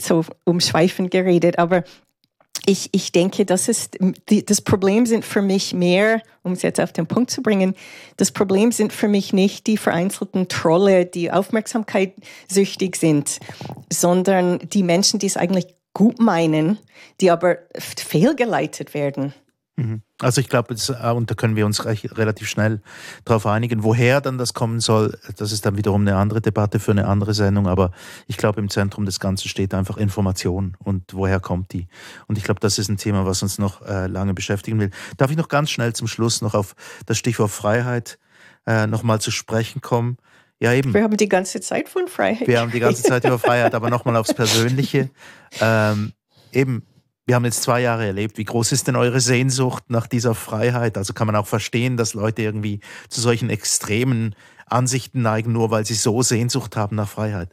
so 0.00 0.24
umschweifend 0.44 1.10
geredet, 1.10 1.58
aber 1.58 1.82
ich, 2.66 2.90
ich 2.92 3.10
denke, 3.10 3.44
das 3.46 3.68
ist, 3.68 3.98
die, 4.28 4.44
das 4.44 4.60
Problem 4.60 5.06
sind 5.06 5.24
für 5.24 5.42
mich 5.42 5.72
mehr, 5.72 6.22
um 6.42 6.52
es 6.52 6.62
jetzt 6.62 6.78
auf 6.78 6.92
den 6.92 7.06
Punkt 7.06 7.30
zu 7.30 7.42
bringen, 7.42 7.74
das 8.18 8.30
Problem 8.30 8.70
sind 8.70 8.92
für 8.92 9.08
mich 9.08 9.32
nicht 9.32 9.66
die 9.66 9.78
vereinzelten 9.78 10.46
Trolle, 10.48 11.06
die 11.06 11.32
Aufmerksamkeit 11.32 12.12
süchtig 12.48 12.96
sind, 12.96 13.40
sondern 13.90 14.58
die 14.58 14.82
Menschen, 14.82 15.18
die 15.18 15.26
es 15.26 15.38
eigentlich 15.38 15.74
gut 15.94 16.20
meinen, 16.20 16.78
die 17.20 17.30
aber 17.30 17.58
fehlgeleitet 17.76 18.94
werden. 18.94 19.34
Mhm. 19.80 20.02
Also 20.20 20.42
ich 20.42 20.50
glaube, 20.50 20.74
äh, 20.74 21.10
und 21.10 21.30
da 21.30 21.34
können 21.34 21.56
wir 21.56 21.64
uns 21.64 21.86
recht, 21.86 22.16
relativ 22.18 22.48
schnell 22.48 22.82
darauf 23.24 23.46
einigen, 23.46 23.82
woher 23.82 24.20
dann 24.20 24.36
das 24.36 24.52
kommen 24.52 24.80
soll. 24.80 25.18
Das 25.36 25.52
ist 25.52 25.64
dann 25.64 25.78
wiederum 25.78 26.02
eine 26.02 26.16
andere 26.16 26.42
Debatte 26.42 26.78
für 26.78 26.90
eine 26.90 27.06
andere 27.06 27.32
Sendung. 27.32 27.66
Aber 27.66 27.92
ich 28.26 28.36
glaube, 28.36 28.60
im 28.60 28.68
Zentrum 28.68 29.06
des 29.06 29.20
Ganzen 29.20 29.48
steht 29.48 29.72
einfach 29.72 29.96
Information 29.96 30.76
und 30.84 31.14
woher 31.14 31.40
kommt 31.40 31.72
die. 31.72 31.88
Und 32.26 32.36
ich 32.36 32.44
glaube, 32.44 32.60
das 32.60 32.78
ist 32.78 32.90
ein 32.90 32.98
Thema, 32.98 33.24
was 33.24 33.42
uns 33.42 33.58
noch 33.58 33.80
äh, 33.82 34.06
lange 34.06 34.34
beschäftigen 34.34 34.78
will. 34.78 34.90
Darf 35.16 35.30
ich 35.30 35.38
noch 35.38 35.48
ganz 35.48 35.70
schnell 35.70 35.94
zum 35.94 36.08
Schluss 36.08 36.42
noch 36.42 36.54
auf 36.54 36.74
das 37.06 37.16
Stichwort 37.16 37.50
Freiheit 37.50 38.18
äh, 38.66 38.86
nochmal 38.86 39.20
zu 39.20 39.30
sprechen 39.30 39.80
kommen? 39.80 40.18
Ja, 40.60 40.74
eben. 40.74 40.92
Wir 40.92 41.02
haben 41.02 41.16
die 41.16 41.28
ganze 41.28 41.60
Zeit 41.60 41.88
von 41.88 42.06
Freiheit. 42.06 42.46
Wir 42.46 42.60
haben 42.60 42.70
die 42.70 42.80
ganze 42.80 43.02
Zeit 43.02 43.24
über 43.24 43.38
Freiheit, 43.38 43.74
aber 43.74 43.88
nochmal 43.88 44.16
aufs 44.16 44.34
Persönliche. 44.34 45.08
Ähm, 45.60 46.12
eben, 46.52 46.86
wir 47.26 47.34
haben 47.34 47.46
jetzt 47.46 47.62
zwei 47.62 47.80
Jahre 47.80 48.06
erlebt. 48.06 48.36
Wie 48.36 48.44
groß 48.44 48.72
ist 48.72 48.86
denn 48.86 48.96
eure 48.96 49.20
Sehnsucht 49.20 49.84
nach 49.88 50.06
dieser 50.06 50.34
Freiheit? 50.34 50.98
Also 50.98 51.14
kann 51.14 51.26
man 51.26 51.36
auch 51.36 51.46
verstehen, 51.46 51.96
dass 51.96 52.12
Leute 52.12 52.42
irgendwie 52.42 52.80
zu 53.08 53.20
solchen 53.22 53.48
extremen 53.48 54.34
Ansichten 54.66 55.22
neigen, 55.22 55.52
nur 55.52 55.70
weil 55.70 55.86
sie 55.86 55.94
so 55.94 56.22
Sehnsucht 56.22 56.76
haben 56.76 56.94
nach 56.94 57.08
Freiheit. 57.08 57.50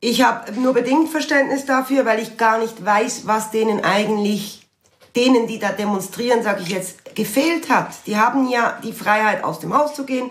Ich 0.00 0.22
habe 0.22 0.52
nur 0.60 0.74
bedingt 0.74 1.10
Verständnis 1.10 1.66
dafür, 1.66 2.04
weil 2.04 2.18
ich 2.20 2.36
gar 2.36 2.58
nicht 2.58 2.84
weiß, 2.84 3.26
was 3.26 3.52
denen 3.52 3.84
eigentlich, 3.84 4.66
denen, 5.14 5.46
die 5.46 5.58
da 5.58 5.70
demonstrieren, 5.70 6.42
sage 6.42 6.62
ich 6.62 6.68
jetzt, 6.68 7.14
gefehlt 7.14 7.70
hat. 7.70 7.88
Die 8.06 8.16
haben 8.16 8.50
ja 8.50 8.78
die 8.82 8.92
Freiheit, 8.92 9.44
aus 9.44 9.60
dem 9.60 9.72
Haus 9.72 9.94
zu 9.94 10.04
gehen, 10.04 10.30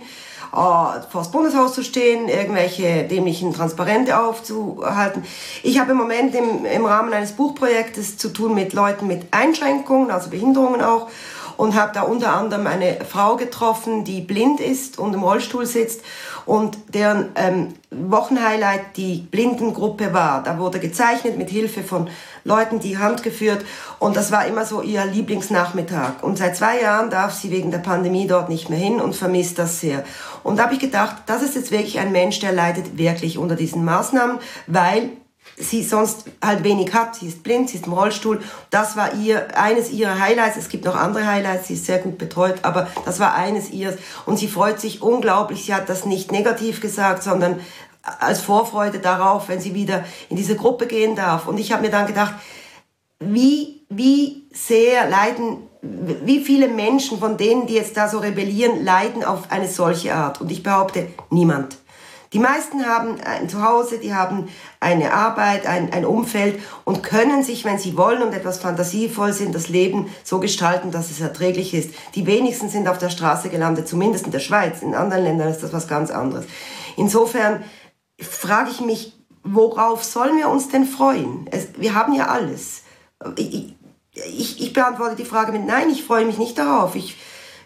äh, 0.54 1.02
vor 1.10 1.22
das 1.22 1.32
Bundeshaus 1.32 1.74
zu 1.74 1.84
stehen, 1.84 2.30
irgendwelche 2.30 3.04
dämlichen 3.04 3.54
Transparente 3.54 4.20
aufzuhalten. 4.20 5.24
Ich 5.64 5.80
habe 5.80 5.92
im 5.92 5.98
Moment 5.98 6.36
im, 6.36 6.66
im 6.66 6.86
Rahmen 6.86 7.12
eines 7.12 7.32
Buchprojektes 7.34 8.18
zu 8.18 8.30
tun 8.30 8.54
mit 8.54 8.74
Leuten 8.74 9.08
mit 9.08 9.28
Einschränkungen, 9.32 10.12
also 10.12 10.30
Behinderungen 10.30 10.82
auch. 10.82 11.10
Und 11.64 11.76
habe 11.76 11.94
da 11.94 12.02
unter 12.02 12.34
anderem 12.34 12.68
eine 12.68 12.98
Frau 13.10 13.38
getroffen, 13.38 14.04
die 14.04 14.20
blind 14.20 14.60
ist 14.60 15.00
und 15.00 15.14
im 15.14 15.24
Rollstuhl 15.24 15.66
sitzt 15.66 16.02
und 16.46 16.78
deren 16.94 17.30
ähm, 17.36 17.70
Wochenhighlight 17.90 18.98
die 18.98 19.26
Blindengruppe 19.32 20.14
war. 20.14 20.44
Da 20.44 20.60
wurde 20.60 20.80
gezeichnet 20.80 21.38
mit 21.38 21.50
Hilfe 21.50 21.84
von 21.84 22.10
Leuten, 22.44 22.82
die 22.82 22.98
Hand 22.98 23.24
geführt 23.24 23.64
und 24.00 24.18
das 24.18 24.30
war 24.34 24.46
immer 24.46 24.66
so 24.66 24.82
ihr 24.82 25.06
Lieblingsnachmittag. 25.06 26.22
Und 26.22 26.38
seit 26.38 26.58
zwei 26.58 26.82
Jahren 26.82 27.10
darf 27.10 27.34
sie 27.34 27.50
wegen 27.50 27.72
der 27.72 27.78
Pandemie 27.78 28.28
dort 28.28 28.50
nicht 28.50 28.70
mehr 28.70 28.80
hin 28.80 29.00
und 29.00 29.16
vermisst 29.16 29.58
das 29.58 29.80
sehr. 29.80 30.04
Und 30.44 30.60
da 30.60 30.64
habe 30.64 30.74
ich 30.74 30.82
gedacht, 30.82 31.16
das 31.28 31.42
ist 31.44 31.56
jetzt 31.56 31.72
wirklich 31.72 31.98
ein 31.98 32.12
Mensch, 32.12 32.40
der 32.40 32.52
leidet 32.52 32.98
wirklich 32.98 33.38
unter 33.38 33.56
diesen 33.56 33.86
Maßnahmen, 33.86 34.40
weil 34.68 35.12
sie 35.64 35.84
sonst 35.84 36.26
halt 36.44 36.64
wenig 36.64 36.94
hat. 36.94 37.16
Sie 37.16 37.28
ist 37.28 37.44
blind, 37.44 37.70
sie 37.70 37.78
ist 37.78 37.88
im 37.88 37.94
Rollstuhl. 37.94 38.42
Das 38.70 38.96
war 38.96 39.14
ihr 39.16 39.58
eines 39.58 39.92
ihrer 39.92 40.20
Highlights. 40.20 40.58
Es 40.58 40.70
gibt 40.70 40.86
noch 40.86 40.96
andere 40.96 41.26
Highlights, 41.28 41.68
sie 41.68 41.76
ist 41.76 41.86
sehr 41.86 42.00
gut 42.00 42.18
betreut, 42.18 42.60
aber 42.64 42.88
das 43.06 43.20
war 43.20 43.34
eines 43.34 43.72
ihres. 43.72 43.98
Und 44.26 44.38
sie 44.38 44.48
freut 44.48 44.80
sich 44.80 45.02
unglaublich. 45.02 45.66
Sie 45.66 45.74
hat 45.74 45.90
das 45.90 46.06
nicht 46.06 46.32
negativ 46.32 46.82
gesagt, 46.82 47.24
sondern 47.24 47.60
als 48.02 48.42
Vorfreude 48.42 49.00
darauf, 49.00 49.48
wenn 49.48 49.62
sie 49.62 49.74
wieder 49.74 50.04
in 50.30 50.36
diese 50.36 50.56
Gruppe 50.56 50.88
gehen 50.88 51.16
darf. 51.16 51.48
Und 51.48 51.58
ich 51.58 51.72
habe 51.72 51.84
mir 51.84 51.92
dann 51.92 52.06
gedacht, 52.06 52.34
wie, 53.20 53.86
wie 53.90 54.48
sehr 54.52 55.10
leiden, 55.10 55.70
wie 55.82 56.40
viele 56.40 56.68
Menschen 56.68 57.20
von 57.20 57.38
denen, 57.38 57.68
die 57.68 57.76
jetzt 57.76 57.96
da 57.96 58.10
so 58.10 58.20
rebellieren, 58.20 58.84
leiden 58.84 59.24
auf 59.24 59.52
eine 59.52 59.68
solche 59.68 60.14
Art. 60.14 60.42
Und 60.42 60.52
ich 60.52 60.64
behaupte, 60.64 61.08
niemand. 61.30 61.78
Die 62.34 62.40
meisten 62.40 62.86
haben 62.88 63.22
ein 63.22 63.48
Zuhause, 63.48 64.00
die 64.00 64.16
haben 64.16 64.50
eine 64.80 65.14
Arbeit, 65.14 65.68
ein, 65.68 65.94
ein 65.94 66.04
Umfeld 66.04 66.60
und 66.84 67.04
können 67.04 67.44
sich, 67.44 67.64
wenn 67.64 67.78
sie 67.78 67.96
wollen 67.96 68.24
und 68.24 68.34
etwas 68.34 68.58
fantasievoll 68.58 69.34
sind, 69.34 69.54
das 69.54 69.70
Leben 69.70 70.10
so 70.24 70.40
gestalten, 70.40 70.90
dass 70.90 71.12
es 71.12 71.22
erträglich 71.22 71.76
ist. 71.76 71.92
Die 72.16 72.26
wenigsten 72.26 72.70
sind 72.70 72.88
auf 72.88 72.98
der 72.98 73.12
Straße 73.12 73.50
gelandet, 73.50 73.88
zumindest 73.88 74.26
in 74.26 74.32
der 74.32 74.40
Schweiz. 74.40 74.82
In 74.82 74.96
anderen 74.96 75.24
Ländern 75.24 75.50
ist 75.50 75.62
das 75.62 75.74
was 75.74 75.88
ganz 75.88 76.10
anderes. 76.10 76.46
Insofern 76.98 77.64
frage 78.20 78.72
ich 78.72 78.82
mich, 78.82 79.14
worauf 79.44 80.04
sollen 80.04 80.38
wir 80.38 80.50
uns 80.50 80.70
denn 80.70 80.86
freuen? 80.86 81.48
Es, 81.52 81.68
wir 81.78 81.94
haben 81.94 82.14
ja 82.14 82.30
alles. 82.30 82.82
Ich, 83.36 83.76
ich, 84.14 84.62
ich, 84.62 84.74
beantworte 84.74 85.16
die 85.16 85.26
Frage 85.26 85.52
mit 85.52 85.66
Nein, 85.66 85.90
ich 85.92 86.04
freue 86.04 86.26
mich 86.26 86.40
nicht 86.40 86.58
darauf. 86.58 86.96
Ich, 86.96 87.16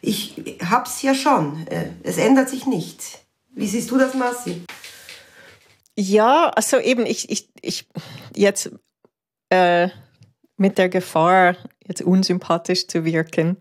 ich 0.02 0.36
hab's 0.70 1.02
ja 1.02 1.14
schon. 1.14 1.66
Äh, 1.68 1.92
es 2.04 2.18
ändert 2.18 2.50
sich 2.50 2.66
nichts. 2.66 3.20
Wie 3.58 3.66
siehst 3.66 3.90
du 3.90 3.98
das, 3.98 4.14
Marci? 4.14 4.62
Ja, 5.98 6.50
also 6.50 6.78
eben, 6.78 7.08
ich, 7.08 7.32
ich, 7.32 7.50
ich 7.60 7.88
jetzt 8.36 8.70
äh, 9.50 9.90
mit 10.58 10.78
der 10.78 10.90
Gefahr, 10.90 11.56
jetzt 11.88 12.04
unsympathisch 12.04 12.88
zu 12.88 13.04
wirken, 13.04 13.58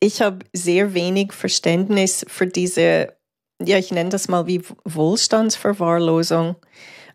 ich 0.00 0.22
habe 0.22 0.44
sehr 0.52 0.92
wenig 0.92 1.32
Verständnis 1.32 2.26
für 2.26 2.48
diese, 2.48 3.14
ja, 3.64 3.78
ich 3.78 3.92
nenne 3.92 4.10
das 4.10 4.26
mal 4.26 4.48
wie 4.48 4.60
Wohlstandsverwahrlosung. 4.84 6.56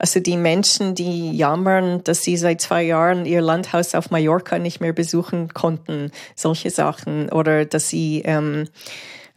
Also 0.04 0.20
die 0.20 0.36
Menschen, 0.36 0.96
die 0.96 1.32
jammern, 1.32 2.04
dass 2.04 2.24
sie 2.24 2.36
seit 2.36 2.60
zwei 2.60 2.84
Jahren 2.84 3.26
ihr 3.26 3.40
Landhaus 3.40 3.96
auf 3.96 4.12
Mallorca 4.12 4.60
nicht 4.60 4.82
mehr 4.82 4.92
besuchen 4.92 5.54
konnten, 5.54 6.12
solche 6.36 6.72
Sachen, 6.72 7.30
oder 7.30 7.64
dass 7.64 7.88
sie 7.88 8.22
ähm, 8.26 8.68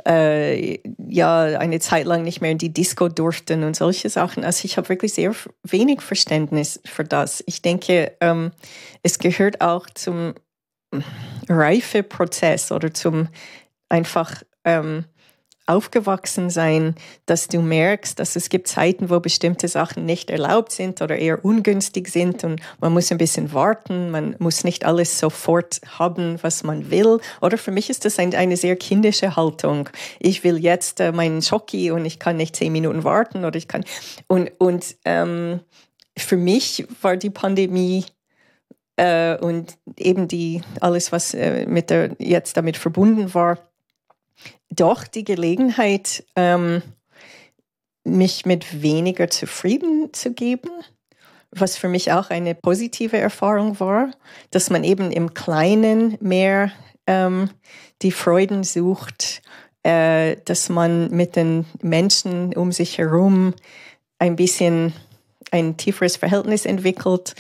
äh, 0.05 0.81
ja 1.09 1.45
eine 1.45 1.79
Zeit 1.79 2.05
lang 2.05 2.25
nicht 2.25 2.41
mehr 2.41 2.51
in 2.51 2.59
die 2.59 2.73
Disco 2.73 3.09
durften 3.09 3.63
und 3.63 3.77
solche 3.77 4.11
Sachen. 4.11 4.43
Also 4.43 4.65
ich 4.65 4.77
habe 4.77 4.89
wirklich 4.89 5.15
sehr 5.15 5.33
wenig 5.63 6.01
Verständnis 6.01 6.81
für 6.85 7.05
das. 7.05 7.45
Ich 7.47 7.63
denke, 7.63 8.17
ähm, 8.21 8.51
es 9.05 9.21
gehört 9.21 9.61
auch 9.61 9.87
zum 9.95 10.35
Reifeprozess 11.49 12.73
oder 12.73 12.93
zum 12.93 13.29
einfach 13.89 14.43
ähm, 14.65 15.05
aufgewachsen 15.67 16.49
sein, 16.51 16.95
dass 17.27 17.49
du 17.49 17.61
merkst, 17.61 18.19
dass 18.19 18.37
es 18.37 18.49
gibt 18.49 18.69
Zeiten, 18.69 19.11
wo 19.11 19.21
bestimmte 19.21 19.69
Sachen 19.69 20.07
nicht 20.07 20.31
erlaubt 20.31 20.73
sind 20.73 21.03
oder 21.03 21.17
eher 21.17 21.45
ungünstig 21.45 22.09
sind 22.09 22.45
und 22.45 22.61
man 22.81 22.93
muss 22.93 23.11
ein 23.11 23.19
bisschen 23.19 23.53
warten, 23.53 24.11
man 24.11 24.37
muss 24.39 24.65
nicht 24.65 24.85
alles 24.85 25.19
sofort 25.19 25.81
haben, 25.99 26.39
was 26.43 26.63
man 26.63 26.91
will. 26.91 27.19
Oder 27.41 27.59
für 27.59 27.73
mich 27.73 27.91
ist 27.91 28.05
das 28.05 28.19
eine 28.19 28.57
sehr 28.57 28.77
kindische 28.77 29.37
Haltung. 29.37 29.89
Ich 30.21 30.45
will 30.45 30.59
jetzt 30.59 31.01
äh, 31.01 31.13
meinen 31.13 31.43
Schoki 31.43 31.91
und 31.91 32.05
ich 32.05 32.19
kann 32.19 32.37
nicht 32.37 32.57
zehn 32.57 32.73
Minuten 32.73 33.05
warten 33.05 33.45
oder 33.45 33.57
ich 33.57 33.69
kann 33.69 33.85
und 34.29 34.53
und 34.59 34.97
ähm, 35.05 35.61
für 36.17 36.37
mich 36.37 36.87
war 37.03 37.17
die 37.17 37.31
Pandemie 37.31 38.05
äh, 38.97 39.37
und 39.37 39.77
eben 39.97 40.29
die 40.29 40.63
alles, 40.81 41.13
was 41.13 41.35
äh, 41.35 41.67
mit 41.67 41.91
der 41.91 42.17
jetzt 42.19 42.57
damit 42.57 42.77
verbunden 42.77 43.35
war, 43.35 43.59
doch 44.71 45.05
die 45.05 45.25
Gelegenheit, 45.25 46.25
ähm, 46.37 46.83
mich 48.05 48.47
mit 48.47 48.83
weniger 48.83 49.29
zufrieden 49.31 50.13
zu 50.13 50.33
geben, 50.33 50.71
was 51.51 51.77
für 51.77 51.89
mich 51.89 52.13
auch 52.13 52.31
eine 52.31 52.55
positive 52.55 53.17
Erfahrung 53.17 53.81
war, 53.81 54.11
dass 54.51 54.71
man 54.71 54.85
eben 54.85 55.11
im 55.11 55.35
Kleinen 55.35 56.17
mehr 56.21 56.71
ähm, 57.07 57.51
die 58.03 58.13
Freuden 58.13 58.65
sucht, 58.65 59.43
äh, 59.83 60.37
dass 60.45 60.69
man 60.69 61.11
mit 61.11 61.37
den 61.37 61.65
Menschen 61.83 62.55
um 62.55 62.73
sich 62.73 62.99
herum 62.99 63.55
ein 64.19 64.37
bisschen 64.37 64.93
ein 65.51 65.77
tieferes 65.77 66.17
Verhältnis 66.17 66.67
entwickelt, 66.67 67.35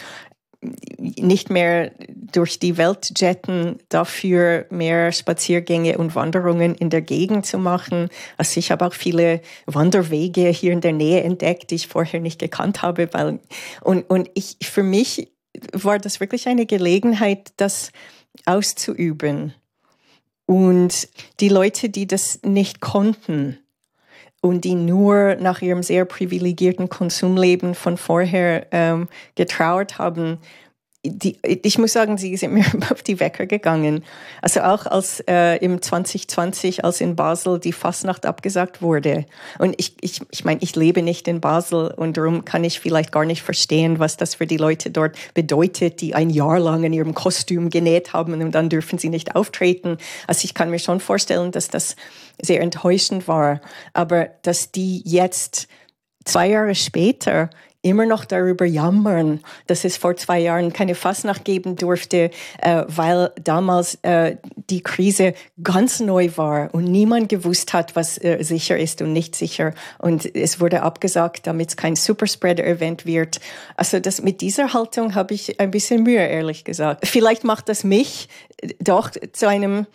nicht 0.98 1.50
mehr 1.50 1.92
durch 2.12 2.58
die 2.58 2.76
Welt 2.76 3.12
jetten, 3.16 3.78
dafür 3.88 4.66
mehr 4.70 5.12
Spaziergänge 5.12 5.98
und 5.98 6.14
Wanderungen 6.14 6.74
in 6.74 6.90
der 6.90 7.02
Gegend 7.02 7.46
zu 7.46 7.58
machen. 7.58 8.08
Also 8.36 8.58
ich 8.58 8.70
habe 8.70 8.86
auch 8.86 8.94
viele 8.94 9.40
Wanderwege 9.66 10.48
hier 10.48 10.72
in 10.72 10.80
der 10.80 10.92
Nähe 10.92 11.22
entdeckt, 11.22 11.70
die 11.70 11.76
ich 11.76 11.88
vorher 11.88 12.20
nicht 12.20 12.38
gekannt 12.38 12.82
habe. 12.82 13.08
Weil, 13.12 13.40
und, 13.82 14.08
und 14.10 14.30
ich, 14.34 14.56
für 14.62 14.82
mich 14.82 15.30
war 15.72 15.98
das 15.98 16.20
wirklich 16.20 16.48
eine 16.48 16.66
Gelegenheit, 16.66 17.52
das 17.56 17.92
auszuüben. 18.44 19.54
Und 20.46 21.08
die 21.40 21.48
Leute, 21.48 21.88
die 21.88 22.06
das 22.06 22.40
nicht 22.44 22.80
konnten, 22.80 23.58
und 24.40 24.64
die 24.64 24.74
nur 24.74 25.36
nach 25.36 25.62
ihrem 25.62 25.82
sehr 25.82 26.04
privilegierten 26.04 26.88
Konsumleben 26.88 27.74
von 27.74 27.96
vorher 27.96 28.66
ähm, 28.70 29.08
getrauert 29.34 29.98
haben, 29.98 30.38
die, 31.10 31.38
ich 31.44 31.78
muss 31.78 31.92
sagen, 31.92 32.18
sie 32.18 32.36
sind 32.36 32.52
mir 32.54 32.64
auf 32.90 33.02
die 33.02 33.20
Wecker 33.20 33.46
gegangen. 33.46 34.04
Also 34.42 34.60
auch 34.60 34.86
als 34.86 35.20
äh, 35.28 35.56
im 35.56 35.80
2020, 35.80 36.84
als 36.84 37.00
in 37.00 37.16
Basel 37.16 37.58
die 37.58 37.72
Fastnacht 37.72 38.26
abgesagt 38.26 38.82
wurde. 38.82 39.26
Und 39.58 39.74
ich, 39.78 39.94
ich, 40.00 40.20
ich 40.30 40.44
meine, 40.44 40.60
ich 40.62 40.76
lebe 40.76 41.02
nicht 41.02 41.28
in 41.28 41.40
Basel 41.40 41.92
und 41.96 42.16
darum 42.16 42.44
kann 42.44 42.64
ich 42.64 42.80
vielleicht 42.80 43.12
gar 43.12 43.24
nicht 43.24 43.42
verstehen, 43.42 43.98
was 43.98 44.16
das 44.16 44.34
für 44.34 44.46
die 44.46 44.56
Leute 44.56 44.90
dort 44.90 45.16
bedeutet, 45.34 46.00
die 46.00 46.14
ein 46.14 46.30
Jahr 46.30 46.58
lang 46.58 46.84
in 46.84 46.92
ihrem 46.92 47.14
Kostüm 47.14 47.70
genäht 47.70 48.12
haben 48.12 48.40
und 48.40 48.52
dann 48.52 48.68
dürfen 48.68 48.98
sie 48.98 49.08
nicht 49.08 49.34
auftreten. 49.36 49.98
Also 50.26 50.44
ich 50.44 50.54
kann 50.54 50.70
mir 50.70 50.78
schon 50.78 51.00
vorstellen, 51.00 51.52
dass 51.52 51.68
das 51.68 51.96
sehr 52.40 52.60
enttäuschend 52.60 53.28
war. 53.28 53.60
Aber 53.92 54.28
dass 54.42 54.72
die 54.72 55.02
jetzt 55.04 55.68
zwei 56.24 56.48
Jahre 56.48 56.74
später 56.74 57.50
immer 57.86 58.04
noch 58.04 58.24
darüber 58.24 58.64
jammern, 58.64 59.40
dass 59.68 59.84
es 59.84 59.96
vor 59.96 60.16
zwei 60.16 60.40
Jahren 60.40 60.72
keine 60.72 60.94
Fastnacht 60.94 61.44
geben 61.44 61.76
durfte, 61.76 62.30
äh, 62.60 62.82
weil 62.88 63.30
damals 63.42 63.98
äh, 64.02 64.36
die 64.70 64.82
Krise 64.82 65.34
ganz 65.62 66.00
neu 66.00 66.30
war 66.36 66.74
und 66.74 66.84
niemand 66.84 67.28
gewusst 67.28 67.72
hat, 67.72 67.94
was 67.94 68.18
äh, 68.18 68.42
sicher 68.42 68.76
ist 68.76 69.02
und 69.02 69.12
nicht 69.12 69.36
sicher. 69.36 69.72
Und 69.98 70.34
es 70.34 70.60
wurde 70.60 70.82
abgesagt, 70.82 71.46
damit 71.46 71.70
es 71.70 71.76
kein 71.76 71.94
Superspreader-Event 71.94 73.06
wird. 73.06 73.40
Also 73.76 74.00
das, 74.00 74.20
mit 74.20 74.40
dieser 74.40 74.72
Haltung 74.72 75.14
habe 75.14 75.34
ich 75.34 75.60
ein 75.60 75.70
bisschen 75.70 76.02
Mühe, 76.02 76.26
ehrlich 76.26 76.64
gesagt. 76.64 77.06
Vielleicht 77.06 77.44
macht 77.44 77.68
das 77.68 77.84
mich 77.84 78.28
doch 78.80 79.10
zu 79.32 79.48
einem 79.48 79.86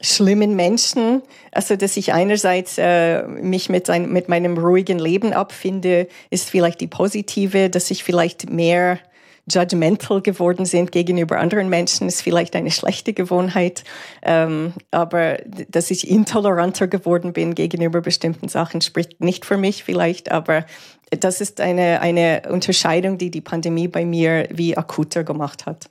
schlimmen 0.00 0.56
Menschen. 0.56 1.22
Also, 1.52 1.76
dass 1.76 1.96
ich 1.96 2.12
einerseits 2.12 2.76
äh, 2.78 3.22
mich 3.26 3.68
mit, 3.68 3.88
ein, 3.90 4.10
mit 4.10 4.28
meinem 4.28 4.58
ruhigen 4.58 4.98
Leben 4.98 5.32
abfinde, 5.32 6.08
ist 6.30 6.50
vielleicht 6.50 6.80
die 6.80 6.86
positive, 6.86 7.70
dass 7.70 7.90
ich 7.90 8.04
vielleicht 8.04 8.50
mehr 8.50 8.98
judgmental 9.46 10.22
geworden 10.22 10.64
sind 10.64 10.90
gegenüber 10.90 11.38
anderen 11.38 11.68
Menschen, 11.68 12.08
ist 12.08 12.22
vielleicht 12.22 12.56
eine 12.56 12.70
schlechte 12.70 13.12
Gewohnheit. 13.12 13.84
Ähm, 14.22 14.72
aber 14.90 15.38
dass 15.68 15.90
ich 15.90 16.08
intoleranter 16.08 16.88
geworden 16.88 17.32
bin 17.32 17.54
gegenüber 17.54 18.00
bestimmten 18.00 18.48
Sachen, 18.48 18.80
spricht 18.80 19.20
nicht 19.20 19.44
für 19.44 19.58
mich 19.58 19.84
vielleicht, 19.84 20.30
aber 20.30 20.64
das 21.10 21.40
ist 21.40 21.60
eine, 21.60 22.00
eine 22.00 22.42
Unterscheidung, 22.48 23.18
die 23.18 23.30
die 23.30 23.42
Pandemie 23.42 23.88
bei 23.88 24.04
mir 24.04 24.48
wie 24.50 24.76
akuter 24.76 25.24
gemacht 25.24 25.66
hat. 25.66 25.88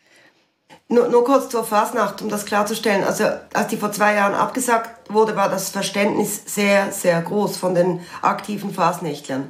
Nur, 0.93 1.07
nur 1.07 1.23
kurz 1.23 1.49
zur 1.49 1.63
Fasnacht, 1.63 2.21
um 2.21 2.29
das 2.29 2.45
klarzustellen. 2.45 3.03
Also 3.03 3.23
als 3.51 3.67
die 3.69 3.77
vor 3.77 3.91
zwei 3.91 4.13
Jahren 4.13 4.35
abgesagt 4.35 5.11
wurde, 5.11 5.35
war 5.35 5.49
das 5.49 5.69
Verständnis 5.69 6.43
sehr, 6.45 6.91
sehr 6.91 7.19
groß 7.19 7.57
von 7.57 7.73
den 7.73 8.01
aktiven 8.21 8.71
Fasnächtlern. 8.71 9.49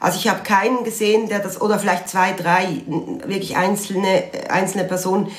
Also 0.00 0.18
ich 0.18 0.28
habe 0.28 0.42
keinen 0.44 0.84
gesehen, 0.84 1.28
der 1.28 1.40
das, 1.40 1.60
oder 1.60 1.78
vielleicht 1.78 2.08
zwei, 2.08 2.32
drei, 2.32 2.82
wirklich 3.26 3.58
einzelne, 3.58 4.30
einzelne 4.48 4.84
Personen, 4.84 5.30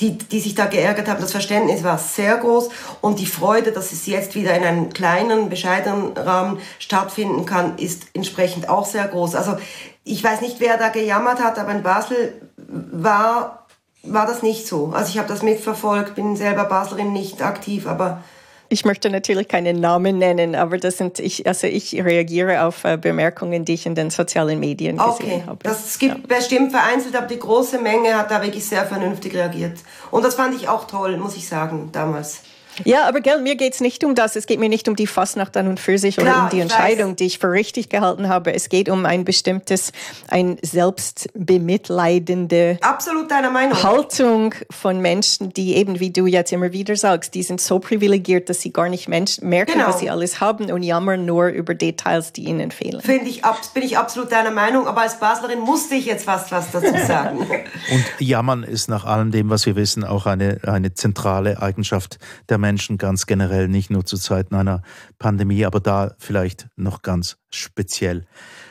die, 0.00 0.16
die 0.16 0.40
sich 0.40 0.54
da 0.54 0.64
geärgert 0.64 1.06
haben. 1.06 1.20
Das 1.20 1.32
Verständnis 1.32 1.84
war 1.84 1.98
sehr 1.98 2.38
groß 2.38 2.70
und 3.02 3.18
die 3.18 3.26
Freude, 3.26 3.72
dass 3.72 3.92
es 3.92 4.06
jetzt 4.06 4.34
wieder 4.34 4.54
in 4.54 4.64
einem 4.64 4.90
kleinen, 4.90 5.50
bescheidenen 5.50 6.16
Rahmen 6.16 6.60
stattfinden 6.78 7.44
kann, 7.44 7.76
ist 7.76 8.04
entsprechend 8.14 8.70
auch 8.70 8.86
sehr 8.86 9.06
groß. 9.06 9.34
Also 9.34 9.58
ich 10.02 10.24
weiß 10.24 10.40
nicht, 10.40 10.60
wer 10.60 10.78
da 10.78 10.88
gejammert 10.88 11.40
hat, 11.40 11.58
aber 11.58 11.72
in 11.72 11.82
Basel 11.82 12.40
war, 12.56 13.63
war 14.06 14.26
das 14.26 14.42
nicht 14.42 14.66
so. 14.66 14.92
Also 14.94 15.10
ich 15.10 15.18
habe 15.18 15.28
das 15.28 15.42
mitverfolgt, 15.42 16.14
bin 16.14 16.36
selber 16.36 16.64
Baslerin 16.64 17.12
nicht 17.12 17.42
aktiv, 17.42 17.86
aber 17.86 18.22
ich 18.70 18.84
möchte 18.84 19.10
natürlich 19.10 19.46
keinen 19.46 19.78
Namen 19.78 20.18
nennen, 20.18 20.54
aber 20.54 20.78
das 20.78 20.96
sind 20.96 21.18
ich, 21.20 21.46
also 21.46 21.66
ich 21.66 21.94
reagiere 22.02 22.64
auf 22.64 22.84
äh, 22.84 22.96
Bemerkungen, 22.96 23.64
die 23.64 23.74
ich 23.74 23.86
in 23.86 23.94
den 23.94 24.10
sozialen 24.10 24.58
Medien 24.58 24.98
okay. 24.98 25.22
gesehen 25.22 25.46
habe. 25.46 25.58
Das 25.62 25.98
gibt 25.98 26.14
ja. 26.14 26.36
bestimmt 26.36 26.72
vereinzelt, 26.72 27.14
aber 27.14 27.26
die 27.26 27.38
große 27.38 27.78
Menge 27.78 28.16
hat 28.16 28.30
da 28.30 28.42
wirklich 28.42 28.66
sehr 28.66 28.84
vernünftig 28.84 29.34
reagiert. 29.34 29.78
Und 30.10 30.24
das 30.24 30.34
fand 30.34 30.56
ich 30.56 30.68
auch 30.68 30.86
toll, 30.86 31.16
muss 31.18 31.36
ich 31.36 31.46
sagen, 31.46 31.90
damals. 31.92 32.42
Ja, 32.84 33.08
aber 33.08 33.20
gell, 33.20 33.40
mir 33.40 33.56
geht's 33.56 33.80
nicht 33.80 34.04
um 34.04 34.14
das. 34.14 34.36
Es 34.36 34.46
geht 34.46 34.60
mir 34.60 34.68
nicht 34.68 34.88
um 34.88 34.96
die 34.96 35.06
Fastnacht 35.06 35.56
an 35.56 35.68
und 35.68 35.78
für 35.78 35.98
sich 35.98 36.18
oder 36.18 36.32
Klar, 36.32 36.44
um 36.44 36.50
die 36.50 36.60
Entscheidung, 36.60 37.10
weiß. 37.10 37.16
die 37.16 37.26
ich 37.26 37.38
für 37.38 37.50
richtig 37.50 37.88
gehalten 37.88 38.28
habe. 38.28 38.52
Es 38.52 38.68
geht 38.68 38.88
um 38.88 39.06
ein 39.06 39.24
bestimmtes, 39.24 39.92
ein 40.28 40.58
selbstbemitleidende 40.62 42.78
Absolut 42.80 43.30
deiner 43.30 43.50
Meinung. 43.50 43.80
Haltung 43.82 44.54
von 44.70 45.00
Menschen, 45.00 45.52
die 45.52 45.76
eben, 45.76 46.00
wie 46.00 46.10
du 46.10 46.26
jetzt 46.26 46.52
immer 46.52 46.72
wieder 46.72 46.96
sagst, 46.96 47.34
die 47.34 47.42
sind 47.42 47.60
so 47.60 47.78
privilegiert, 47.78 48.48
dass 48.48 48.60
sie 48.60 48.72
gar 48.72 48.88
nicht 48.88 49.08
Menschen 49.08 49.48
merken, 49.48 49.74
genau. 49.74 49.88
was 49.88 50.00
sie 50.00 50.10
alles 50.10 50.40
haben 50.40 50.70
und 50.72 50.82
jammern 50.82 51.24
nur 51.24 51.48
über 51.48 51.74
Details, 51.74 52.32
die 52.32 52.44
ihnen 52.44 52.70
fehlen. 52.70 53.00
Finde 53.00 53.28
ich, 53.28 53.42
bin 53.74 53.82
ich 53.82 53.98
absolut 53.98 54.32
deiner 54.32 54.50
Meinung, 54.50 54.86
aber 54.86 55.02
als 55.02 55.20
Baslerin 55.20 55.60
musste 55.60 55.94
ich 55.94 56.06
jetzt 56.06 56.24
fast 56.24 56.50
was 56.50 56.70
dazu 56.70 56.94
sagen. 57.06 57.40
und 57.92 58.04
jammern 58.18 58.62
ist 58.62 58.88
nach 58.88 59.04
allem 59.04 59.30
dem, 59.30 59.50
was 59.50 59.66
wir 59.66 59.76
wissen, 59.76 60.04
auch 60.04 60.26
eine, 60.26 60.60
eine 60.66 60.94
zentrale 60.94 61.60
Eigenschaft 61.60 62.18
der 62.48 62.58
Menschen 62.64 62.96
ganz 62.96 63.26
generell, 63.26 63.68
nicht 63.68 63.90
nur 63.90 64.06
zu 64.06 64.16
Zeiten 64.16 64.54
einer 64.54 64.80
Pandemie, 65.18 65.66
aber 65.66 65.80
da 65.80 66.14
vielleicht 66.18 66.68
noch 66.76 67.02
ganz 67.02 67.36
speziell. 67.50 68.24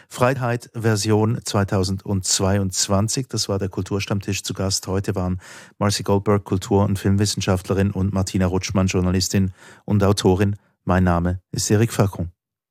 Freiheit 0.09 0.71
Version 0.73 1.39
2022, 1.43 3.27
das 3.27 3.49
war 3.49 3.59
der 3.59 3.69
Kulturstammtisch 3.69 4.41
zu 4.41 4.55
Gast. 4.55 4.87
Heute 4.87 5.13
waren 5.13 5.39
Marcy 5.77 6.01
Goldberg, 6.01 6.43
Kultur- 6.43 6.85
und 6.85 6.97
Filmwissenschaftlerin 6.97 7.91
und 7.91 8.13
Martina 8.13 8.47
Rutschmann, 8.47 8.87
Journalistin 8.87 9.53
und 9.85 10.03
Autorin. 10.03 10.55
Mein 10.85 11.03
Name 11.03 11.39
ist 11.51 11.69
Erik 11.69 11.93
Falcon. 11.93 12.31